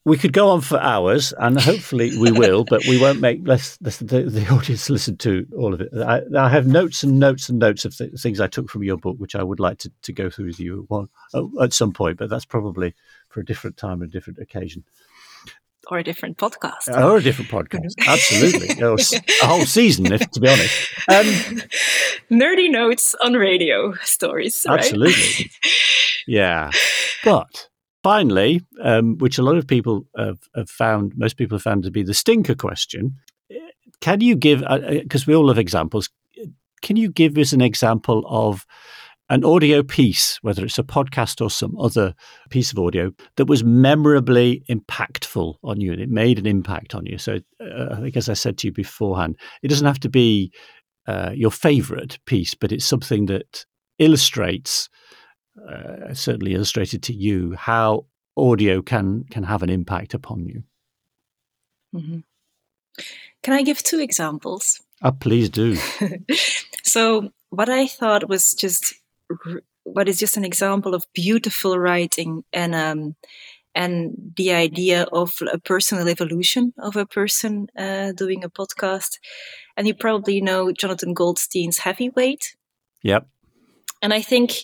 We 0.06 0.18
could 0.18 0.34
go 0.34 0.49
on 0.49 0.62
for 0.62 0.80
hours, 0.80 1.34
and 1.39 1.60
hopefully 1.60 2.16
we 2.16 2.32
will, 2.32 2.64
but 2.64 2.86
we 2.86 2.99
won't 2.99 3.22
make 3.22 3.47
less, 3.47 3.78
less 3.82 3.97
the, 3.97 4.22
the, 4.22 4.47
audience 4.49 4.88
listen 4.91 5.18
to 5.18 5.47
all 5.58 5.74
of 5.74 5.82
it. 5.82 5.89
I, 5.95 6.22
I, 6.38 6.47
have 6.47 6.68
notes 6.68 7.01
and 7.01 7.20
notes 7.20 7.49
and 7.49 7.58
notes 7.58 7.86
of 7.86 7.97
th- 7.97 8.14
things 8.20 8.39
I 8.39 8.45
took 8.45 8.70
from 8.70 8.84
your 8.84 8.97
book, 8.97 9.18
which 9.18 9.36
I 9.36 9.41
would 9.41 9.60
like 9.60 9.80
to, 9.80 9.91
to 10.03 10.14
go 10.14 10.30
through 10.30 10.45
with 10.45 10.60
you 10.60 10.86
one, 10.89 11.10
at 11.60 11.74
some 11.74 11.91
point, 11.91 12.20
but 12.20 12.30
that's 12.30 12.45
probably 12.45 12.93
for 13.30 13.39
a 13.39 13.45
different 13.45 13.78
time 13.78 14.03
and 14.03 14.10
a 14.10 14.12
different 14.12 14.38
occasion. 14.38 14.84
Or 15.88 15.99
a 15.99 16.03
different 16.03 16.38
podcast. 16.38 16.88
Or 16.88 17.18
a 17.18 17.22
different 17.22 17.51
podcast. 17.51 17.93
Absolutely. 18.08 18.84
or 18.84 18.95
a 18.95 19.45
whole 19.45 19.66
season, 19.66 20.12
if, 20.12 20.30
to 20.32 20.39
be 20.39 20.47
honest. 20.47 20.88
Um, 21.08 21.26
Nerdy 22.32 22.72
notes 22.72 23.16
on 23.24 23.34
radio 23.34 23.93
stories. 24.03 24.66
Absolutely. 24.68 25.14
Right? 25.14 25.51
yeah. 26.28 26.72
But 27.24 27.70
finally, 28.06 28.62
um, 28.84 29.18
which 29.18 29.39
a 29.39 29.41
lot 29.41 29.58
of 29.58 29.66
people 29.66 30.06
have, 30.16 30.38
have, 30.56 30.70
found, 30.70 31.12
most 31.16 31.38
people 31.38 31.58
have 31.58 31.64
found 31.64 31.82
to 31.82 31.89
be 31.89 32.03
the 32.03 32.14
stinker 32.14 32.53
question. 32.53 33.16
Can 33.99 34.22
you 34.22 34.36
give, 34.36 34.60
because 34.60 35.24
uh, 35.24 35.26
uh 35.26 35.28
we 35.28 35.36
all 35.36 35.47
love 35.47 35.58
examples, 35.58 36.08
can 36.84 36.97
you 36.97 37.10
give 37.10 37.36
us 37.39 37.51
an 37.51 37.62
example 37.62 38.24
of 38.28 38.64
an 39.32 39.43
audio 39.43 39.82
piece, 39.82 40.38
whether 40.43 40.64
it's 40.64 40.78
a 40.78 40.84
podcast 40.84 41.41
or 41.41 41.49
some 41.49 41.76
other 41.80 42.14
piece 42.51 42.72
of 42.72 42.78
audio, 42.78 43.12
that 43.38 43.45
was 43.45 43.64
memorably 43.64 44.64
impactful 44.70 45.56
on 45.64 45.82
you 45.82 45.91
and 45.91 45.99
it 45.99 46.10
made 46.10 46.38
an 46.38 46.45
impact 46.45 46.93
on 46.93 47.08
you? 47.08 47.18
So 47.18 47.39
uh, 47.60 47.88
I 47.89 48.01
think, 48.01 48.16
as 48.16 48.30
I 48.30 48.36
said 48.36 48.60
to 48.60 48.68
you 48.68 48.72
beforehand, 48.72 49.36
it 49.64 49.70
doesn't 49.70 49.88
have 49.88 50.01
to 50.01 50.10
be 50.10 50.51
uh, 51.08 51.32
your 51.34 51.49
favorite 51.49 52.20
piece, 52.28 52.53
but 52.53 52.72
it's 52.72 52.86
something 52.86 53.26
that 53.26 53.66
illustrates 53.97 54.89
uh, 55.58 56.14
certainly 56.14 56.53
illustrated 56.53 57.03
to 57.03 57.14
you 57.14 57.56
how 57.56 58.06
audio 58.38 58.82
can 58.82 59.24
can 59.30 59.43
have 59.43 59.64
an 59.64 59.70
impact 59.70 60.14
upon 60.14 60.45
you. 60.45 60.64
Mm-hmm. 61.95 62.20
Can 63.43 63.53
I 63.53 63.62
give 63.62 63.84
two 63.84 63.99
examples? 63.99 64.82
Oh, 65.01 65.12
please 65.12 65.49
do. 65.49 65.78
so, 66.84 67.30
what 67.49 67.70
I 67.70 67.88
thought 67.88 68.30
was 68.30 68.53
just 68.53 68.95
what 69.84 70.10
is 70.10 70.20
just 70.20 70.38
an 70.38 70.45
example 70.45 70.93
of 70.93 71.06
beautiful 71.14 71.78
writing 71.78 72.43
and 72.51 72.76
um, 72.76 73.16
and 73.76 74.34
the 74.38 74.53
idea 74.53 75.03
of 75.12 75.38
a 75.51 75.60
personal 75.60 76.08
evolution 76.08 76.74
of 76.80 76.95
a 76.95 77.06
person 77.06 77.68
uh, 77.78 78.14
doing 78.14 78.43
a 78.43 78.49
podcast. 78.49 79.20
And 79.78 79.86
you 79.86 79.93
probably 79.93 80.39
know 80.39 80.72
Jonathan 80.72 81.14
Goldstein's 81.14 81.80
Heavyweight. 81.80 82.56
Yep. 83.03 83.28
And 84.01 84.14
I 84.14 84.22
think 84.22 84.64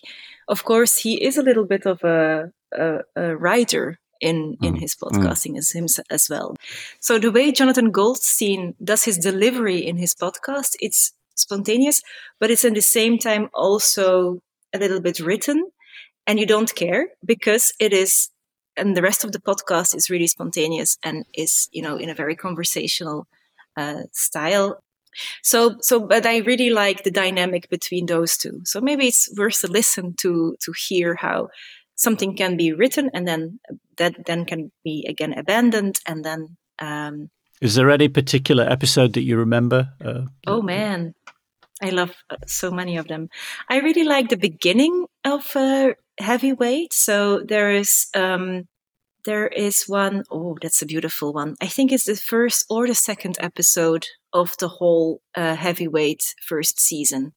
of 0.51 0.63
course, 0.65 0.97
he 0.97 1.23
is 1.23 1.37
a 1.37 1.43
little 1.43 1.65
bit 1.65 1.85
of 1.85 2.03
a, 2.03 2.51
a, 2.73 2.99
a 3.15 3.35
writer 3.37 3.97
in 4.19 4.57
in 4.61 4.75
mm. 4.75 4.79
his 4.79 4.95
mm. 4.95 5.01
podcasting 5.01 5.53
mm. 5.53 5.57
as 5.57 5.71
him 5.71 5.85
as 6.09 6.29
well. 6.29 6.55
So 6.99 7.17
the 7.17 7.31
way 7.31 7.51
Jonathan 7.51 7.91
Goldstein 7.91 8.75
does 8.83 9.03
his 9.03 9.17
delivery 9.17 9.79
in 9.79 9.97
his 9.97 10.13
podcast, 10.13 10.75
it's 10.79 11.13
spontaneous, 11.35 12.01
but 12.39 12.51
it's 12.51 12.65
at 12.65 12.75
the 12.75 12.81
same 12.81 13.17
time 13.17 13.49
also 13.53 14.39
a 14.73 14.77
little 14.77 15.01
bit 15.01 15.19
written, 15.19 15.71
and 16.27 16.39
you 16.39 16.45
don't 16.45 16.75
care 16.75 17.07
because 17.25 17.73
it 17.79 17.93
is. 17.93 18.29
And 18.77 18.95
the 18.95 19.01
rest 19.01 19.25
of 19.25 19.33
the 19.33 19.41
podcast 19.41 19.93
is 19.95 20.09
really 20.09 20.27
spontaneous 20.27 20.97
and 21.03 21.25
is, 21.33 21.67
you 21.73 21.81
know, 21.81 21.97
in 21.97 22.09
a 22.09 22.15
very 22.15 22.37
conversational 22.37 23.27
uh, 23.75 24.03
style. 24.13 24.81
So, 25.43 25.77
so, 25.81 25.99
but 25.99 26.25
I 26.25 26.37
really 26.37 26.69
like 26.69 27.03
the 27.03 27.11
dynamic 27.11 27.69
between 27.69 28.05
those 28.05 28.37
two. 28.37 28.61
So 28.65 28.81
maybe 28.81 29.07
it's 29.07 29.29
worth 29.37 29.63
a 29.63 29.67
listen 29.67 30.15
to 30.21 30.55
to 30.61 30.73
hear 30.87 31.15
how 31.15 31.49
something 31.95 32.35
can 32.35 32.57
be 32.57 32.73
written 32.73 33.09
and 33.13 33.27
then 33.27 33.59
that 33.97 34.25
then 34.25 34.45
can 34.45 34.71
be 34.83 35.05
again 35.07 35.33
abandoned 35.37 35.99
and 36.05 36.23
then. 36.23 36.57
Um, 36.79 37.29
Is 37.61 37.75
there 37.75 37.91
any 37.91 38.07
particular 38.07 38.63
episode 38.63 39.13
that 39.13 39.21
you 39.21 39.37
remember? 39.37 39.93
Uh, 40.03 40.25
oh 40.47 40.61
man, 40.61 41.13
I 41.81 41.89
love 41.89 42.15
uh, 42.29 42.37
so 42.47 42.71
many 42.71 42.97
of 42.97 43.07
them. 43.07 43.29
I 43.69 43.79
really 43.79 44.03
like 44.03 44.29
the 44.29 44.37
beginning 44.37 45.05
of 45.23 45.55
uh, 45.55 45.93
Heavyweight. 46.17 46.93
So 46.93 47.41
there 47.41 47.71
is 47.71 48.07
um, 48.15 48.67
there 49.25 49.47
is 49.47 49.85
one, 49.87 50.23
oh, 50.31 50.57
that's 50.61 50.81
a 50.81 50.85
beautiful 50.85 51.33
one. 51.33 51.55
I 51.61 51.67
think 51.67 51.91
it's 51.91 52.05
the 52.05 52.15
first 52.15 52.65
or 52.69 52.87
the 52.87 52.95
second 52.95 53.37
episode 53.39 54.07
of 54.33 54.55
the 54.57 54.67
whole 54.67 55.21
uh, 55.35 55.55
heavyweight 55.55 56.35
first 56.41 56.79
season. 56.79 57.33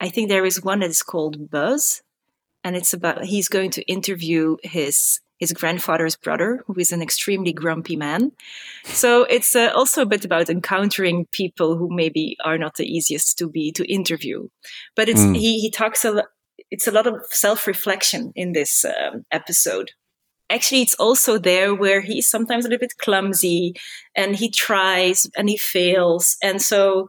I 0.00 0.08
think 0.08 0.28
there 0.28 0.44
is 0.44 0.62
one 0.62 0.80
that 0.80 0.90
is 0.90 1.02
called 1.02 1.50
Buzz, 1.50 2.02
and 2.64 2.76
it's 2.76 2.92
about 2.92 3.24
he's 3.24 3.48
going 3.48 3.70
to 3.70 3.82
interview 3.82 4.56
his 4.62 5.20
his 5.38 5.52
grandfather's 5.52 6.14
brother, 6.14 6.62
who 6.66 6.74
is 6.76 6.92
an 6.92 7.02
extremely 7.02 7.52
grumpy 7.52 7.96
man. 7.96 8.30
So 8.84 9.24
it's 9.24 9.56
uh, 9.56 9.72
also 9.74 10.02
a 10.02 10.06
bit 10.06 10.24
about 10.24 10.48
encountering 10.48 11.26
people 11.32 11.76
who 11.76 11.88
maybe 11.90 12.36
are 12.44 12.58
not 12.58 12.76
the 12.76 12.86
easiest 12.86 13.38
to 13.38 13.48
be 13.48 13.72
to 13.72 13.92
interview. 13.92 14.48
But 14.94 15.08
it's 15.08 15.20
mm. 15.20 15.36
he 15.36 15.60
he 15.60 15.70
talks 15.70 16.04
a 16.04 16.12
lot 16.12 16.26
it's 16.70 16.86
a 16.86 16.92
lot 16.92 17.06
of 17.06 17.14
self 17.30 17.66
reflection 17.66 18.32
in 18.34 18.52
this 18.52 18.84
um, 18.84 19.24
episode. 19.30 19.90
Actually, 20.52 20.82
it's 20.82 20.94
also 20.96 21.38
there 21.38 21.74
where 21.74 22.02
he's 22.02 22.26
sometimes 22.26 22.64
a 22.64 22.68
little 22.68 22.80
bit 22.80 22.98
clumsy 22.98 23.74
and 24.14 24.36
he 24.36 24.50
tries 24.50 25.26
and 25.36 25.48
he 25.48 25.56
fails. 25.56 26.36
And 26.42 26.60
so, 26.60 27.08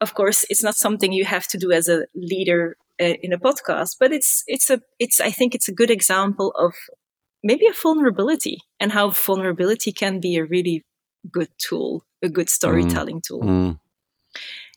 of 0.00 0.14
course, 0.14 0.44
it's 0.50 0.64
not 0.64 0.74
something 0.74 1.12
you 1.12 1.24
have 1.24 1.46
to 1.48 1.58
do 1.58 1.70
as 1.70 1.88
a 1.88 2.06
leader 2.14 2.76
uh, 3.00 3.14
in 3.22 3.32
a 3.32 3.38
podcast, 3.38 3.96
but 4.00 4.12
it's, 4.12 4.42
it's 4.48 4.68
a, 4.68 4.80
it's, 4.98 5.20
I 5.20 5.30
think 5.30 5.54
it's 5.54 5.68
a 5.68 5.72
good 5.72 5.90
example 5.90 6.52
of 6.58 6.74
maybe 7.44 7.66
a 7.66 7.72
vulnerability 7.72 8.58
and 8.80 8.90
how 8.90 9.10
vulnerability 9.10 9.92
can 9.92 10.18
be 10.18 10.36
a 10.36 10.44
really 10.44 10.84
good 11.30 11.48
tool, 11.58 12.04
a 12.20 12.28
good 12.28 12.50
storytelling 12.50 13.18
mm. 13.18 13.22
tool. 13.22 13.42
Mm. 13.42 13.78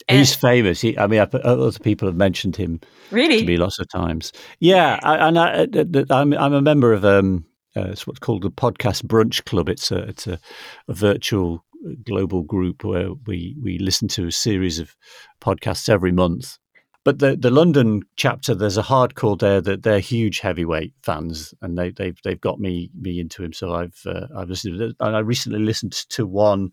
He's 0.07 0.35
famous. 0.35 0.81
He, 0.81 0.97
I 0.97 1.07
mean, 1.07 1.19
other 1.19 1.71
people 1.79 2.07
have 2.07 2.15
mentioned 2.15 2.55
him 2.55 2.79
really 3.09 3.39
to 3.39 3.45
me 3.45 3.57
lots 3.57 3.79
of 3.79 3.89
times. 3.89 4.31
Yeah, 4.59 4.99
I, 5.01 5.27
and 5.27 5.39
I, 5.39 6.21
am 6.21 6.33
I'm 6.33 6.53
a 6.53 6.61
member 6.61 6.93
of 6.93 7.03
um, 7.03 7.45
uh, 7.75 7.89
it's 7.89 8.07
what's 8.07 8.19
called 8.19 8.43
the 8.43 8.51
Podcast 8.51 9.03
Brunch 9.03 9.43
Club. 9.45 9.69
It's 9.69 9.91
a 9.91 9.97
it's 9.97 10.27
a, 10.27 10.39
a, 10.87 10.93
virtual 10.93 11.65
global 12.03 12.41
group 12.41 12.83
where 12.83 13.13
we 13.25 13.55
we 13.61 13.77
listen 13.77 14.07
to 14.09 14.27
a 14.27 14.31
series 14.31 14.79
of 14.79 14.95
podcasts 15.41 15.89
every 15.89 16.11
month. 16.11 16.57
But 17.03 17.19
the 17.19 17.35
the 17.35 17.51
London 17.51 18.01
chapter, 18.15 18.55
there's 18.55 18.77
a 18.77 18.83
hardcore 18.83 19.37
there 19.37 19.61
that 19.61 19.83
they're 19.83 19.99
huge 19.99 20.39
heavyweight 20.39 20.93
fans, 21.03 21.53
and 21.61 21.77
they 21.77 21.91
they've 21.91 22.17
they've 22.23 22.41
got 22.41 22.59
me 22.59 22.89
me 22.99 23.19
into 23.19 23.43
him. 23.43 23.53
So 23.53 23.73
I've 23.73 24.01
uh, 24.05 24.27
I've 24.35 24.49
listened. 24.49 24.79
To, 24.79 24.95
and 24.99 25.15
I 25.15 25.19
recently 25.19 25.59
listened 25.59 25.91
to 25.91 26.25
one, 26.25 26.71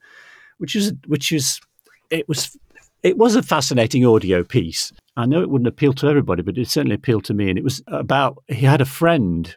which 0.58 0.76
is 0.76 0.92
which 1.06 1.32
is 1.32 1.60
it 2.10 2.28
was 2.28 2.56
it 3.02 3.18
was 3.18 3.34
a 3.34 3.42
fascinating 3.42 4.06
audio 4.06 4.44
piece. 4.44 4.92
I 5.16 5.26
know 5.26 5.42
it 5.42 5.50
wouldn't 5.50 5.68
appeal 5.68 5.92
to 5.94 6.08
everybody, 6.08 6.42
but 6.42 6.56
it 6.56 6.68
certainly 6.68 6.94
appealed 6.94 7.24
to 7.24 7.34
me. 7.34 7.50
And 7.50 7.58
it 7.58 7.64
was 7.64 7.82
about 7.88 8.42
he 8.48 8.64
had 8.64 8.80
a 8.80 8.86
friend 8.86 9.54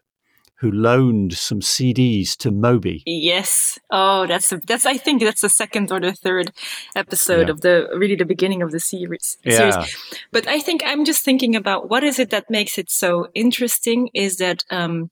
who 0.65 0.71
loaned 0.71 1.33
some 1.33 1.59
CDs 1.59 2.35
to 2.37 2.49
Moby. 2.49 3.03
Yes. 3.05 3.77
Oh, 3.91 4.25
that's 4.25 4.51
a, 4.51 4.57
that's 4.57 4.87
I 4.87 4.97
think 4.97 5.21
that's 5.21 5.41
the 5.41 5.49
second 5.49 5.91
or 5.91 5.99
the 5.99 6.13
third 6.13 6.51
episode 6.95 7.47
yeah. 7.47 7.51
of 7.51 7.61
the 7.61 7.87
really 7.93 8.15
the 8.15 8.25
beginning 8.25 8.63
of 8.63 8.71
the 8.71 8.79
series. 8.79 9.37
Yeah. 9.43 9.69
Series. 9.69 9.95
But 10.31 10.47
I 10.47 10.59
think 10.59 10.81
I'm 10.83 11.05
just 11.05 11.23
thinking 11.23 11.55
about 11.55 11.87
what 11.87 12.03
is 12.03 12.17
it 12.17 12.31
that 12.31 12.49
makes 12.49 12.79
it 12.79 12.89
so 12.89 13.27
interesting 13.35 14.09
is 14.15 14.37
that 14.37 14.63
um, 14.71 15.11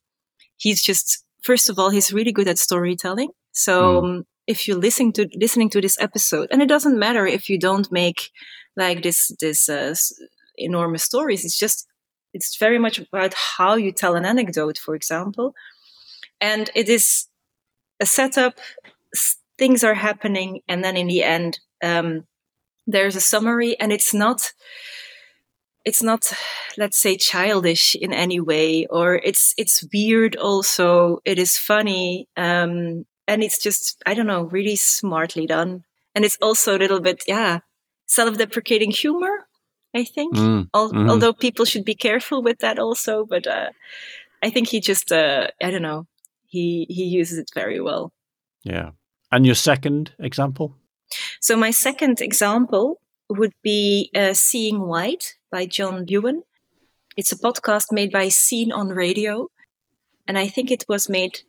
he's 0.57 0.81
just 0.81 1.23
first 1.43 1.69
of 1.69 1.77
all 1.77 1.91
he's 1.91 2.11
really 2.11 2.31
good 2.31 2.47
at 2.47 2.57
storytelling. 2.57 3.29
So 3.51 4.01
mm. 4.01 4.03
um, 4.03 4.23
if 4.47 4.67
you're 4.67 4.79
listening 4.79 5.13
to 5.13 5.29
listening 5.35 5.69
to 5.69 5.81
this 5.81 5.99
episode, 5.99 6.47
and 6.49 6.63
it 6.63 6.67
doesn't 6.67 6.97
matter 6.97 7.27
if 7.27 7.47
you 7.47 7.59
don't 7.59 7.91
make 7.91 8.31
like 8.75 9.03
this 9.03 9.31
this 9.39 9.69
uh, 9.69 9.93
enormous 10.57 11.03
stories. 11.03 11.45
It's 11.45 11.59
just 11.59 11.87
it's 12.33 12.57
very 12.57 12.79
much 12.79 12.99
about 12.99 13.33
how 13.33 13.75
you 13.75 13.91
tell 13.91 14.15
an 14.15 14.25
anecdote, 14.25 14.77
for 14.77 14.95
example, 14.95 15.53
and 16.41 16.69
it 16.75 16.89
is 16.89 17.27
a 17.99 18.05
setup. 18.05 18.59
Things 19.57 19.83
are 19.83 19.93
happening, 19.93 20.61
and 20.67 20.83
then 20.83 20.97
in 20.97 21.07
the 21.07 21.23
end, 21.23 21.59
um, 21.83 22.25
there's 22.87 23.15
a 23.15 23.21
summary, 23.21 23.79
and 23.79 23.91
it's 23.91 24.13
not 24.13 24.51
it's 25.85 26.01
not 26.01 26.31
let's 26.77 26.97
say 26.97 27.17
childish 27.17 27.95
in 27.95 28.13
any 28.13 28.39
way 28.39 28.85
or 28.89 29.15
it's 29.15 29.53
it's 29.57 29.85
weird 29.93 30.35
also 30.35 31.19
it 31.25 31.37
is 31.37 31.57
funny 31.57 32.27
um 32.37 33.05
and 33.27 33.43
it's 33.43 33.57
just 33.57 34.01
i 34.05 34.13
don't 34.13 34.27
know 34.27 34.43
really 34.43 34.75
smartly 34.75 35.45
done 35.45 35.83
and 36.15 36.23
it's 36.23 36.37
also 36.41 36.77
a 36.77 36.79
little 36.79 36.99
bit 36.99 37.23
yeah 37.27 37.59
self-deprecating 38.05 38.91
humor 38.91 39.32
i 39.93 40.03
think 40.03 40.35
mm, 40.35 40.67
Al- 40.73 40.91
mm-hmm. 40.91 41.09
although 41.09 41.33
people 41.33 41.65
should 41.65 41.85
be 41.85 41.95
careful 41.95 42.41
with 42.41 42.59
that 42.59 42.79
also 42.79 43.25
but 43.25 43.47
uh, 43.47 43.69
i 44.41 44.49
think 44.49 44.67
he 44.69 44.79
just 44.79 45.11
uh, 45.11 45.47
i 45.61 45.71
don't 45.71 45.81
know 45.81 46.07
he 46.45 46.85
he 46.89 47.03
uses 47.05 47.37
it 47.37 47.49
very 47.53 47.79
well 47.79 48.11
yeah 48.63 48.91
and 49.31 49.45
your 49.45 49.55
second 49.55 50.13
example 50.19 50.75
so 51.39 51.55
my 51.55 51.71
second 51.71 52.21
example 52.21 52.99
would 53.29 53.53
be 53.63 54.09
uh, 54.15 54.33
seeing 54.33 54.79
white 54.81 55.35
by 55.51 55.65
john 55.65 56.05
Biewen 56.05 56.43
it's 57.15 57.31
a 57.31 57.37
podcast 57.37 57.91
made 57.91 58.11
by 58.11 58.29
scene 58.29 58.71
on 58.71 58.89
radio 58.89 59.47
and 60.27 60.37
i 60.37 60.47
think 60.47 60.71
it 60.71 60.85
was 60.87 61.09
made 61.09 61.41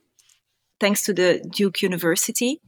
thanks 0.79 1.03
to 1.03 1.13
the 1.13 1.41
Duke 1.49 1.81
University 1.81 2.61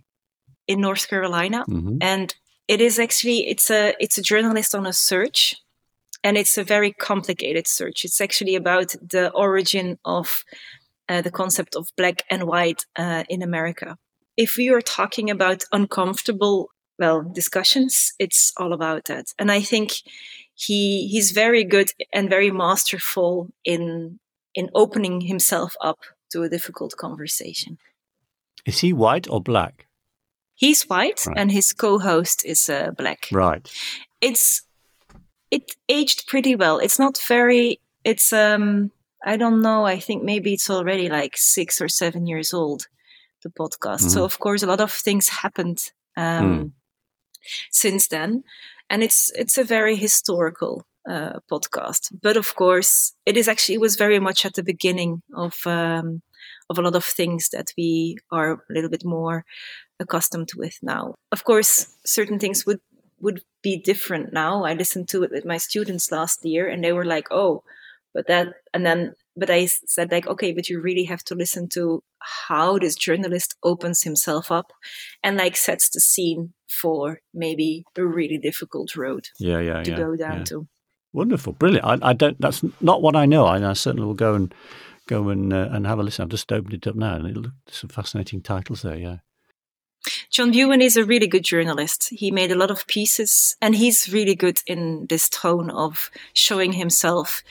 in 0.67 0.81
North 0.81 1.07
Carolina. 1.07 1.65
Mm-hmm. 1.67 1.97
And 2.01 2.35
it 2.67 2.81
is 2.81 2.99
actually 2.99 3.47
it's 3.47 3.69
a 3.69 3.95
it's 3.99 4.17
a 4.17 4.21
journalist 4.21 4.75
on 4.75 4.85
a 4.85 4.93
search 4.93 5.55
and 6.23 6.37
it's 6.37 6.57
a 6.57 6.63
very 6.63 6.91
complicated 6.91 7.67
search. 7.67 8.05
It's 8.05 8.21
actually 8.21 8.55
about 8.55 8.95
the 9.01 9.31
origin 9.31 9.97
of 10.05 10.43
uh, 11.09 11.21
the 11.21 11.31
concept 11.31 11.75
of 11.75 11.89
black 11.95 12.23
and 12.29 12.43
white 12.43 12.85
uh, 12.95 13.23
in 13.29 13.41
America. 13.41 13.97
If 14.35 14.57
we 14.57 14.69
are 14.69 14.81
talking 14.81 15.29
about 15.29 15.63
uncomfortable, 15.71 16.69
well, 16.99 17.23
discussions, 17.23 18.13
it's 18.19 18.53
all 18.57 18.73
about 18.73 19.05
that. 19.05 19.27
And 19.39 19.51
I 19.51 19.61
think 19.61 19.93
he 20.53 21.07
he's 21.07 21.31
very 21.31 21.63
good 21.63 21.91
and 22.11 22.29
very 22.29 22.51
masterful 22.51 23.49
in 23.63 24.19
in 24.53 24.69
opening 24.73 25.21
himself 25.21 25.75
up 25.81 25.99
to 26.31 26.43
a 26.43 26.49
difficult 26.49 26.95
conversation. 26.97 27.77
Is 28.65 28.79
he 28.79 28.91
white 28.91 29.29
or 29.29 29.41
black? 29.41 29.87
He's 30.55 30.83
white, 30.89 31.23
right. 31.27 31.37
and 31.37 31.51
his 31.51 31.71
co-host 31.71 32.43
is 32.43 32.67
uh, 32.67 32.91
black. 32.97 33.27
Right. 33.31 33.71
It's 34.19 34.63
it 35.51 35.75
aged 35.89 36.27
pretty 36.27 36.55
well. 36.55 36.79
It's 36.79 36.99
not 36.99 37.17
very. 37.17 37.79
It's 38.03 38.33
um. 38.33 38.91
I 39.25 39.35
don't 39.35 39.61
know. 39.61 39.85
I 39.85 39.99
think 39.99 40.23
maybe 40.23 40.53
it's 40.53 40.69
already 40.69 41.09
like 41.09 41.37
six 41.37 41.81
or 41.81 41.89
seven 41.89 42.27
years 42.27 42.53
old. 42.53 42.87
The 43.43 43.49
podcast. 43.49 44.01
Mm-hmm. 44.01 44.09
So 44.09 44.23
of 44.23 44.39
course, 44.39 44.63
a 44.63 44.67
lot 44.67 44.81
of 44.81 44.91
things 44.91 45.29
happened 45.29 45.91
um, 46.15 46.59
mm. 46.59 46.71
since 47.71 48.07
then, 48.07 48.43
and 48.89 49.03
it's 49.03 49.31
it's 49.35 49.57
a 49.57 49.63
very 49.63 49.95
historical 49.95 50.85
uh, 51.07 51.39
podcast. 51.51 52.11
But 52.21 52.37
of 52.37 52.55
course, 52.55 53.13
it 53.25 53.37
is 53.37 53.47
actually 53.47 53.75
it 53.75 53.81
was 53.81 53.95
very 53.95 54.19
much 54.19 54.45
at 54.45 54.53
the 54.53 54.63
beginning 54.63 55.21
of 55.35 55.55
um, 55.65 56.21
of 56.69 56.77
a 56.77 56.81
lot 56.81 56.95
of 56.95 57.05
things 57.05 57.49
that 57.49 57.71
we 57.77 58.17
are 58.31 58.53
a 58.53 58.73
little 58.73 58.89
bit 58.89 59.05
more 59.05 59.45
accustomed 59.99 60.49
with 60.55 60.77
now. 60.81 61.15
Of 61.31 61.43
course, 61.43 61.87
certain 62.05 62.39
things 62.39 62.65
would 62.65 62.79
would 63.19 63.41
be 63.67 63.77
different 63.91 64.31
now. 64.31 64.63
I 64.63 64.73
listened 64.73 65.07
to 65.09 65.23
it 65.23 65.31
with 65.31 65.45
my 65.53 65.57
students 65.57 66.11
last 66.11 66.45
year, 66.45 66.69
and 66.69 66.81
they 66.83 66.93
were 66.93 67.09
like, 67.15 67.27
"Oh, 67.31 67.63
but 68.13 68.27
that," 68.27 68.47
and 68.73 68.85
then 68.85 68.99
but 69.35 69.49
I 69.49 69.67
said 69.95 70.11
like, 70.11 70.27
"Okay, 70.33 70.51
but 70.53 70.69
you 70.69 70.79
really 70.79 71.05
have 71.13 71.23
to 71.25 71.35
listen 71.35 71.67
to 71.77 72.01
how 72.47 72.79
this 72.79 72.95
journalist 72.95 73.55
opens 73.71 74.03
himself 74.03 74.51
up 74.59 74.71
and 75.23 75.37
like 75.37 75.57
sets 75.57 75.89
the 75.89 75.99
scene 75.99 76.53
for 76.81 77.19
maybe 77.33 77.83
a 77.97 78.05
really 78.05 78.39
difficult 78.49 78.95
road 78.95 79.25
yeah, 79.39 79.59
yeah, 79.59 79.83
to 79.83 79.91
yeah, 79.91 79.97
go 79.97 80.15
down 80.15 80.37
yeah. 80.39 80.49
to." 80.51 80.67
Wonderful, 81.13 81.53
brilliant. 81.53 81.85
I, 81.85 82.09
I, 82.09 82.13
don't. 82.13 82.39
That's 82.39 82.63
not 82.79 83.01
what 83.01 83.15
I 83.15 83.25
know. 83.25 83.45
I, 83.45 83.57
I 83.69 83.73
certainly 83.73 84.05
will 84.07 84.23
go 84.27 84.33
and 84.35 84.53
go 85.07 85.29
and 85.29 85.51
uh, 85.51 85.69
and 85.71 85.85
have 85.85 85.99
a 85.99 86.03
listen. 86.03 86.23
I've 86.23 86.37
just 86.37 86.51
opened 86.53 86.73
it 86.73 86.87
up 86.87 86.95
now, 86.95 87.15
and 87.15 87.25
it 87.27 87.51
some 87.69 87.89
fascinating 87.89 88.41
titles 88.41 88.81
there. 88.81 88.97
Yeah. 88.97 89.17
John 90.29 90.51
Biewen 90.51 90.81
is 90.81 90.97
a 90.97 91.03
really 91.03 91.27
good 91.27 91.43
journalist. 91.43 92.09
He 92.09 92.31
made 92.31 92.51
a 92.51 92.55
lot 92.55 92.71
of 92.71 92.87
pieces, 92.87 93.55
and 93.61 93.75
he's 93.75 94.11
really 94.11 94.35
good 94.35 94.61
in 94.67 95.07
this 95.07 95.29
tone 95.29 95.69
of 95.69 96.09
showing 96.33 96.73
himself, 96.73 97.43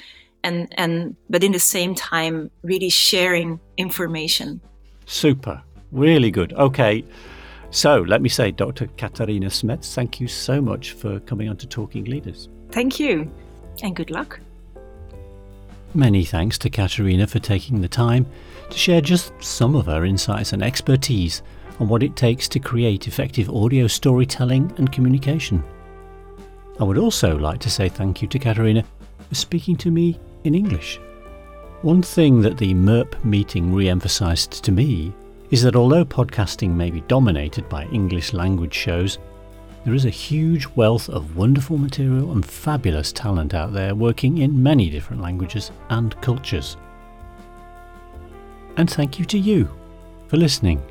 and 0.42 0.68
and 0.76 1.16
but 1.30 1.42
in 1.42 1.52
the 1.52 1.58
same 1.58 1.94
time, 1.94 2.50
really 2.62 2.90
sharing 2.90 3.60
information. 3.76 4.60
Super, 5.06 5.62
really 5.92 6.30
good. 6.30 6.52
Okay. 6.52 7.04
So 7.70 8.00
let 8.02 8.22
me 8.22 8.28
say, 8.28 8.52
Dr. 8.52 8.86
Katharina 8.96 9.48
Smets, 9.48 9.92
thank 9.92 10.20
you 10.20 10.28
so 10.28 10.60
much 10.60 10.92
for 10.92 11.20
coming 11.20 11.48
on 11.48 11.56
to 11.58 11.66
Talking 11.66 12.04
Leaders. 12.04 12.48
Thank 12.70 13.00
you, 13.00 13.30
and 13.82 13.94
good 13.94 14.10
luck. 14.10 14.40
Many 15.94 16.24
thanks 16.24 16.58
to 16.58 16.70
Katharina 16.70 17.26
for 17.26 17.38
taking 17.38 17.80
the 17.80 17.88
time 17.88 18.26
to 18.70 18.76
share 18.76 19.00
just 19.00 19.32
some 19.42 19.74
of 19.74 19.86
her 19.86 20.04
insights 20.04 20.52
and 20.52 20.62
expertise 20.62 21.42
on 21.78 21.88
what 21.88 22.02
it 22.02 22.16
takes 22.16 22.48
to 22.48 22.58
create 22.58 23.08
effective 23.08 23.50
audio 23.50 23.86
storytelling 23.86 24.72
and 24.78 24.92
communication. 24.92 25.62
I 26.78 26.84
would 26.84 26.98
also 26.98 27.38
like 27.38 27.60
to 27.60 27.70
say 27.70 27.88
thank 27.88 28.20
you 28.20 28.28
to 28.28 28.38
Katharina 28.38 28.84
for 29.28 29.34
speaking 29.34 29.76
to 29.76 29.90
me 29.90 30.18
in 30.44 30.54
English. 30.54 31.00
One 31.82 32.02
thing 32.02 32.40
that 32.42 32.58
the 32.58 32.74
MERP 32.74 33.24
meeting 33.24 33.74
re 33.74 33.88
emphasised 33.88 34.64
to 34.64 34.72
me 34.72 35.12
is 35.50 35.62
that 35.62 35.76
although 35.76 36.04
podcasting 36.04 36.70
may 36.70 36.90
be 36.90 37.02
dominated 37.02 37.68
by 37.68 37.84
English 37.86 38.32
language 38.32 38.74
shows, 38.74 39.18
there 39.84 39.94
is 39.94 40.04
a 40.04 40.10
huge 40.10 40.66
wealth 40.74 41.08
of 41.08 41.36
wonderful 41.36 41.78
material 41.78 42.32
and 42.32 42.44
fabulous 42.44 43.12
talent 43.12 43.54
out 43.54 43.72
there 43.72 43.94
working 43.94 44.38
in 44.38 44.62
many 44.62 44.90
different 44.90 45.22
languages 45.22 45.70
and 45.90 46.20
cultures. 46.20 46.76
And 48.76 48.90
thank 48.90 49.18
you 49.18 49.24
to 49.26 49.38
you 49.38 49.70
for 50.26 50.36
listening. 50.36 50.82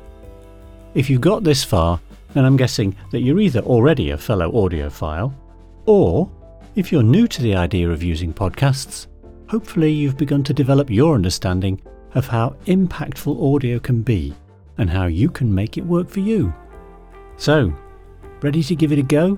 If 0.96 1.10
you've 1.10 1.20
got 1.20 1.44
this 1.44 1.62
far, 1.62 2.00
then 2.32 2.46
I'm 2.46 2.56
guessing 2.56 2.96
that 3.10 3.20
you're 3.20 3.38
either 3.38 3.60
already 3.60 4.10
a 4.10 4.16
fellow 4.16 4.50
audiophile, 4.52 5.30
or 5.84 6.32
if 6.74 6.90
you're 6.90 7.02
new 7.02 7.28
to 7.28 7.42
the 7.42 7.54
idea 7.54 7.90
of 7.90 8.02
using 8.02 8.32
podcasts, 8.32 9.06
hopefully 9.46 9.92
you've 9.92 10.16
begun 10.16 10.42
to 10.44 10.54
develop 10.54 10.88
your 10.88 11.14
understanding 11.14 11.82
of 12.14 12.26
how 12.26 12.56
impactful 12.64 13.54
audio 13.54 13.78
can 13.78 14.00
be 14.00 14.34
and 14.78 14.88
how 14.88 15.04
you 15.04 15.28
can 15.28 15.54
make 15.54 15.76
it 15.76 15.84
work 15.84 16.08
for 16.08 16.20
you. 16.20 16.50
So, 17.36 17.74
ready 18.40 18.62
to 18.62 18.74
give 18.74 18.90
it 18.90 18.98
a 18.98 19.02
go? 19.02 19.36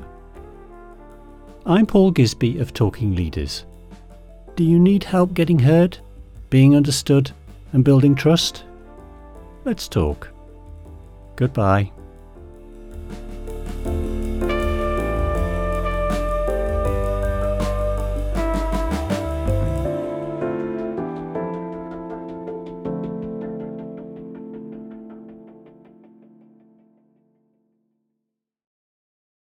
I'm 1.67 1.87
Paul 1.87 2.13
Gisby 2.13 2.61
of 2.61 2.73
Talking 2.73 3.17
Leaders. 3.17 3.65
Do 4.55 4.63
you 4.63 4.79
need 4.79 5.03
help 5.03 5.35
getting 5.35 5.59
heard, 5.59 5.99
being 6.51 6.77
understood, 6.77 7.33
and 7.73 7.83
building 7.83 8.15
trust? 8.15 8.63
Let's 9.65 9.89
talk. 9.89 10.33
Goodbye. 11.39 11.93